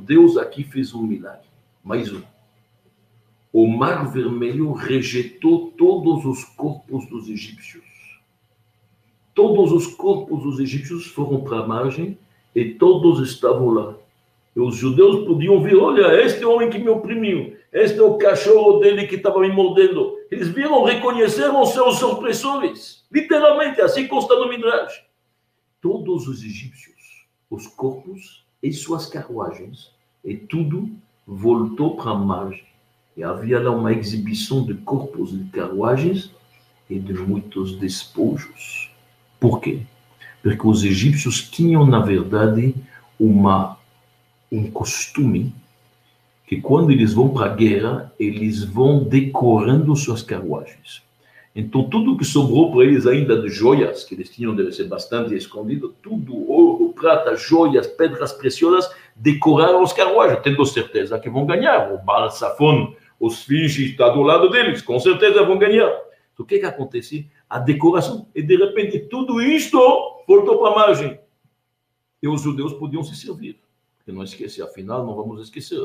Deus 0.00 0.36
aqui 0.36 0.64
fez 0.64 0.94
um 0.94 1.02
milagre, 1.02 1.48
mais 1.82 2.12
um. 2.12 2.22
O 3.52 3.66
mar 3.66 4.10
vermelho 4.12 4.72
rejeitou 4.72 5.72
todos 5.76 6.24
os 6.26 6.44
corpos 6.44 7.06
dos 7.06 7.28
egípcios. 7.28 7.84
Todos 9.34 9.72
os 9.72 9.86
corpos 9.86 10.42
dos 10.42 10.60
egípcios 10.60 11.06
foram 11.06 11.40
para 11.42 11.60
a 11.60 11.66
margem 11.66 12.18
e 12.54 12.74
todos 12.74 13.26
estavam 13.26 13.70
lá. 13.70 13.94
E 14.54 14.60
os 14.60 14.76
judeus 14.76 15.26
podiam 15.26 15.62
ver: 15.62 15.76
olha, 15.76 16.20
este 16.22 16.44
homem 16.44 16.68
que 16.68 16.78
me 16.78 16.88
oprimiu, 16.88 17.56
este 17.72 17.98
é 17.98 18.02
o 18.02 18.18
cachorro 18.18 18.80
dele 18.80 19.06
que 19.06 19.14
estava 19.16 19.40
me 19.40 19.50
mordendo. 19.50 20.16
Eles 20.30 20.48
viram, 20.48 20.84
reconheceram 20.84 21.64
seus 21.64 22.02
opressores. 22.02 23.06
Literalmente, 23.10 23.80
assim 23.80 24.06
consta 24.06 24.34
no 24.36 24.48
Midrash. 24.48 25.04
Todos 25.80 26.28
os 26.28 26.42
egípcios, 26.42 27.26
os 27.48 27.66
corpos 27.66 28.44
e 28.62 28.72
suas 28.72 29.06
carruagens, 29.06 29.94
e 30.24 30.36
tudo 30.36 30.90
voltou 31.26 31.96
para 31.96 32.10
a 32.10 32.14
margem. 32.14 32.67
E 33.18 33.24
havia 33.24 33.58
lá 33.58 33.72
uma 33.72 33.92
exibição 33.92 34.64
de 34.64 34.74
corpos 34.74 35.32
e 35.32 35.38
carruagens 35.52 36.30
e 36.88 37.00
de 37.00 37.12
muitos 37.14 37.76
despojos. 37.76 38.92
Por 39.40 39.60
quê? 39.60 39.80
Porque 40.40 40.64
os 40.64 40.84
egípcios 40.84 41.42
tinham, 41.42 41.84
na 41.84 41.98
verdade, 41.98 42.76
uma, 43.18 43.76
um 44.52 44.70
costume 44.70 45.52
que 46.46 46.60
quando 46.60 46.92
eles 46.92 47.12
vão 47.12 47.30
para 47.30 47.46
a 47.46 47.56
guerra, 47.56 48.12
eles 48.20 48.62
vão 48.62 49.02
decorando 49.02 49.96
suas 49.96 50.22
carruagens. 50.22 51.02
Então, 51.56 51.90
tudo 51.90 52.16
que 52.16 52.24
sobrou 52.24 52.70
para 52.70 52.84
eles 52.84 53.04
ainda 53.04 53.42
de 53.42 53.48
joias, 53.48 54.04
que 54.04 54.14
eles 54.14 54.30
tinham 54.30 54.54
deve 54.54 54.70
ser 54.70 54.84
bastante 54.84 55.34
escondido, 55.34 55.92
tudo, 56.00 56.48
ouro, 56.48 56.94
prata, 56.94 57.34
joias, 57.34 57.88
pedras 57.88 58.32
preciosas, 58.32 58.88
decoraram 59.16 59.82
as 59.82 59.92
carruagens, 59.92 60.40
tendo 60.44 60.64
certeza 60.64 61.18
que 61.18 61.28
vão 61.28 61.44
ganhar. 61.44 61.92
O 61.92 61.98
Baal 61.98 62.30
os 63.18 63.42
Finge 63.42 63.90
está 63.90 64.08
do 64.10 64.22
lado 64.22 64.48
deles, 64.50 64.82
com 64.82 64.98
certeza 64.98 65.44
vão 65.44 65.58
ganhar. 65.58 65.90
O 66.38 66.44
que 66.44 66.60
que 66.60 66.66
acontece? 66.66 67.28
A 67.50 67.58
decoração. 67.58 68.28
E, 68.34 68.42
de 68.42 68.56
repente, 68.56 69.00
tudo 69.00 69.42
isto 69.42 69.78
voltou 70.26 70.58
para 70.58 70.70
a 70.70 70.74
margem. 70.74 71.18
E 72.22 72.28
os 72.28 72.42
judeus 72.42 72.72
podiam 72.74 73.02
se 73.02 73.16
servir. 73.16 73.58
Porque 73.96 74.12
não 74.12 74.22
esquecer, 74.22 74.62
afinal, 74.62 75.04
não 75.04 75.16
vamos 75.16 75.42
esquecer 75.42 75.80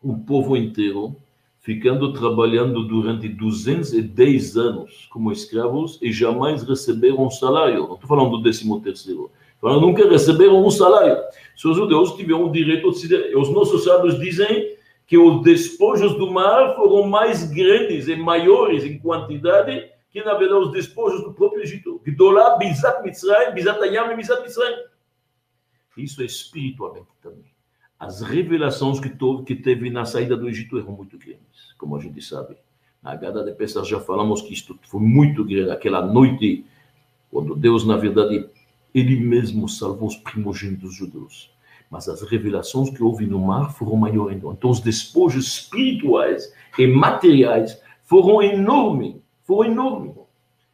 o 0.00 0.16
povo 0.16 0.56
inteiro 0.56 1.16
ficando 1.60 2.12
trabalhando 2.12 2.84
durante 2.84 3.28
210 3.28 4.56
anos 4.56 5.08
como 5.10 5.32
escravos 5.32 5.98
e 6.00 6.12
jamais 6.12 6.62
receberam 6.62 7.26
um 7.26 7.30
salário. 7.30 7.86
Não 7.86 7.94
estou 7.94 8.08
falando 8.08 8.30
do 8.30 8.42
décimo 8.42 8.80
terceiro. 8.80 9.30
Falando, 9.60 9.80
nunca 9.80 10.08
receberam 10.08 10.64
um 10.64 10.70
salário. 10.70 11.18
Se 11.56 11.66
os 11.66 11.76
judeus 11.76 12.14
tiveram 12.14 12.46
o 12.46 12.52
direito 12.52 12.90
de. 12.92 13.36
Os 13.36 13.50
nossos 13.50 13.84
sábios 13.84 14.18
dizem 14.18 14.77
que 15.08 15.18
os 15.18 15.42
despojos 15.42 16.16
do 16.16 16.30
mar 16.30 16.76
foram 16.76 17.08
mais 17.08 17.50
grandes 17.50 18.06
e 18.06 18.14
maiores 18.14 18.84
em 18.84 18.96
quantidade 18.96 19.90
que, 20.10 20.22
na 20.22 20.34
verdade, 20.34 20.60
os 20.60 20.72
despojos 20.72 21.24
do 21.24 21.34
próprio 21.34 21.62
Egito. 21.62 22.00
Gdolá, 22.04 22.56
Bizat 22.58 23.02
Mitzrayim, 23.02 23.54
Bizat 23.54 23.82
Ayam 23.82 24.12
e 24.12 24.16
Bizat 24.16 24.42
Mitzrayim. 24.42 24.76
Isso 25.96 26.22
é 26.22 26.26
espiritualmente 26.26 27.08
também 27.20 27.58
as 27.98 28.20
revelações 28.20 29.00
que, 29.00 29.10
que 29.44 29.56
teve 29.56 29.90
na 29.90 30.04
saída 30.04 30.36
do 30.36 30.48
Egito 30.48 30.78
eram 30.78 30.92
muito 30.92 31.18
grandes, 31.18 31.72
como 31.76 31.96
a 31.96 32.00
gente 32.00 32.22
sabe. 32.22 32.56
Na 33.02 33.16
Gada 33.16 33.42
de 33.42 33.52
Pesach 33.52 33.88
já 33.88 33.98
falamos 33.98 34.40
que 34.40 34.52
isto 34.52 34.78
foi 34.82 35.00
muito 35.00 35.44
grande, 35.44 35.70
aquela 35.70 36.04
noite, 36.06 36.64
quando 37.30 37.56
Deus, 37.56 37.84
na 37.84 37.96
verdade, 37.96 38.48
ele 38.94 39.16
mesmo 39.16 39.68
salvou 39.68 40.08
os 40.08 40.16
primogênitos 40.16 40.94
judeus. 40.94 41.50
Mas 41.90 42.08
as 42.08 42.22
revelações 42.22 42.90
que 42.90 43.02
houve 43.02 43.26
no 43.26 43.38
mar 43.38 43.72
foram 43.72 43.96
maiores. 43.96 44.36
Então, 44.36 44.70
os 44.70 44.80
despojos 44.80 45.46
espirituais 45.46 46.52
e 46.78 46.86
materiais 46.86 47.80
foram 48.02 48.42
enormes, 48.42 49.16
foram 49.44 49.70
enormes. 49.70 50.12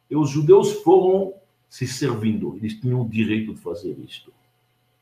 E 0.09 0.15
os 0.15 0.29
judeus 0.29 0.73
foram 0.83 1.33
se 1.69 1.87
servindo, 1.87 2.55
eles 2.57 2.79
tinham 2.79 3.01
o 3.01 3.09
direito 3.09 3.53
de 3.53 3.59
fazer 3.59 3.97
isto. 4.05 4.31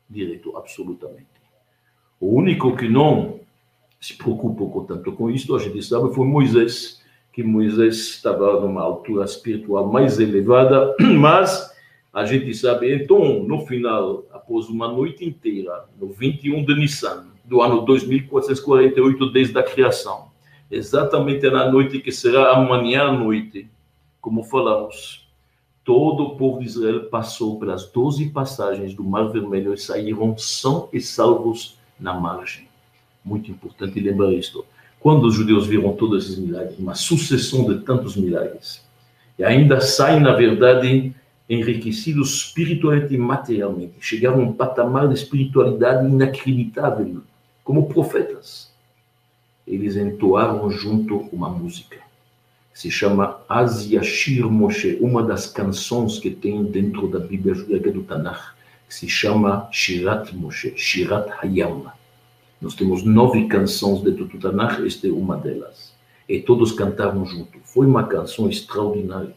Direito, 0.08 0.56
absolutamente. 0.56 1.26
O 2.20 2.34
único 2.34 2.76
que 2.76 2.88
não 2.88 3.40
se 4.00 4.14
preocupou 4.14 4.84
tanto 4.84 5.12
com 5.12 5.30
isto, 5.30 5.54
a 5.54 5.58
gente 5.58 5.82
sabe, 5.82 6.14
foi 6.14 6.26
Moisés, 6.26 7.02
que 7.32 7.42
Moisés 7.42 7.96
estava 7.96 8.60
numa 8.60 8.82
altura 8.82 9.24
espiritual 9.24 9.90
mais 9.90 10.18
elevada, 10.18 10.94
mas 11.18 11.73
a 12.14 12.24
gente 12.24 12.54
sabe, 12.54 12.94
então, 12.94 13.42
no 13.42 13.66
final, 13.66 14.24
após 14.32 14.68
uma 14.68 14.86
noite 14.86 15.24
inteira, 15.24 15.86
no 16.00 16.12
21 16.12 16.64
de 16.64 16.76
Nissan, 16.76 17.26
do 17.44 17.60
ano 17.60 17.84
2448, 17.84 19.32
desde 19.32 19.58
a 19.58 19.64
criação, 19.64 20.28
exatamente 20.70 21.50
na 21.50 21.68
noite 21.68 21.98
que 21.98 22.12
será 22.12 22.52
amanhã 22.52 23.08
à 23.08 23.12
noite, 23.12 23.68
como 24.20 24.44
falamos, 24.44 25.28
todo 25.84 26.22
o 26.22 26.36
povo 26.36 26.60
de 26.60 26.66
Israel 26.66 27.06
passou 27.06 27.58
pelas 27.58 27.90
12 27.90 28.30
passagens 28.30 28.94
do 28.94 29.02
Mar 29.02 29.28
Vermelho 29.30 29.74
e 29.74 29.78
saíram 29.78 30.38
são 30.38 30.88
e 30.92 31.00
salvos 31.00 31.76
na 31.98 32.14
margem. 32.14 32.68
Muito 33.24 33.50
importante 33.50 33.98
lembrar 33.98 34.32
isto. 34.32 34.64
Quando 35.00 35.26
os 35.26 35.34
judeus 35.34 35.66
viram 35.66 35.92
todos 35.94 36.24
esses 36.24 36.38
milagres, 36.38 36.78
uma 36.78 36.94
sucessão 36.94 37.66
de 37.66 37.80
tantos 37.80 38.16
milagres, 38.16 38.86
e 39.36 39.42
ainda 39.42 39.80
saem, 39.80 40.20
na 40.20 40.32
verdade, 40.32 41.12
enriquecidos 41.48 42.34
espiritualmente 42.34 43.14
e 43.14 43.18
materialmente, 43.18 43.94
chegaram 44.00 44.40
a 44.40 44.44
um 44.44 44.52
patamar 44.52 45.08
de 45.08 45.14
espiritualidade 45.14 46.06
inacreditável, 46.06 47.22
como 47.62 47.88
profetas. 47.88 48.72
Eles 49.66 49.96
entoaram 49.96 50.70
junto 50.70 51.16
uma 51.32 51.48
música 51.48 52.04
se 52.74 52.90
chama 52.90 53.40
Asiashir 53.48 54.50
Moshe, 54.50 54.98
uma 55.00 55.22
das 55.22 55.46
canções 55.46 56.18
que 56.18 56.28
tem 56.28 56.64
dentro 56.64 57.06
da 57.06 57.20
Bíblia 57.20 57.54
judaica 57.54 57.92
do 57.92 58.02
Tanakh 58.02 58.52
se 58.88 59.08
chama 59.08 59.68
Shirat 59.72 60.34
Moshe, 60.34 60.74
Shirat 60.76 61.30
Hayam. 61.40 61.86
Nós 62.60 62.74
temos 62.74 63.04
nove 63.04 63.46
canções 63.46 64.02
dentro 64.02 64.24
do 64.24 64.38
Tanakh, 64.38 64.84
esta 64.84 65.06
é 65.06 65.10
uma 65.10 65.36
delas. 65.36 65.94
E 66.28 66.40
todos 66.40 66.72
cantaram 66.72 67.24
junto. 67.24 67.58
Foi 67.64 67.86
uma 67.86 68.04
canção 68.04 68.48
extraordinária. 68.48 69.34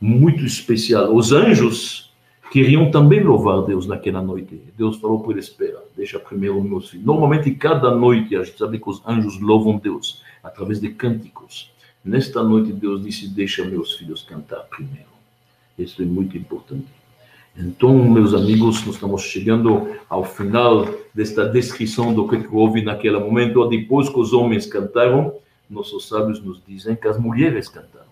Muito 0.00 0.44
especial. 0.44 1.14
Os 1.14 1.32
anjos 1.32 2.12
queriam 2.50 2.90
também 2.90 3.22
louvar 3.22 3.62
Deus 3.62 3.86
naquela 3.86 4.22
noite. 4.22 4.60
Deus 4.76 4.96
falou 4.98 5.20
por 5.20 5.38
espera, 5.38 5.82
deixa 5.96 6.18
primeiro 6.18 6.62
meus 6.62 6.90
filhos. 6.90 7.04
Normalmente, 7.04 7.50
cada 7.52 7.94
noite, 7.94 8.36
a 8.36 8.42
gente 8.42 8.58
sabe 8.58 8.78
que 8.78 8.88
os 8.88 9.02
anjos 9.06 9.40
louvam 9.40 9.78
Deus 9.78 10.22
através 10.42 10.80
de 10.80 10.88
cânticos. 10.90 11.70
Nesta 12.04 12.42
noite, 12.42 12.72
Deus 12.72 13.02
disse: 13.02 13.28
Deixa 13.28 13.64
meus 13.64 13.94
filhos 13.94 14.22
cantar 14.22 14.60
primeiro. 14.64 15.08
Isso 15.78 16.00
é 16.02 16.04
muito 16.04 16.36
importante. 16.36 16.86
Então, 17.56 17.92
meus 18.04 18.34
amigos, 18.34 18.84
nós 18.86 18.94
estamos 18.94 19.22
chegando 19.22 19.96
ao 20.08 20.24
final 20.24 20.86
desta 21.12 21.44
descrição 21.48 22.14
do 22.14 22.28
que 22.28 22.46
houve 22.52 22.82
naquele 22.82 23.18
momento. 23.18 23.66
Depois 23.68 24.08
que 24.08 24.18
os 24.18 24.32
homens 24.32 24.64
cantaram, 24.64 25.34
nossos 25.68 26.06
sábios 26.08 26.40
nos 26.40 26.62
dizem 26.64 26.94
que 26.94 27.08
as 27.08 27.18
mulheres 27.18 27.68
cantaram. 27.68 28.07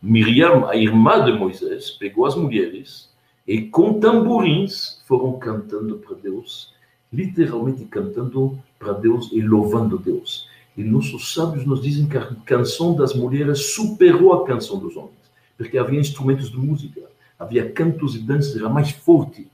Miriam, 0.00 0.68
a 0.68 0.76
irmã 0.76 1.24
de 1.24 1.32
Moisés, 1.32 1.90
pegou 1.90 2.24
as 2.24 2.36
mulheres 2.36 3.08
e 3.46 3.62
com 3.62 3.98
tamborins 3.98 5.02
foram 5.06 5.38
cantando 5.38 5.96
para 5.96 6.16
Deus, 6.16 6.72
literalmente 7.12 7.84
cantando 7.86 8.58
para 8.78 8.92
Deus 8.92 9.30
e 9.32 9.40
louvando 9.40 9.98
Deus. 9.98 10.46
E 10.76 10.84
nossos 10.84 11.34
sábios 11.34 11.66
nos 11.66 11.82
dizem 11.82 12.06
que 12.06 12.16
a 12.16 12.26
canção 12.44 12.94
das 12.94 13.12
mulheres 13.12 13.74
superou 13.74 14.32
a 14.32 14.46
canção 14.46 14.78
dos 14.78 14.96
homens, 14.96 15.16
porque 15.56 15.76
havia 15.76 15.98
instrumentos 15.98 16.50
de 16.50 16.58
música, 16.58 17.02
havia 17.36 17.68
cantos 17.68 18.14
e 18.14 18.20
danças, 18.20 18.54
era 18.54 18.68
mais 18.68 18.90
forte. 18.90 19.48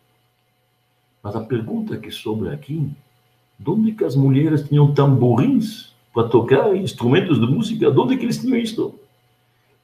Mas 1.22 1.34
a 1.34 1.40
pergunta 1.40 1.96
que 1.96 2.10
sobra 2.10 2.52
aqui, 2.52 2.90
de 3.58 3.70
onde 3.70 3.92
que 3.92 4.04
as 4.04 4.14
mulheres 4.14 4.68
tinham 4.68 4.92
tamborins 4.92 5.94
para 6.12 6.28
tocar 6.28 6.76
instrumentos 6.76 7.40
de 7.40 7.46
música? 7.46 7.90
De 7.90 7.98
onde 7.98 8.16
que 8.18 8.24
eles 8.24 8.38
tinham 8.38 8.58
isso? 8.58 8.94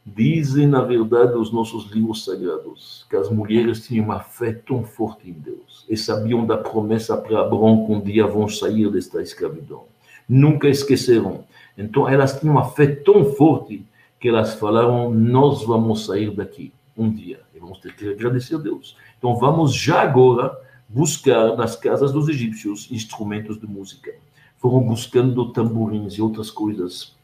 Dizem, 0.04 0.66
na 0.66 0.82
verdade, 0.82 1.34
os 1.36 1.52
nossos 1.52 1.90
livros 1.90 2.24
sagrados 2.24 3.06
que 3.08 3.16
as 3.16 3.30
mulheres 3.30 3.86
tinham 3.86 4.06
uma 4.06 4.20
fé 4.20 4.52
tão 4.52 4.82
forte 4.82 5.28
em 5.28 5.32
Deus 5.32 5.84
e 5.88 5.96
sabiam 5.96 6.46
da 6.46 6.56
promessa 6.56 7.16
para 7.16 7.40
Abraão 7.40 7.86
que 7.86 7.92
um 7.92 8.00
dia 8.00 8.26
vão 8.26 8.48
sair 8.48 8.90
desta 8.90 9.22
escravidão 9.22 9.84
nunca 10.30 10.68
esqueceram. 10.68 11.44
Então 11.76 12.08
elas 12.08 12.38
tinham 12.38 12.54
uma 12.54 12.70
fé 12.70 12.86
tão 12.86 13.24
forte 13.34 13.84
que 14.20 14.28
elas 14.28 14.54
falaram: 14.54 15.10
Nós 15.10 15.64
vamos 15.64 16.06
sair 16.06 16.30
daqui 16.30 16.72
um 16.96 17.10
dia 17.10 17.40
e 17.52 17.58
vamos 17.58 17.80
ter 17.80 17.94
que 17.96 18.08
agradecer 18.08 18.54
a 18.54 18.58
Deus. 18.58 18.96
Então 19.18 19.34
vamos 19.36 19.74
já 19.74 20.00
agora 20.00 20.56
buscar 20.88 21.56
nas 21.56 21.74
casas 21.74 22.12
dos 22.12 22.28
egípcios 22.28 22.88
instrumentos 22.90 23.58
de 23.58 23.66
música. 23.66 24.12
Foram 24.58 24.80
buscando 24.80 25.52
tamborins 25.52 26.14
e 26.14 26.22
outras 26.22 26.50
coisas. 26.50 27.16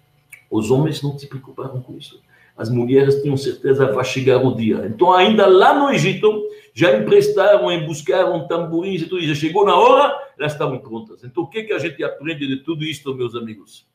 Os 0.50 0.70
homens 0.70 1.02
não 1.02 1.18
se 1.18 1.26
preocuparam 1.26 1.80
com 1.80 1.96
isso. 1.96 2.20
As 2.56 2.70
mulheres 2.70 3.20
tinham 3.20 3.36
certeza 3.36 3.92
vai 3.92 4.04
chegar 4.04 4.38
o 4.38 4.54
dia. 4.54 4.86
Então, 4.86 5.12
ainda 5.12 5.46
lá 5.46 5.78
no 5.78 5.90
Egito, 5.90 6.42
já 6.72 6.96
emprestaram 6.96 7.70
e 7.70 7.86
buscaram 7.86 8.46
tamborins 8.46 9.02
e 9.02 9.06
tudo. 9.06 9.22
Já 9.22 9.34
chegou 9.34 9.64
na 9.66 9.76
hora, 9.76 10.16
elas 10.38 10.52
estavam 10.52 10.78
prontas. 10.78 11.22
Então, 11.22 11.42
o 11.42 11.48
que, 11.48 11.64
que 11.64 11.72
a 11.72 11.78
gente 11.78 12.02
aprende 12.02 12.46
de 12.46 12.56
tudo 12.58 12.84
isto, 12.84 13.14
meus 13.14 13.34
amigos? 13.34 13.86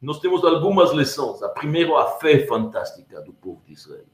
Nós 0.00 0.20
temos 0.20 0.42
algumas 0.42 0.92
lições. 0.92 1.42
A 1.42 1.48
primeira, 1.50 1.96
a 1.98 2.06
fé 2.18 2.46
fantástica 2.46 3.20
do 3.20 3.32
povo 3.32 3.62
de 3.66 3.74
Israel. 3.74 4.06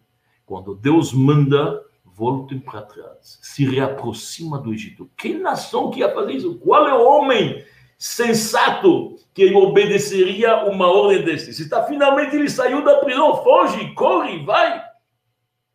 Quando 0.45 0.75
Deus 0.75 1.13
manda, 1.13 1.83
voltem 2.05 2.59
para 2.59 2.83
trás, 2.83 3.39
se 3.43 3.65
reaproxima 3.65 4.59
do 4.59 4.73
Egito. 4.73 5.09
Que 5.17 5.35
nação 5.35 5.91
que 5.91 6.01
ia 6.01 6.13
fazer 6.13 6.33
isso? 6.33 6.59
Qual 6.59 6.89
é 6.89 6.95
o 6.95 7.07
homem 7.07 7.65
sensato 7.99 9.17
que 9.35 9.53
obedeceria 9.53 10.65
uma 10.65 10.87
ordem 10.87 11.25
desse? 11.25 11.53
Se 11.53 11.63
está 11.63 11.85
finalmente 11.85 12.37
ele 12.37 12.49
saiu 12.49 12.85
da 12.85 12.99
prisão, 12.99 13.43
foge, 13.43 13.93
corre, 13.95 14.45
vai. 14.45 14.83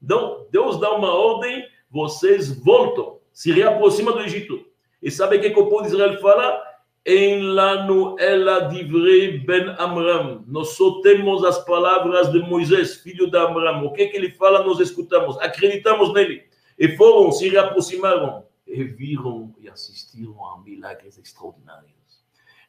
Então, 0.02 0.48
Deus 0.50 0.80
dá 0.80 0.92
uma 0.94 1.14
ordem, 1.14 1.66
vocês 1.92 2.58
voltam, 2.64 3.20
se 3.32 3.52
reaproxima 3.52 4.14
do 4.14 4.22
Egito. 4.22 4.66
E 5.02 5.12
sabe 5.12 5.38
o 5.38 5.42
que, 5.42 5.50
que 5.50 5.60
o 5.60 5.68
povo 5.68 5.84
de 5.84 5.90
Israel 5.90 6.20
fala? 6.22 6.64
Em 7.06 7.42
lano 7.42 8.16
ela 8.18 8.62
divrei 8.70 9.40
ben 9.40 9.76
Amram. 9.78 10.46
Nós 10.48 10.70
só 10.70 11.02
temos 11.02 11.44
as 11.44 11.64
palavras 11.66 12.32
de 12.32 12.40
Moisés, 12.40 12.96
filho 12.96 13.30
de 13.30 13.38
Amram. 13.38 13.86
O 13.86 13.92
que, 13.92 14.08
que 14.08 14.16
ele 14.16 14.32
fala, 14.32 14.64
nós 14.64 14.80
escutamos, 14.80 15.38
acreditamos 15.40 16.14
nele. 16.14 16.44
E 16.80 16.96
foram, 16.96 17.32
se 17.32 17.50
reaproximaram 17.50 18.46
e 18.66 18.84
viram 18.84 19.54
e 19.60 19.70
assistiram 19.70 20.46
a 20.46 20.62
milagres 20.62 21.18
extraordinários. 21.18 22.03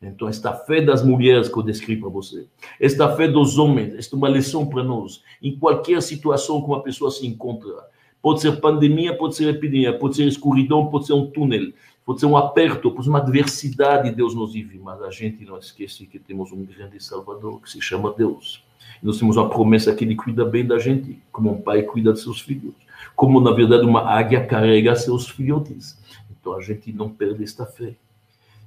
Então, 0.07 0.29
esta 0.29 0.53
fé 0.53 0.81
das 0.81 1.05
mulheres 1.05 1.49
que 1.49 1.59
eu 1.59 1.63
descrevi 1.63 2.01
para 2.01 2.11
você, 2.11 2.47
esta 2.81 3.15
fé 3.17 3.27
dos 3.27 3.59
homens, 3.59 3.95
esta 3.95 4.15
é 4.15 4.19
uma 4.19 4.29
lição 4.29 4.67
para 4.67 4.83
nós. 4.83 5.23
Em 5.43 5.57
qualquer 5.59 6.03
situação 6.03 6.61
que 6.61 6.69
uma 6.69 6.83
pessoa 6.83 7.11
se 7.11 7.27
encontra, 7.27 7.73
pode 8.21 8.41
ser 8.41 8.61
pandemia, 8.61 9.17
pode 9.17 9.37
ser 9.37 9.49
epidemia, 9.49 9.99
pode 9.99 10.17
ser 10.17 10.27
escuridão, 10.27 10.87
pode 10.87 11.07
ser 11.07 11.13
um 11.13 11.31
túnel, 11.31 11.73
pode 12.05 12.21
ser 12.21 12.27
um 12.27 12.37
aperto, 12.37 12.91
pode 12.91 13.05
ser 13.05 13.11
uma 13.11 13.19
adversidade, 13.19 14.11
Deus 14.11 14.35
nos 14.35 14.53
vive, 14.53 14.79
mas 14.79 15.03
a 15.03 15.11
gente 15.11 15.45
não 15.45 15.59
esquece 15.59 16.07
que 16.07 16.19
temos 16.19 16.53
um 16.53 16.65
grande 16.65 17.03
Salvador 17.03 17.61
que 17.61 17.71
se 17.71 17.81
chama 17.81 18.13
Deus. 18.17 18.65
Nós 19.03 19.19
temos 19.19 19.37
uma 19.37 19.49
promessa 19.49 19.95
que 19.95 20.05
Ele 20.05 20.15
cuida 20.15 20.45
bem 20.45 20.67
da 20.67 20.79
gente, 20.79 21.19
como 21.31 21.53
um 21.53 21.61
pai 21.61 21.83
cuida 21.83 22.13
de 22.13 22.21
seus 22.21 22.41
filhos, 22.41 22.75
como 23.15 23.41
na 23.41 23.53
verdade 23.53 23.85
uma 23.85 24.03
águia 24.03 24.47
carrega 24.47 24.95
seus 24.97 25.29
filhotes. 25.29 25.99
Então 26.31 26.55
a 26.55 26.61
gente 26.61 26.93
não 26.93 27.09
perde 27.09 27.43
esta 27.43 27.67
fé. 27.67 27.95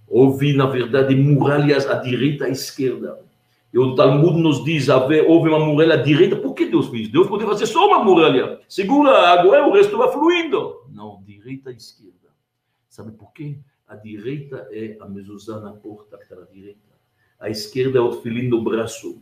Houve, 0.08 0.54
na 0.54 0.66
verdade, 0.66 1.16
muralhas 1.16 1.86
à 1.86 1.96
direita 1.96 2.46
e 2.46 2.50
à 2.50 2.52
esquerda. 2.52 3.20
E 3.74 3.78
o 3.78 3.96
Talmud 3.96 4.42
nos 4.42 4.64
diz, 4.64 4.88
houve 4.90 5.50
uma 5.50 5.60
muralha 5.60 5.96
à 5.96 5.98
direita. 5.98 6.36
Por 6.36 6.54
que 6.54 6.66
Deus 6.66 6.88
fez? 6.88 7.10
Deus 7.10 7.28
poderia 7.28 7.52
fazer 7.52 7.66
só 7.66 7.88
uma 7.88 8.04
muralha. 8.04 8.60
Segura 8.70 9.12
a 9.12 9.34
água 9.34 9.68
o 9.68 9.74
resto 9.74 9.98
vai 9.98 10.12
fluindo. 10.12 10.84
Não, 10.90 11.22
direita 11.26 11.72
e 11.72 11.76
esquerda. 11.76 12.30
Sabe 12.90 13.12
por 13.12 13.34
quê? 13.34 13.60
A 13.88 13.96
direita 13.96 14.68
é 14.72 14.98
a 15.00 15.08
mezuzá 15.08 15.60
na 15.60 15.74
porta 15.74 16.18
que 16.18 16.24
está 16.24 16.36
à 16.36 16.46
direita. 16.46 16.80
A 17.40 17.50
esquerda 17.50 18.00
é 18.00 18.02
o 18.02 18.16
tefilim 18.16 18.48
no 18.48 18.64
braço. 18.64 19.22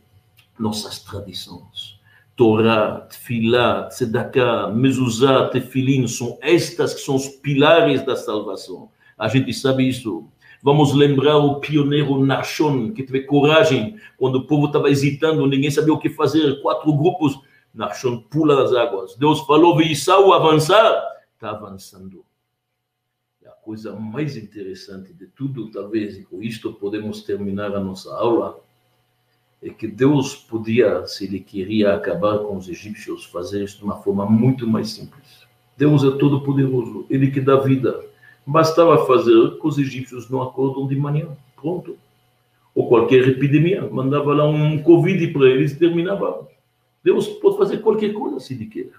Nossas 0.58 1.00
tradições. 1.00 2.00
Torá, 2.36 3.00
Tfilá, 3.08 3.88
Tzedakah, 3.88 4.70
Mezuzá, 4.70 5.48
Tefilim, 5.48 6.06
são 6.06 6.38
estas 6.40 6.94
que 6.94 7.00
são 7.00 7.16
os 7.16 7.28
pilares 7.28 8.04
da 8.04 8.14
salvação. 8.14 8.90
A 9.18 9.26
gente 9.28 9.52
sabe 9.54 9.88
isso. 9.88 10.28
Vamos 10.66 10.92
lembrar 10.92 11.36
o 11.36 11.60
pioneiro 11.60 12.18
Nachon, 12.26 12.92
que 12.92 13.04
teve 13.04 13.22
coragem 13.22 13.96
quando 14.16 14.36
o 14.38 14.46
povo 14.46 14.66
estava 14.66 14.90
hesitando, 14.90 15.46
ninguém 15.46 15.70
sabia 15.70 15.94
o 15.94 15.98
que 15.98 16.10
fazer, 16.10 16.60
quatro 16.60 16.92
grupos. 16.92 17.38
Nachon 17.72 18.18
pula 18.22 18.56
das 18.56 18.72
águas. 18.72 19.14
Deus 19.14 19.40
falou, 19.46 19.76
Veissau 19.76 20.32
avançar, 20.32 21.00
está 21.36 21.50
avançando 21.50 22.26
coisa 23.66 23.92
mais 23.96 24.36
interessante 24.36 25.12
de 25.12 25.26
tudo, 25.26 25.68
talvez, 25.72 26.16
e 26.16 26.22
com 26.22 26.40
isto 26.40 26.72
podemos 26.72 27.22
terminar 27.22 27.74
a 27.74 27.80
nossa 27.80 28.14
aula, 28.14 28.60
é 29.60 29.70
que 29.70 29.88
Deus 29.88 30.36
podia, 30.36 31.04
se 31.08 31.24
ele 31.24 31.40
queria 31.40 31.92
acabar 31.92 32.38
com 32.38 32.56
os 32.56 32.68
egípcios, 32.68 33.24
fazer 33.24 33.64
isso 33.64 33.78
de 33.78 33.82
uma 33.82 33.96
forma 33.96 34.24
muito 34.24 34.68
mais 34.68 34.90
simples. 34.90 35.44
Deus 35.76 36.04
é 36.04 36.16
todo 36.16 36.44
poderoso, 36.44 37.06
ele 37.10 37.28
que 37.28 37.40
dá 37.40 37.56
vida. 37.56 38.06
Bastava 38.46 39.04
fazer 39.06 39.58
que 39.58 39.66
os 39.66 39.76
egípcios 39.76 40.30
não 40.30 40.40
acordam 40.40 40.86
de 40.86 40.94
manhã, 40.94 41.26
pronto. 41.56 41.96
Ou 42.72 42.88
qualquer 42.88 43.26
epidemia, 43.26 43.88
mandava 43.90 44.32
lá 44.32 44.44
um 44.46 44.80
Covid 44.82 45.26
para 45.32 45.48
eles 45.48 45.72
e 45.72 45.78
terminava. 45.78 46.46
Deus 47.02 47.26
pode 47.26 47.56
fazer 47.56 47.78
qualquer 47.78 48.12
coisa 48.12 48.38
se 48.38 48.54
ele 48.54 48.66
quer. 48.66 48.90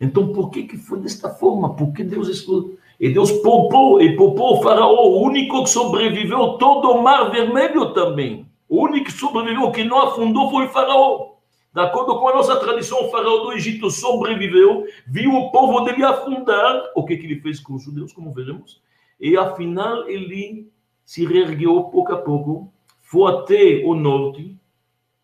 Então, 0.00 0.32
por 0.32 0.50
que, 0.50 0.64
que 0.64 0.76
foi 0.76 0.98
desta 0.98 1.30
forma? 1.30 1.74
Por 1.74 1.92
que 1.92 2.02
Deus 2.02 2.28
escolheu? 2.28 2.76
E 2.98 3.08
Deus 3.10 3.30
poupou, 3.30 4.00
e 4.02 4.16
poupou 4.16 4.58
o 4.58 4.62
faraó, 4.62 4.92
o 4.92 5.22
único 5.22 5.62
que 5.62 5.70
sobreviveu 5.70 6.54
todo 6.54 6.90
o 6.90 7.02
mar 7.02 7.30
vermelho 7.30 7.92
também. 7.92 8.46
O 8.68 8.82
único 8.82 9.06
que 9.06 9.12
sobreviveu, 9.12 9.70
que 9.70 9.84
não 9.84 10.00
afundou, 10.02 10.50
foi 10.50 10.66
o 10.66 10.70
faraó. 10.70 11.34
De 11.72 11.80
acordo 11.80 12.18
com 12.18 12.28
a 12.28 12.34
nossa 12.34 12.56
tradição, 12.56 13.06
o 13.06 13.10
faraó 13.10 13.44
do 13.44 13.52
Egito 13.52 13.88
sobreviveu, 13.90 14.84
viu 15.06 15.32
o 15.32 15.52
povo 15.52 15.80
dele 15.82 16.02
afundar. 16.02 16.90
O 16.96 17.04
que, 17.04 17.16
que 17.16 17.26
ele 17.26 17.40
fez 17.40 17.60
com 17.60 17.74
os 17.74 17.84
judeus, 17.84 18.12
como 18.12 18.32
veremos? 18.32 18.80
E 19.20 19.36
afinal, 19.36 20.08
ele 20.08 20.70
se 21.04 21.26
reergueu 21.26 21.84
pouco 21.84 22.12
a 22.12 22.18
pouco, 22.18 22.72
foi 23.02 23.32
até 23.32 23.82
o 23.84 23.94
norte, 23.94 24.56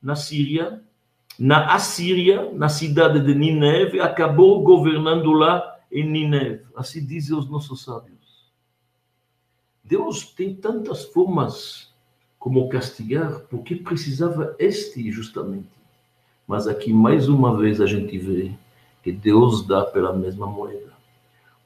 na 0.03 0.17
Síria, 0.17 0.83
na 1.39 1.75
Assíria, 1.75 2.51
na 2.53 2.69
cidade 2.69 3.21
de 3.21 3.35
Nineve, 3.35 4.01
acabou 4.01 4.63
governando 4.63 5.33
lá 5.33 5.79
em 5.91 6.09
Nineve. 6.09 6.65
Assim 6.77 7.05
dizem 7.05 7.37
os 7.37 7.49
nossos 7.49 7.83
sábios. 7.83 8.15
Deus 9.83 10.25
tem 10.25 10.55
tantas 10.55 11.05
formas 11.05 11.93
como 12.39 12.69
castigar, 12.69 13.41
porque 13.51 13.77
precisava 13.77 14.55
este 14.59 15.11
justamente. 15.11 15.69
Mas 16.47 16.67
aqui, 16.67 16.93
mais 16.93 17.29
uma 17.29 17.57
vez, 17.57 17.81
a 17.81 17.87
gente 17.87 18.17
vê 18.19 18.53
que 19.03 19.13
Deus 19.13 19.67
dá 19.67 19.85
pela 19.85 20.13
mesma 20.13 20.47
moeda. 20.47 20.94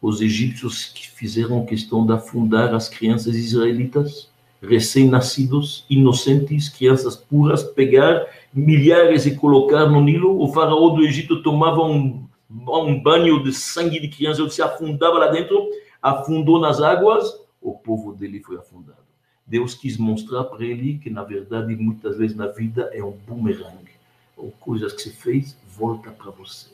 Os 0.01 0.21
egípcios 0.21 0.87
que 0.87 1.11
fizeram 1.11 1.67
questão 1.67 2.07
de 2.07 2.13
afundar 2.13 2.75
as 2.75 2.89
crianças 2.89 3.35
israelitas, 3.35 4.29
recém-nascidos, 4.63 5.85
inocentes, 5.89 6.69
crianças 6.69 7.17
puras, 7.17 7.63
pegar 7.63 8.27
milhares 8.53 9.27
e 9.27 9.35
colocar 9.35 9.87
no 9.87 10.01
Nilo. 10.01 10.41
O 10.41 10.53
faraó 10.53 10.91
do 10.91 11.03
Egito 11.03 11.43
tomava 11.43 11.83
um 11.83 12.29
um 12.51 13.01
banho 13.01 13.43
de 13.43 13.53
sangue 13.53 14.01
de 14.01 14.09
criança, 14.09 14.41
ele 14.41 14.51
se 14.51 14.63
afundava 14.63 15.19
lá 15.19 15.29
dentro, 15.29 15.69
afundou 16.01 16.59
nas 16.59 16.81
águas, 16.81 17.39
o 17.61 17.75
povo 17.75 18.15
dele 18.15 18.41
foi 18.41 18.57
afundado. 18.57 18.99
Deus 19.47 19.75
quis 19.75 19.97
mostrar 19.97 20.45
para 20.45 20.65
ele 20.65 20.99
que, 20.99 21.11
na 21.11 21.23
verdade, 21.23 21.75
muitas 21.77 22.17
vezes 22.17 22.37
na 22.37 22.47
vida 22.47 22.91
é 22.93 23.03
um 23.03 23.17
boomerang. 23.27 23.89
Ou 24.37 24.51
coisas 24.53 24.93
que 24.93 25.03
se 25.03 25.11
fez, 25.11 25.57
volta 25.69 26.11
para 26.11 26.31
você. 26.31 26.69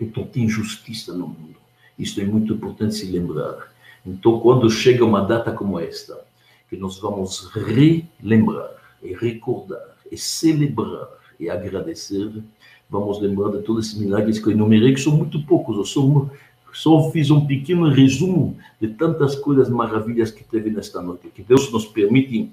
Então, 0.00 0.24
tem 0.24 0.48
justiça 0.48 1.12
no 1.12 1.26
mundo. 1.26 1.56
Isso 1.98 2.20
é 2.20 2.24
muito 2.24 2.54
importante 2.54 2.94
se 2.94 3.06
lembrar. 3.06 3.72
Então, 4.04 4.38
quando 4.40 4.70
chega 4.70 5.04
uma 5.04 5.20
data 5.20 5.52
como 5.52 5.80
esta, 5.80 6.18
que 6.68 6.76
nós 6.76 6.98
vamos 6.98 7.50
relembrar 7.52 8.70
e 9.02 9.12
recordar 9.14 9.96
e 10.10 10.16
celebrar 10.16 11.08
e 11.38 11.50
agradecer, 11.50 12.30
vamos 12.88 13.20
lembrar 13.20 13.50
de 13.50 13.62
todos 13.62 13.86
esses 13.86 13.98
milagres 13.98 14.38
que 14.38 14.46
eu 14.46 14.52
enumerei, 14.52 14.94
que 14.94 15.00
são 15.00 15.16
muito 15.16 15.42
poucos, 15.42 15.76
eu 15.76 15.84
sou 15.84 16.30
só 16.76 17.10
fiz 17.10 17.30
um 17.30 17.46
pequeno 17.46 17.88
resumo 17.88 18.58
de 18.78 18.88
tantas 18.88 19.34
coisas 19.34 19.70
maravilhas 19.70 20.30
que 20.30 20.44
teve 20.44 20.68
nesta 20.68 21.00
noite. 21.00 21.28
Que 21.34 21.42
Deus 21.42 21.72
nos 21.72 21.86
permite 21.86 22.50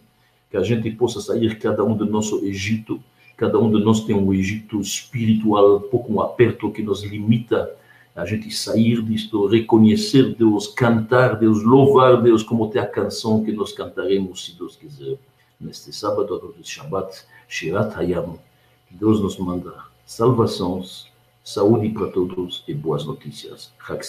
que 0.49 0.55
a 0.55 0.63
gente 0.63 0.89
possa 0.91 1.19
sair, 1.19 1.59
cada 1.59 1.83
um 1.83 1.93
do 1.93 2.05
nosso 2.05 2.45
Egito, 2.45 3.01
cada 3.35 3.59
um 3.59 3.69
de 3.69 3.83
nós 3.83 4.05
tem 4.05 4.15
um 4.15 4.33
Egito 4.33 4.79
espiritual, 4.79 5.75
um 5.75 5.89
pouco 5.89 6.13
um 6.13 6.21
aperto 6.21 6.71
que 6.71 6.81
nos 6.81 7.03
limita 7.03 7.69
a 8.15 8.25
gente 8.25 8.51
sair 8.51 9.01
disto, 9.01 9.47
reconhecer 9.47 10.35
Deus, 10.35 10.67
cantar 10.67 11.37
Deus, 11.37 11.63
louvar 11.63 12.21
Deus, 12.21 12.43
como 12.43 12.69
tem 12.69 12.81
a 12.81 12.87
canção 12.87 13.43
que 13.43 13.51
nós 13.51 13.73
cantaremos, 13.73 14.45
se 14.45 14.57
Deus 14.57 14.75
quiser, 14.75 15.17
neste 15.59 15.91
sábado, 15.91 16.37
do 16.37 16.63
Shabbat, 16.63 17.25
Shirat 17.47 17.95
Hayam. 17.95 18.39
Deus 18.91 19.19
nos 19.19 19.37
manda 19.39 19.73
salvações, 20.05 21.07
saúde 21.43 21.89
para 21.89 22.11
todos 22.11 22.63
e 22.67 22.73
boas 22.73 23.05
notícias. 23.05 23.71
Chag 23.85 24.03